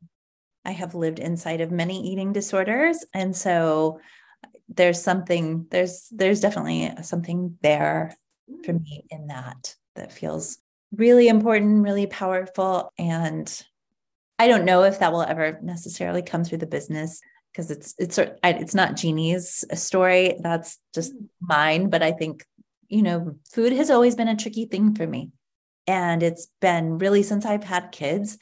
I 0.65 0.73
have 0.73 0.95
lived 0.95 1.19
inside 1.19 1.61
of 1.61 1.71
many 1.71 2.07
eating 2.09 2.33
disorders. 2.33 3.05
And 3.15 3.35
so 3.35 4.01
there's 4.69 5.03
something 5.03 5.67
there's 5.71 6.09
there's 6.11 6.41
definitely 6.41 6.93
something 7.03 7.57
there 7.63 8.15
for 8.65 8.73
mm. 8.73 8.83
me 8.83 9.05
in 9.11 9.29
that 9.29 9.75
that 9.97 10.13
feels 10.13 10.59
really 10.95 11.29
important 11.29 11.83
really 11.83 12.07
powerful 12.07 12.93
and 12.99 13.65
i 14.39 14.47
don't 14.47 14.65
know 14.65 14.83
if 14.83 14.99
that 14.99 15.13
will 15.13 15.23
ever 15.23 15.59
necessarily 15.63 16.23
come 16.23 16.45
through 16.45 16.59
the 16.59 16.67
business 16.67 17.21
because 17.53 17.71
it's 17.71 17.95
it's 17.99 18.19
it's 18.45 18.75
not 18.75 18.97
jeannie's 18.97 19.65
story 19.75 20.37
that's 20.41 20.79
just 20.95 21.15
mm. 21.15 21.27
mine 21.41 21.89
but 21.89 22.03
i 22.03 22.13
think 22.13 22.45
you 22.89 23.03
know 23.03 23.37
food 23.51 23.73
has 23.73 23.91
always 23.91 24.15
been 24.15 24.29
a 24.29 24.37
tricky 24.37 24.67
thing 24.67 24.95
for 24.95 25.07
me 25.07 25.31
and 25.87 26.23
it's 26.23 26.49
been 26.61 26.99
really 26.99 27.23
since 27.23 27.45
i've 27.45 27.65
had 27.65 27.93
kids 27.93 28.39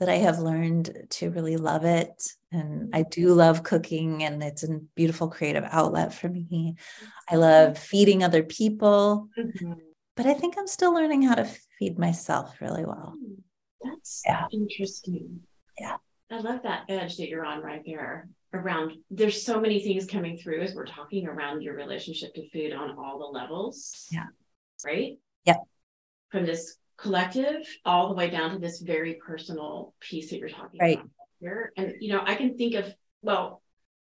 that 0.00 0.08
I 0.08 0.16
have 0.16 0.38
learned 0.38 0.90
to 1.10 1.30
really 1.30 1.58
love 1.58 1.84
it. 1.84 2.32
And 2.50 2.90
I 2.92 3.02
do 3.02 3.32
love 3.34 3.62
cooking, 3.62 4.24
and 4.24 4.42
it's 4.42 4.64
a 4.64 4.80
beautiful 4.96 5.28
creative 5.28 5.64
outlet 5.70 6.12
for 6.12 6.28
me. 6.28 6.74
I 7.30 7.36
love 7.36 7.78
feeding 7.78 8.24
other 8.24 8.42
people, 8.42 9.28
mm-hmm. 9.38 9.74
but 10.16 10.26
I 10.26 10.34
think 10.34 10.56
I'm 10.58 10.66
still 10.66 10.92
learning 10.92 11.22
how 11.22 11.34
to 11.36 11.48
feed 11.78 11.98
myself 11.98 12.60
really 12.60 12.84
well. 12.84 13.14
Hmm. 13.16 13.34
That's 13.82 14.22
yeah. 14.26 14.46
interesting. 14.52 15.40
Yeah. 15.78 15.96
I 16.30 16.38
love 16.38 16.62
that 16.62 16.84
edge 16.88 17.16
that 17.16 17.28
you're 17.28 17.44
on 17.44 17.62
right 17.62 17.82
there 17.84 18.28
around 18.52 18.92
there's 19.10 19.44
so 19.44 19.60
many 19.60 19.80
things 19.80 20.06
coming 20.06 20.36
through 20.36 20.60
as 20.60 20.74
we're 20.74 20.86
talking 20.86 21.26
around 21.26 21.62
your 21.62 21.74
relationship 21.74 22.34
to 22.34 22.48
food 22.50 22.72
on 22.72 22.96
all 22.98 23.18
the 23.18 23.26
levels. 23.26 24.06
Yeah. 24.10 24.26
Right? 24.84 25.18
Yeah. 25.44 25.56
From 26.30 26.46
this 26.46 26.76
collective 26.96 27.66
all 27.84 28.08
the 28.08 28.14
way 28.14 28.28
down 28.30 28.50
to 28.50 28.58
this 28.58 28.80
very 28.80 29.14
personal 29.14 29.94
piece 30.00 30.30
that 30.30 30.38
you're 30.38 30.48
talking 30.48 30.80
right. 30.80 30.98
about 30.98 31.10
here. 31.40 31.72
And 31.76 31.94
you 32.00 32.12
know, 32.12 32.22
I 32.24 32.34
can 32.34 32.56
think 32.56 32.74
of 32.74 32.92
well, 33.22 33.62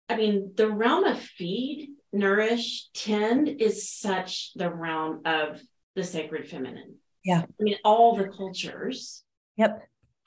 I 0.08 0.16
mean, 0.16 0.52
the 0.56 0.68
realm 0.68 1.04
of 1.04 1.20
feed, 1.20 1.90
nourish, 2.12 2.88
tend 2.94 3.48
is 3.48 3.88
such 3.88 4.52
the 4.54 4.70
realm 4.70 5.22
of 5.24 5.60
the 5.94 6.04
sacred 6.04 6.48
feminine. 6.48 6.96
Yeah. 7.24 7.42
I 7.42 7.62
mean, 7.62 7.76
all 7.84 8.16
the 8.16 8.28
cultures 8.28 9.22
yep 9.56 9.82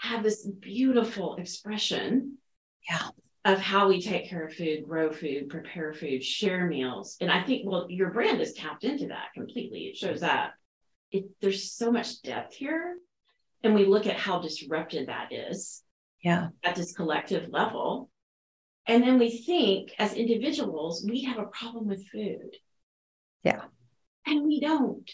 have 0.05 0.23
this 0.23 0.47
beautiful 0.47 1.35
expression 1.35 2.37
yeah 2.89 3.09
of 3.45 3.59
how 3.59 3.87
we 3.87 4.01
take 4.01 4.27
care 4.27 4.47
of 4.47 4.53
food, 4.53 4.83
grow 4.87 5.11
food, 5.11 5.49
prepare 5.49 5.93
food, 5.93 6.23
share 6.23 6.65
meals. 6.65 7.15
And 7.21 7.31
I 7.31 7.43
think, 7.43 7.61
well, 7.63 7.85
your 7.89 8.09
brand 8.09 8.41
is 8.41 8.53
tapped 8.53 8.83
into 8.83 9.07
that 9.09 9.33
completely. 9.35 9.81
It 9.81 9.95
shows 9.95 10.21
that 10.21 10.53
it, 11.11 11.25
there's 11.41 11.71
so 11.71 11.91
much 11.91 12.23
depth 12.23 12.55
here. 12.55 12.97
And 13.63 13.75
we 13.75 13.85
look 13.85 14.07
at 14.07 14.17
how 14.17 14.39
disrupted 14.39 15.09
that 15.09 15.31
is. 15.31 15.83
Yeah. 16.23 16.49
At 16.63 16.75
this 16.75 16.93
collective 16.93 17.49
level. 17.49 18.09
And 18.87 19.03
then 19.03 19.19
we 19.19 19.29
think 19.29 19.93
as 19.99 20.13
individuals, 20.13 21.05
we 21.07 21.23
have 21.25 21.37
a 21.37 21.45
problem 21.45 21.87
with 21.87 22.07
food. 22.07 22.55
Yeah. 23.43 23.61
And 24.25 24.43
we 24.47 24.59
don't. 24.59 25.09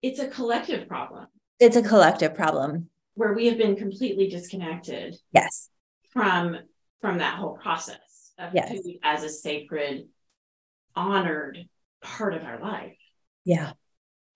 It's 0.00 0.20
a 0.20 0.28
collective 0.28 0.88
problem. 0.88 1.26
It's 1.60 1.76
a 1.76 1.82
collective 1.82 2.34
problem. 2.34 2.88
Where 3.14 3.32
we 3.32 3.46
have 3.46 3.58
been 3.58 3.76
completely 3.76 4.28
disconnected. 4.28 5.16
Yes. 5.32 5.68
From 6.10 6.56
from 7.00 7.18
that 7.18 7.38
whole 7.38 7.56
process 7.56 8.32
of 8.38 8.54
yes. 8.54 8.70
food 8.70 8.96
as 9.02 9.22
a 9.22 9.28
sacred, 9.28 10.08
honored 10.96 11.58
part 12.02 12.34
of 12.34 12.44
our 12.44 12.60
life. 12.60 12.96
Yeah. 13.44 13.72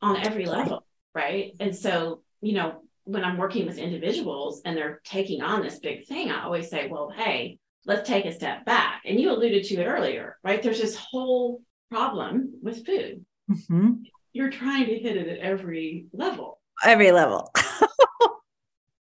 On 0.02 0.16
every 0.16 0.46
level 0.46 0.84
right? 1.18 1.52
And 1.60 1.74
so, 1.74 2.22
you 2.40 2.54
know, 2.54 2.82
when 3.04 3.24
I'm 3.24 3.38
working 3.38 3.66
with 3.66 3.78
individuals 3.78 4.62
and 4.64 4.76
they're 4.76 5.00
taking 5.04 5.42
on 5.42 5.62
this 5.62 5.78
big 5.78 6.06
thing, 6.06 6.30
I 6.30 6.44
always 6.44 6.68
say, 6.68 6.88
well, 6.88 7.12
hey, 7.14 7.58
let's 7.86 8.08
take 8.08 8.24
a 8.24 8.32
step 8.32 8.64
back. 8.64 9.02
And 9.04 9.18
you 9.18 9.30
alluded 9.30 9.64
to 9.64 9.74
it 9.76 9.86
earlier, 9.86 10.36
right? 10.44 10.62
There's 10.62 10.80
this 10.80 10.96
whole 10.96 11.62
problem 11.90 12.54
with 12.62 12.86
food. 12.86 13.24
Mm-hmm. 13.50 13.92
You're 14.32 14.50
trying 14.50 14.86
to 14.86 14.98
hit 14.98 15.16
it 15.16 15.28
at 15.28 15.38
every 15.38 16.06
level. 16.12 16.60
Every 16.84 17.12
level. 17.12 17.50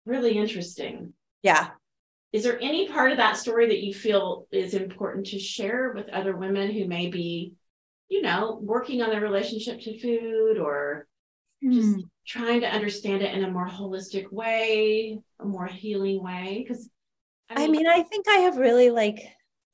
really 0.05 0.37
interesting. 0.37 1.13
Yeah. 1.41 1.69
Is 2.31 2.43
there 2.43 2.59
any 2.61 2.89
part 2.89 3.11
of 3.11 3.17
that 3.17 3.37
story 3.37 3.67
that 3.67 3.83
you 3.83 3.93
feel 3.93 4.47
is 4.51 4.73
important 4.73 5.27
to 5.27 5.39
share 5.39 5.93
with 5.95 6.09
other 6.09 6.35
women 6.35 6.71
who 6.71 6.87
may 6.87 7.07
be, 7.07 7.53
you 8.09 8.21
know, 8.21 8.59
working 8.61 9.01
on 9.01 9.11
their 9.11 9.21
relationship 9.21 9.81
to 9.81 9.99
food 9.99 10.57
or 10.57 11.07
just 11.63 11.95
hmm. 11.95 12.01
trying 12.25 12.61
to 12.61 12.67
understand 12.67 13.21
it 13.21 13.35
in 13.35 13.43
a 13.43 13.51
more 13.51 13.67
holistic 13.67 14.31
way, 14.31 15.19
a 15.39 15.45
more 15.45 15.67
healing 15.67 16.23
way. 16.23 16.65
Because 16.67 16.89
I, 17.49 17.67
mean, 17.67 17.69
I 17.69 17.71
mean, 17.71 17.87
I 17.87 18.01
think 18.01 18.27
I 18.27 18.37
have 18.37 18.57
really 18.57 18.89
like, 18.89 19.19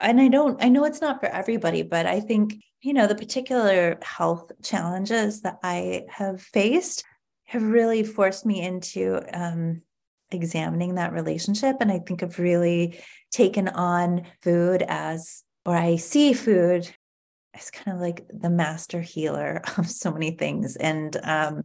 and 0.01 0.19
I 0.19 0.27
don't, 0.27 0.61
I 0.61 0.67
know 0.67 0.83
it's 0.83 1.01
not 1.01 1.21
for 1.21 1.27
everybody, 1.27 1.81
but 1.81 2.05
I 2.05 2.19
think, 2.19 2.61
you 2.81 2.93
know, 2.93 3.07
the 3.07 3.15
particular 3.15 3.97
health 4.01 4.51
challenges 4.63 5.41
that 5.41 5.59
I 5.63 6.03
have 6.09 6.41
faced 6.41 7.05
have 7.45 7.63
really 7.63 8.03
forced 8.03 8.45
me 8.45 8.61
into 8.61 9.21
um, 9.33 9.81
examining 10.31 10.95
that 10.95 11.13
relationship. 11.13 11.77
And 11.79 11.91
I 11.91 11.99
think 11.99 12.23
I've 12.23 12.39
really 12.39 12.99
taken 13.31 13.67
on 13.67 14.23
food 14.41 14.83
as, 14.87 15.43
or 15.65 15.75
I 15.75 15.97
see 15.97 16.33
food 16.33 16.89
as 17.53 17.71
kind 17.71 17.95
of 17.95 18.01
like 18.01 18.25
the 18.33 18.49
master 18.49 19.01
healer 19.01 19.61
of 19.77 19.89
so 19.89 20.11
many 20.11 20.31
things. 20.31 20.75
And 20.75 21.15
um, 21.23 21.63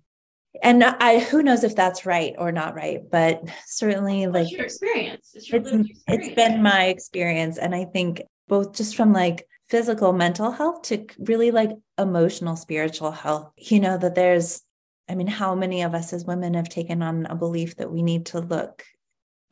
and 0.63 0.85
I 0.85 1.19
who 1.19 1.43
knows 1.43 1.65
if 1.65 1.75
that's 1.75 2.07
right 2.07 2.35
or 2.39 2.53
not 2.53 2.75
right, 2.75 3.01
but 3.11 3.43
certainly 3.67 4.27
What's 4.27 4.35
like 4.35 4.53
your 4.53 4.65
experience. 4.65 5.33
It's, 5.35 5.51
your 5.51 5.61
it's, 5.61 5.71
lived 5.71 5.91
it's 5.91 6.01
experience. 6.07 6.35
been 6.37 6.63
my 6.63 6.85
experience. 6.87 7.59
And 7.59 7.75
I 7.75 7.85
think 7.85 8.23
both 8.47 8.75
just 8.75 8.95
from 8.95 9.13
like 9.13 9.47
physical 9.69 10.13
mental 10.13 10.53
health 10.53 10.83
to 10.83 11.07
really 11.19 11.51
like 11.51 11.71
emotional 11.99 12.57
spiritual 12.57 13.11
health, 13.11 13.51
you 13.59 13.81
know, 13.81 13.99
that 13.99 14.15
there's 14.15 14.63
I 15.09 15.15
mean, 15.15 15.27
how 15.27 15.55
many 15.55 15.83
of 15.83 15.95
us 15.95 16.13
as 16.13 16.25
women 16.25 16.55
have 16.55 16.69
taken 16.69 17.03
on 17.03 17.27
a 17.27 17.35
belief 17.35 17.77
that 17.77 17.93
we 17.93 18.03
need 18.03 18.27
to 18.27 18.41
look 18.41 18.85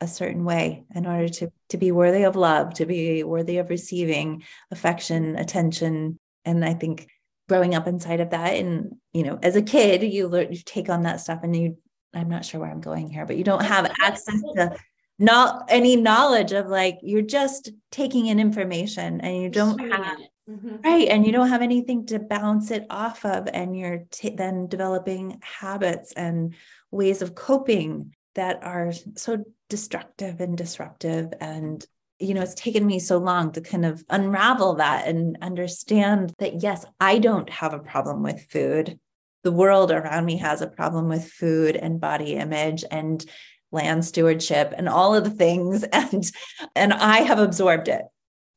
a 0.01 0.07
certain 0.07 0.43
way 0.43 0.85
in 0.93 1.05
order 1.05 1.29
to 1.29 1.51
to 1.69 1.77
be 1.77 1.91
worthy 1.91 2.23
of 2.23 2.35
love, 2.35 2.73
to 2.75 2.85
be 2.85 3.23
worthy 3.23 3.57
of 3.57 3.69
receiving 3.69 4.43
affection, 4.71 5.35
attention, 5.37 6.19
and 6.45 6.65
I 6.65 6.73
think 6.73 7.07
growing 7.49 7.75
up 7.75 7.87
inside 7.87 8.19
of 8.19 8.29
that 8.29 8.55
and 8.55 8.95
you 9.11 9.23
know 9.23 9.37
as 9.43 9.55
a 9.55 9.61
kid 9.61 10.01
you 10.01 10.27
learn 10.27 10.51
you 10.51 10.59
take 10.65 10.89
on 10.89 11.03
that 11.03 11.19
stuff 11.19 11.41
and 11.43 11.55
you 11.55 11.77
i'm 12.13 12.29
not 12.29 12.45
sure 12.45 12.59
where 12.59 12.71
i'm 12.71 12.81
going 12.81 13.09
here 13.09 13.25
but 13.25 13.37
you 13.37 13.43
don't 13.43 13.65
have 13.65 13.91
access 14.01 14.41
to 14.55 14.75
not 15.19 15.65
any 15.69 15.95
knowledge 15.95 16.51
of 16.53 16.67
like 16.67 16.97
you're 17.01 17.21
just 17.21 17.71
taking 17.91 18.27
in 18.27 18.39
information 18.39 19.21
and 19.21 19.41
you 19.41 19.49
don't 19.49 19.79
have 19.91 20.17
Mhm. 20.49 20.83
right 20.83 21.07
and 21.07 21.25
you 21.25 21.31
don't 21.31 21.47
have 21.49 21.61
anything 21.61 22.05
to 22.07 22.19
bounce 22.19 22.69
it 22.69 22.85
off 22.89 23.23
of 23.23 23.47
and 23.53 23.77
you're 23.77 23.99
t- 24.11 24.35
then 24.35 24.67
developing 24.67 25.39
habits 25.41 26.11
and 26.13 26.53
ways 26.91 27.21
of 27.21 27.33
coping 27.33 28.13
that 28.35 28.61
are 28.61 28.91
so 29.15 29.45
destructive 29.69 30.41
and 30.41 30.57
disruptive 30.57 31.31
and 31.39 31.85
you 32.19 32.33
know 32.33 32.41
it's 32.41 32.55
taken 32.55 32.85
me 32.85 32.99
so 32.99 33.17
long 33.19 33.53
to 33.53 33.61
kind 33.61 33.85
of 33.85 34.03
unravel 34.09 34.75
that 34.75 35.07
and 35.07 35.37
understand 35.41 36.33
that 36.39 36.61
yes 36.61 36.85
i 36.99 37.19
don't 37.19 37.49
have 37.49 37.73
a 37.73 37.79
problem 37.79 38.21
with 38.21 38.45
food 38.51 38.99
the 39.43 39.51
world 39.51 39.91
around 39.91 40.25
me 40.25 40.37
has 40.37 40.61
a 40.61 40.67
problem 40.67 41.07
with 41.07 41.25
food 41.31 41.77
and 41.77 42.01
body 42.01 42.33
image 42.33 42.83
and 42.91 43.25
land 43.71 44.03
stewardship 44.03 44.73
and 44.75 44.89
all 44.89 45.15
of 45.15 45.23
the 45.23 45.29
things 45.29 45.83
and 45.93 46.29
and 46.75 46.91
i 46.93 47.19
have 47.19 47.39
absorbed 47.39 47.87
it 47.87 48.03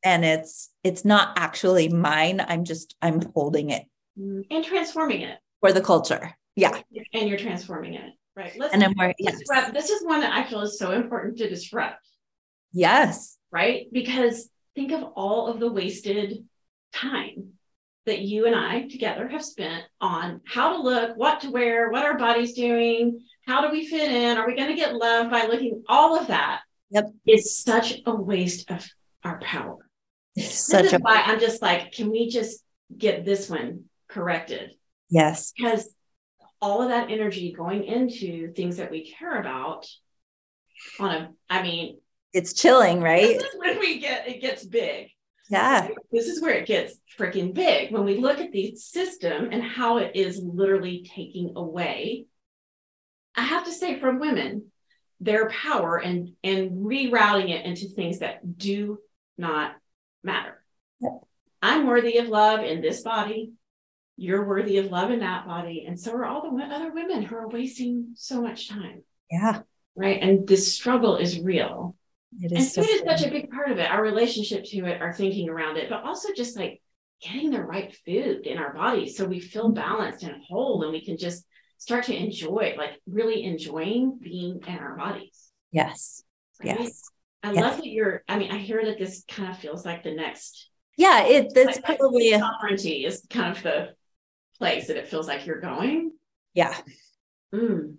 and 0.03 0.23
it's 0.23 0.69
it's 0.87 1.03
not 1.05 1.37
actually 1.37 1.89
mine 1.89 2.43
i'm 2.47 2.63
just 2.63 2.95
i'm 3.01 3.19
holding 3.35 3.69
it 3.69 3.83
Mhm. 4.19 4.45
And 4.49 4.65
transforming 4.65 5.21
it. 5.21 5.37
for 5.61 5.71
the 5.71 5.81
culture 5.81 6.35
yeah 6.55 6.81
And 7.13 7.29
you're 7.29 7.37
transforming 7.37 7.93
it. 7.93 8.11
Right. 8.35 8.53
Let's 8.57 8.73
and 8.73 8.83
i'm 8.83 8.93
yes 9.19 9.39
disrupt. 9.39 9.73
This 9.73 9.89
is 9.89 10.03
one 10.05 10.21
that 10.21 10.31
I 10.33 10.43
feel 10.47 10.61
is 10.61 10.77
so 10.79 10.91
important 10.91 11.37
to 11.39 11.49
disrupt. 11.49 12.03
yes 12.71 13.37
right? 13.51 13.87
Because 13.91 14.49
think 14.75 14.91
of 14.91 15.03
all 15.15 15.47
of 15.47 15.59
the 15.59 15.71
wasted 15.71 16.45
time 16.93 17.53
that 18.05 18.19
you 18.19 18.45
and 18.45 18.55
I 18.55 18.87
together 18.87 19.27
have 19.27 19.43
spent 19.43 19.83
on 20.01 20.41
how 20.45 20.73
to 20.75 20.81
look, 20.81 21.17
what 21.17 21.41
to 21.41 21.49
wear, 21.51 21.89
what 21.91 22.05
our 22.05 22.17
body's 22.17 22.53
doing, 22.53 23.21
how 23.45 23.61
do 23.61 23.71
we 23.71 23.87
fit 23.87 24.11
in, 24.11 24.37
are 24.37 24.47
we 24.47 24.55
going 24.55 24.69
to 24.69 24.75
get 24.75 24.95
love 24.95 25.29
by 25.31 25.43
looking, 25.47 25.83
all 25.87 26.17
of 26.19 26.27
that 26.27 26.61
Yep. 26.89 27.05
is 27.27 27.57
such 27.57 27.95
a 28.05 28.15
waste 28.15 28.69
of 28.71 28.85
our 29.23 29.39
power. 29.41 29.86
It's 30.37 30.67
This 30.67 30.85
is 30.87 30.93
a 30.93 30.99
why 30.99 31.21
I'm 31.25 31.39
just 31.39 31.61
like, 31.61 31.91
can 31.91 32.11
we 32.11 32.29
just 32.29 32.63
get 32.95 33.25
this 33.25 33.49
one 33.49 33.85
corrected? 34.07 34.71
yes 35.09 35.53
Because 35.55 35.89
all 36.61 36.81
of 36.81 36.89
that 36.89 37.09
energy 37.11 37.53
going 37.53 37.83
into 37.83 38.51
things 38.53 38.77
that 38.77 38.91
we 38.91 39.11
care 39.11 39.39
about 39.39 39.87
on 40.99 41.11
a, 41.15 41.31
I 41.49 41.61
mean, 41.61 41.99
it's 42.33 42.53
chilling 42.53 43.01
right 43.01 43.37
this 43.39 43.43
is 43.43 43.55
when 43.59 43.79
we 43.79 43.99
get, 43.99 44.27
it 44.27 44.41
gets 44.41 44.65
big. 44.65 45.09
yeah 45.49 45.87
This 46.11 46.27
is 46.27 46.41
where 46.41 46.53
it 46.53 46.67
gets 46.67 46.95
freaking 47.17 47.53
big 47.53 47.91
when 47.91 48.05
we 48.05 48.17
look 48.17 48.39
at 48.39 48.51
the 48.51 48.75
system 48.75 49.49
and 49.51 49.63
how 49.63 49.97
it 49.97 50.15
is 50.15 50.39
literally 50.43 51.09
taking 51.15 51.53
away. 51.55 52.25
I 53.35 53.41
have 53.41 53.65
to 53.65 53.71
say, 53.71 53.99
from 53.99 54.19
women, 54.19 54.71
their 55.19 55.47
power 55.49 55.97
and 55.97 56.31
and 56.43 56.71
rerouting 56.85 57.49
it 57.49 57.65
into 57.65 57.87
things 57.87 58.19
that 58.19 58.57
do 58.57 58.99
not 59.37 59.75
matter. 60.27 60.63
Yep. 60.99 61.23
I'm 61.61 61.87
worthy 61.87 62.17
of 62.17 62.27
love 62.27 62.59
in 62.59 62.81
this 62.81 63.01
body. 63.01 63.53
You're 64.15 64.45
worthy 64.45 64.77
of 64.77 64.91
love 64.91 65.11
in 65.11 65.19
that 65.19 65.47
body, 65.47 65.85
and 65.87 65.99
so 65.99 66.13
are 66.13 66.25
all 66.25 66.41
the 66.41 66.63
other 66.63 66.91
women 66.91 67.23
who 67.23 67.35
are 67.35 67.49
wasting 67.49 68.13
so 68.15 68.41
much 68.41 68.69
time, 68.69 69.03
yeah 69.31 69.61
right? 69.97 70.21
And 70.21 70.47
this 70.47 70.73
struggle 70.73 71.17
is 71.17 71.41
real. 71.41 71.95
It 72.39 72.51
is 72.51 72.77
And 72.77 72.85
food 72.85 72.93
is 72.93 73.01
such 73.01 73.27
a 73.27 73.31
big 73.31 73.49
part 73.49 73.71
of 73.71 73.79
it, 73.79 73.89
our 73.89 74.01
relationship 74.01 74.63
to 74.65 74.85
it, 74.85 75.01
our 75.01 75.11
thinking 75.11 75.49
around 75.49 75.77
it, 75.77 75.89
but 75.89 76.03
also 76.03 76.29
just 76.33 76.55
like 76.55 76.81
getting 77.21 77.49
the 77.49 77.61
right 77.61 77.97
food 78.05 78.45
in 78.45 78.59
our 78.59 78.73
bodies 78.73 79.17
so 79.17 79.25
we 79.25 79.39
feel 79.39 79.65
mm-hmm. 79.65 79.73
balanced 79.73 80.23
and 80.23 80.35
whole 80.47 80.83
and 80.83 80.91
we 80.91 81.03
can 81.03 81.17
just 81.17 81.45
start 81.79 82.05
to 82.05 82.15
enjoy, 82.15 82.75
like 82.77 82.91
really 83.07 83.43
enjoying 83.43 84.19
being 84.21 84.61
in 84.67 84.75
our 84.75 84.95
bodies. 84.95 85.51
yes 85.71 86.23
right? 86.63 86.79
yes 86.79 87.01
I 87.47 87.51
Yes. 87.53 87.63
love 87.63 87.77
that 87.77 87.87
you're, 87.87 88.23
I 88.27 88.37
mean, 88.37 88.51
I 88.51 88.57
hear 88.57 88.83
that 88.85 88.97
this 88.97 89.23
kind 89.27 89.49
of 89.51 89.57
feels 89.57 89.85
like 89.85 90.03
the 90.03 90.13
next 90.13 90.69
yeah 90.97 91.23
it 91.25 91.53
that's 91.53 91.77
like, 91.77 91.87
like 91.87 91.99
probably 91.99 92.33
a, 92.33 92.39
sovereignty 92.39 93.05
is 93.05 93.23
kind 93.29 93.55
of 93.55 93.61
the 93.61 93.89
place 94.57 94.87
that 94.87 94.97
it 94.97 95.07
feels 95.07 95.27
like 95.27 95.45
you're 95.45 95.61
going. 95.61 96.11
yeah 96.53 96.75
Mm. 97.53 97.95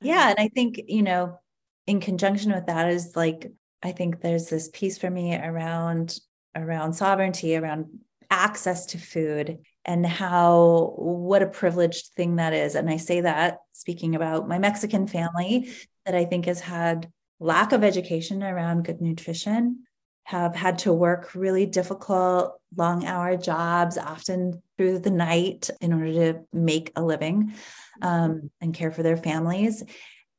yeah 0.00 0.30
and 0.30 0.36
i 0.38 0.48
think 0.48 0.80
you 0.88 1.02
know 1.02 1.38
in 1.86 2.00
conjunction 2.00 2.52
with 2.52 2.66
that 2.66 2.88
is 2.88 3.14
like 3.14 3.52
i 3.82 3.92
think 3.92 4.20
there's 4.20 4.48
this 4.48 4.70
piece 4.72 4.96
for 4.96 5.10
me 5.10 5.36
around 5.36 6.18
around 6.54 6.94
sovereignty 6.94 7.56
around 7.56 7.86
access 8.30 8.86
to 8.86 8.98
food 8.98 9.58
and 9.84 10.06
how 10.06 10.94
what 10.96 11.42
a 11.42 11.46
privileged 11.46 12.06
thing 12.16 12.36
that 12.36 12.54
is 12.54 12.74
and 12.74 12.88
i 12.88 12.96
say 12.96 13.20
that 13.20 13.58
speaking 13.72 14.14
about 14.14 14.48
my 14.48 14.58
mexican 14.58 15.06
family 15.06 15.70
that 16.06 16.14
i 16.14 16.24
think 16.24 16.46
has 16.46 16.60
had 16.60 17.10
lack 17.38 17.72
of 17.72 17.84
education 17.84 18.42
around 18.42 18.84
good 18.84 19.00
nutrition 19.00 19.84
have 20.24 20.56
had 20.56 20.78
to 20.78 20.92
work 20.92 21.34
really 21.34 21.66
difficult 21.66 22.60
long 22.76 23.04
hour 23.04 23.36
jobs 23.36 23.96
often 23.96 24.60
through 24.76 24.98
the 24.98 25.10
night 25.10 25.70
in 25.80 25.92
order 25.92 26.12
to 26.12 26.40
make 26.52 26.90
a 26.96 27.02
living 27.02 27.54
um, 28.02 28.50
and 28.60 28.74
care 28.74 28.90
for 28.90 29.04
their 29.04 29.16
families. 29.16 29.84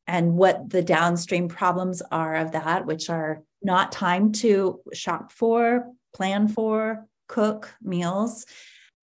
And 0.06 0.34
what 0.34 0.70
the 0.70 0.82
downstream 0.82 1.48
problems 1.48 2.02
are 2.12 2.36
of 2.36 2.52
that 2.52 2.86
which 2.86 3.10
are 3.10 3.44
not 3.62 3.92
time 3.92 4.34
to 4.34 4.82
shop 4.94 5.32
for 5.32 5.86
plan 6.14 6.48
for 6.48 7.06
cook 7.28 7.74
meals 7.82 8.46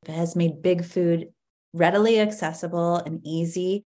has 0.07 0.37
made 0.37 0.63
big 0.63 0.85
food 0.85 1.29
readily 1.73 2.21
accessible 2.21 2.97
and 2.97 3.21
easy 3.25 3.85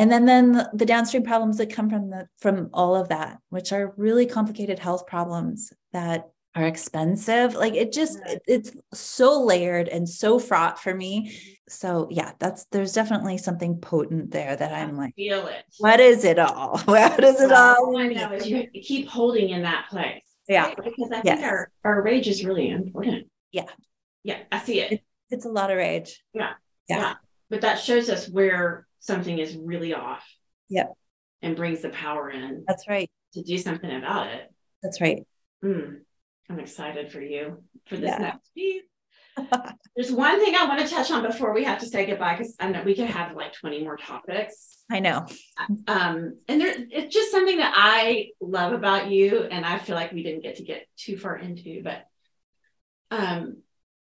and 0.00 0.10
then 0.10 0.24
then 0.24 0.66
the, 0.72 0.86
downstream 0.86 1.22
problems 1.22 1.58
that 1.58 1.72
come 1.72 1.88
from 1.90 2.10
the 2.10 2.26
from 2.38 2.70
all 2.72 2.96
of 2.96 3.08
that 3.08 3.38
which 3.50 3.72
are 3.72 3.92
really 3.96 4.26
complicated 4.26 4.78
health 4.78 5.06
problems 5.06 5.72
that 5.92 6.28
are 6.56 6.64
expensive 6.66 7.54
like 7.54 7.74
it 7.74 7.92
just 7.92 8.18
it- 8.26 8.42
it's 8.48 8.70
so 8.92 9.40
layered 9.42 9.88
and 9.88 10.08
so 10.08 10.38
fraught 10.38 10.78
for 10.80 10.92
me 10.94 11.12
so 11.68 12.08
yeah 12.10 12.32
that's 12.40 12.64
there's 12.72 12.92
definitely 12.92 13.38
something 13.38 13.78
potent 13.78 14.30
there 14.32 14.56
that 14.56 14.72
i'm 14.72 14.96
like 14.96 15.14
Feel 15.14 15.46
it. 15.46 15.62
what 15.78 16.00
is 16.00 16.24
it 16.24 16.38
all 16.40 16.78
what 16.86 17.22
is 17.22 17.40
it 17.40 17.52
all 17.52 17.76
all 17.86 17.96
I 17.98 18.08
know 18.08 18.32
is 18.32 18.48
you 18.48 18.66
keep 18.82 19.06
holding 19.08 19.50
in 19.50 19.62
that 19.62 19.86
place. 19.90 20.22
Yeah. 20.48 20.64
right? 20.66 20.76
Because 20.76 21.10
I 21.12 21.20
think 21.20 21.26
Yes. 21.40 21.44
our, 21.44 21.70
our 21.84 22.02
rage 22.02 22.26
is 22.26 22.44
really 22.44 22.70
important. 22.70 23.28
Yeah. 23.52 23.70
Yeah, 24.24 24.38
I 24.50 24.58
see 24.58 24.80
it. 24.80 25.00
it's 25.30 25.44
a 25.44 25.48
lot 25.48 25.70
of 25.70 25.76
rage 25.76 26.20
Yeah. 26.34 26.54
yeah, 26.88 26.98
Yeah. 26.98 27.14
But 27.50 27.60
that 27.60 27.78
shows 27.78 28.10
us 28.10 28.28
where 28.28 28.86
something 29.00 29.38
is 29.38 29.56
really 29.56 29.92
off. 29.94 30.24
Yep. 30.68 30.92
And 31.42 31.56
brings 31.56 31.80
the 31.80 31.88
power 31.88 32.30
in 32.30 32.64
that's 32.66 32.86
right 32.86 33.10
to 33.34 33.42
do 33.42 33.56
something 33.58 33.90
about 33.90 34.28
it. 34.28 34.52
that's 34.82 35.00
right 35.00 35.26
Mm, 35.64 36.00
I'm 36.48 36.58
excited 36.60 37.12
for 37.12 37.20
you 37.20 37.62
for 37.86 37.96
this 37.96 38.10
Yeah. 38.10 38.18
next 38.18 38.54
piece. 38.54 38.82
There's 39.96 40.10
one 40.12 40.40
thing 40.42 40.54
I 40.54 40.66
want 40.66 40.80
to 40.80 40.86
touch 40.88 41.10
on 41.10 41.22
before 41.22 41.52
we 41.54 41.64
have 41.64 41.78
to 41.80 41.86
say 41.86 42.06
goodbye 42.06 42.36
because 42.36 42.56
I 42.58 42.68
know 42.70 42.82
we 42.82 42.94
could 42.94 43.06
have 43.10 43.34
like 43.36 43.52
20 43.52 43.82
more 43.84 43.96
topics. 43.96 44.78
i 44.90 45.00
know 45.00 45.26
Um, 45.86 46.38
and 46.48 46.60
there, 46.60 46.74
it's 46.90 47.14
just 47.14 47.30
something 47.30 47.58
that 47.58 47.72
I 47.76 48.28
love 48.40 48.72
about 48.72 49.10
you, 49.10 49.42
and 49.44 49.64
I 49.66 49.78
feel 49.78 49.96
like 49.96 50.12
we 50.12 50.22
didn't 50.22 50.42
get 50.42 50.56
to 50.56 50.62
get 50.64 50.86
too 50.96 51.16
far 51.18 51.36
into, 51.36 51.82
but 51.82 52.04
um, 53.10 53.58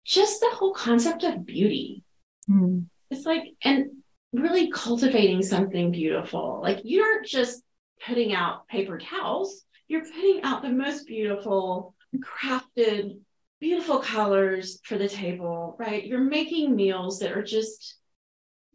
just 0.05 0.39
the 0.41 0.49
whole 0.51 0.73
concept 0.73 1.23
of 1.23 1.45
beauty. 1.45 2.03
Mm, 2.49 2.85
It's 3.09 3.25
like, 3.25 3.43
and 3.63 3.87
really 4.33 4.69
cultivating 4.71 5.41
something 5.41 5.91
beautiful. 5.91 6.59
Like 6.61 6.81
you 6.83 7.01
aren't 7.01 7.25
just 7.25 7.63
putting 8.05 8.33
out 8.33 8.67
paper 8.67 8.97
towels, 8.97 9.63
you're 9.87 10.05
putting 10.05 10.41
out 10.43 10.61
the 10.61 10.69
most 10.69 11.07
beautiful, 11.07 11.95
crafted, 12.19 13.19
beautiful 13.59 13.99
colors 13.99 14.79
for 14.83 14.97
the 14.97 15.07
table, 15.07 15.75
right? 15.79 16.05
You're 16.05 16.19
making 16.19 16.75
meals 16.75 17.19
that 17.19 17.31
are 17.31 17.43
just, 17.43 17.97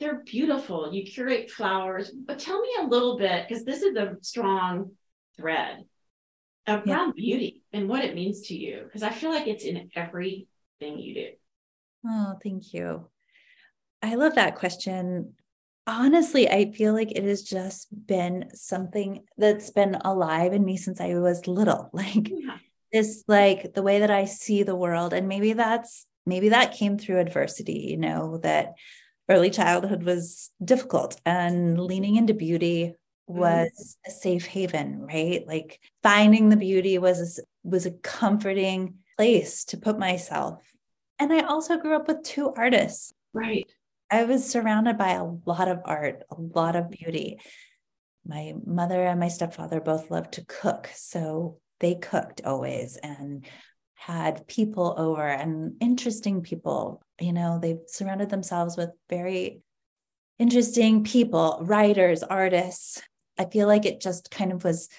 they're 0.00 0.22
beautiful. 0.24 0.92
You 0.92 1.04
curate 1.04 1.50
flowers. 1.50 2.10
But 2.10 2.38
tell 2.38 2.60
me 2.60 2.70
a 2.80 2.86
little 2.86 3.18
bit, 3.18 3.46
because 3.46 3.64
this 3.64 3.82
is 3.82 3.96
a 3.96 4.16
strong 4.22 4.92
thread 5.36 5.84
around 6.66 7.14
beauty 7.14 7.62
and 7.72 7.88
what 7.88 8.04
it 8.04 8.14
means 8.14 8.48
to 8.48 8.54
you, 8.54 8.82
because 8.84 9.02
I 9.02 9.10
feel 9.10 9.30
like 9.30 9.46
it's 9.46 9.64
in 9.64 9.90
everything 9.94 10.46
you 10.80 11.14
do. 11.14 11.28
oh 12.08 12.34
thank 12.42 12.72
you 12.74 13.06
i 14.02 14.16
love 14.16 14.34
that 14.34 14.56
question 14.56 15.34
honestly, 15.86 16.48
I 16.48 16.72
feel 16.72 16.92
like 16.92 17.12
it 17.12 17.24
has 17.24 17.42
just 17.42 17.88
been 18.06 18.50
something 18.54 19.24
that's 19.36 19.70
been 19.70 19.96
alive 20.04 20.52
in 20.52 20.64
me 20.64 20.76
since 20.76 21.00
I 21.00 21.14
was 21.14 21.46
little. 21.46 21.90
Like 21.92 22.28
yeah. 22.28 22.58
this, 22.92 23.24
like 23.28 23.74
the 23.74 23.82
way 23.82 24.00
that 24.00 24.10
I 24.10 24.24
see 24.24 24.62
the 24.62 24.76
world. 24.76 25.12
And 25.12 25.28
maybe 25.28 25.52
that's, 25.52 26.06
maybe 26.26 26.50
that 26.50 26.74
came 26.74 26.98
through 26.98 27.20
adversity, 27.20 27.88
you 27.90 27.96
know, 27.96 28.38
that 28.38 28.74
early 29.28 29.50
childhood 29.50 30.02
was 30.02 30.50
difficult 30.64 31.20
and 31.24 31.80
leaning 31.80 32.16
into 32.16 32.34
beauty 32.34 32.94
mm-hmm. 33.28 33.40
was 33.40 33.96
a 34.06 34.10
safe 34.10 34.46
haven, 34.46 35.00
right? 35.00 35.46
Like 35.46 35.80
finding 36.02 36.48
the 36.48 36.56
beauty 36.56 36.98
was 36.98 37.38
a, 37.38 37.68
was 37.68 37.86
a 37.86 37.92
comforting 37.92 38.96
place 39.16 39.64
to 39.66 39.76
put 39.76 39.98
myself. 39.98 40.62
And 41.18 41.32
I 41.32 41.42
also 41.42 41.76
grew 41.78 41.94
up 41.94 42.08
with 42.08 42.24
two 42.24 42.52
artists. 42.56 43.12
Right. 43.32 43.70
I 44.12 44.24
was 44.24 44.46
surrounded 44.46 44.98
by 44.98 45.12
a 45.12 45.24
lot 45.24 45.68
of 45.68 45.80
art, 45.86 46.22
a 46.30 46.34
lot 46.38 46.76
of 46.76 46.90
beauty. 46.90 47.40
My 48.26 48.52
mother 48.66 49.02
and 49.02 49.18
my 49.18 49.28
stepfather 49.28 49.80
both 49.80 50.10
loved 50.10 50.34
to 50.34 50.44
cook. 50.44 50.90
So 50.94 51.58
they 51.80 51.94
cooked 51.94 52.42
always 52.44 52.98
and 52.98 53.46
had 53.94 54.46
people 54.46 54.94
over 54.98 55.26
and 55.26 55.76
interesting 55.80 56.42
people. 56.42 57.02
You 57.18 57.32
know, 57.32 57.58
they 57.58 57.78
surrounded 57.86 58.28
themselves 58.28 58.76
with 58.76 58.90
very 59.08 59.62
interesting 60.38 61.04
people, 61.04 61.60
writers, 61.62 62.22
artists. 62.22 63.00
I 63.38 63.46
feel 63.46 63.66
like 63.66 63.86
it 63.86 64.02
just 64.02 64.30
kind 64.30 64.52
of 64.52 64.62
was 64.62 64.90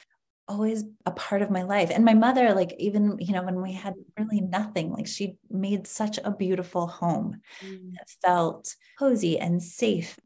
always 0.48 0.84
a 1.06 1.12
part 1.12 1.42
of 1.42 1.50
my 1.50 1.64
life. 1.64 1.90
And 1.90 2.04
my 2.04 2.14
mother, 2.14 2.54
like, 2.54 2.76
even, 2.78 3.18
you 3.20 3.34
know, 3.34 3.44
when 3.44 3.62
we 3.62 3.74
had 3.74 3.94
really 4.18 4.42
nothing, 4.42 4.92
like, 4.92 5.08
she 5.08 5.38
made 5.50 5.88
such 5.88 6.20
a 6.24 6.32
beautiful 6.32 6.88
home 6.88 7.42
mm. 7.62 7.94
that 7.94 8.10
felt 8.22 8.76
cozy 9.00 9.40
and 9.40 9.62
safe 9.62 10.20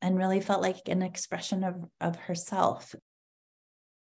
and 0.00 0.18
really 0.18 0.40
felt 0.40 0.62
like 0.62 0.88
an 0.88 1.02
expression 1.02 1.64
of, 1.64 1.76
of 2.00 2.16
herself. 2.16 2.94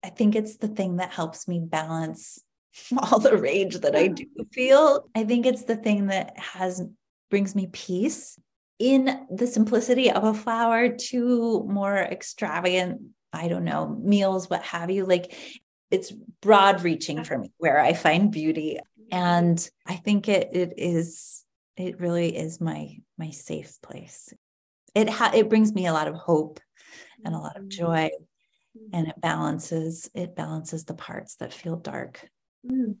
I 0.02 0.10
think 0.10 0.34
it's 0.34 0.56
the 0.56 0.68
thing 0.68 0.96
that 0.96 1.12
helps 1.12 1.46
me 1.46 1.60
balance 1.60 2.38
all 2.98 3.18
the 3.18 3.36
rage 3.36 3.76
that 3.76 3.96
I 3.96 4.08
do 4.08 4.26
feel. 4.52 5.08
I 5.14 5.24
think 5.24 5.46
it's 5.46 5.64
the 5.64 5.76
thing 5.76 6.08
that 6.08 6.38
has 6.38 6.82
brings 7.30 7.54
me 7.54 7.66
peace 7.72 8.38
in 8.78 9.26
the 9.30 9.46
simplicity 9.46 10.10
of 10.10 10.24
a 10.24 10.34
flower 10.34 10.88
to 10.88 11.64
more 11.68 11.96
extravagant 11.96 13.00
I 13.32 13.48
don't 13.48 13.64
know, 13.64 13.88
meals, 13.88 14.50
what 14.50 14.62
have 14.62 14.90
you. 14.90 15.06
Like 15.06 15.34
it's 15.90 16.12
broad 16.40 16.82
reaching 16.82 17.24
for 17.24 17.38
me 17.38 17.52
where 17.58 17.78
I 17.78 17.92
find 17.92 18.30
beauty. 18.32 18.78
And 19.10 19.70
I 19.86 19.96
think 19.96 20.28
it 20.28 20.48
it 20.52 20.74
is 20.78 21.44
it 21.76 22.00
really 22.00 22.36
is 22.36 22.60
my 22.60 22.96
my 23.18 23.30
safe 23.30 23.80
place. 23.82 24.32
It 24.94 25.08
ha- 25.08 25.32
it 25.34 25.48
brings 25.48 25.72
me 25.72 25.86
a 25.86 25.92
lot 25.92 26.08
of 26.08 26.14
hope 26.14 26.60
and 27.24 27.34
a 27.34 27.38
lot 27.38 27.56
of 27.56 27.64
mm-hmm. 27.64 27.78
joy 27.84 28.10
and 28.92 29.08
it 29.08 29.20
balances 29.20 30.10
it 30.14 30.34
balances 30.34 30.84
the 30.84 30.94
parts 30.94 31.36
that 31.36 31.52
feel 31.52 31.76
dark. 31.76 32.26
Mm. 32.66 32.96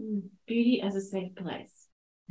Mm. 0.00 0.22
Beauty 0.46 0.82
as 0.82 0.96
a 0.96 1.00
safe 1.00 1.34
place. 1.34 1.88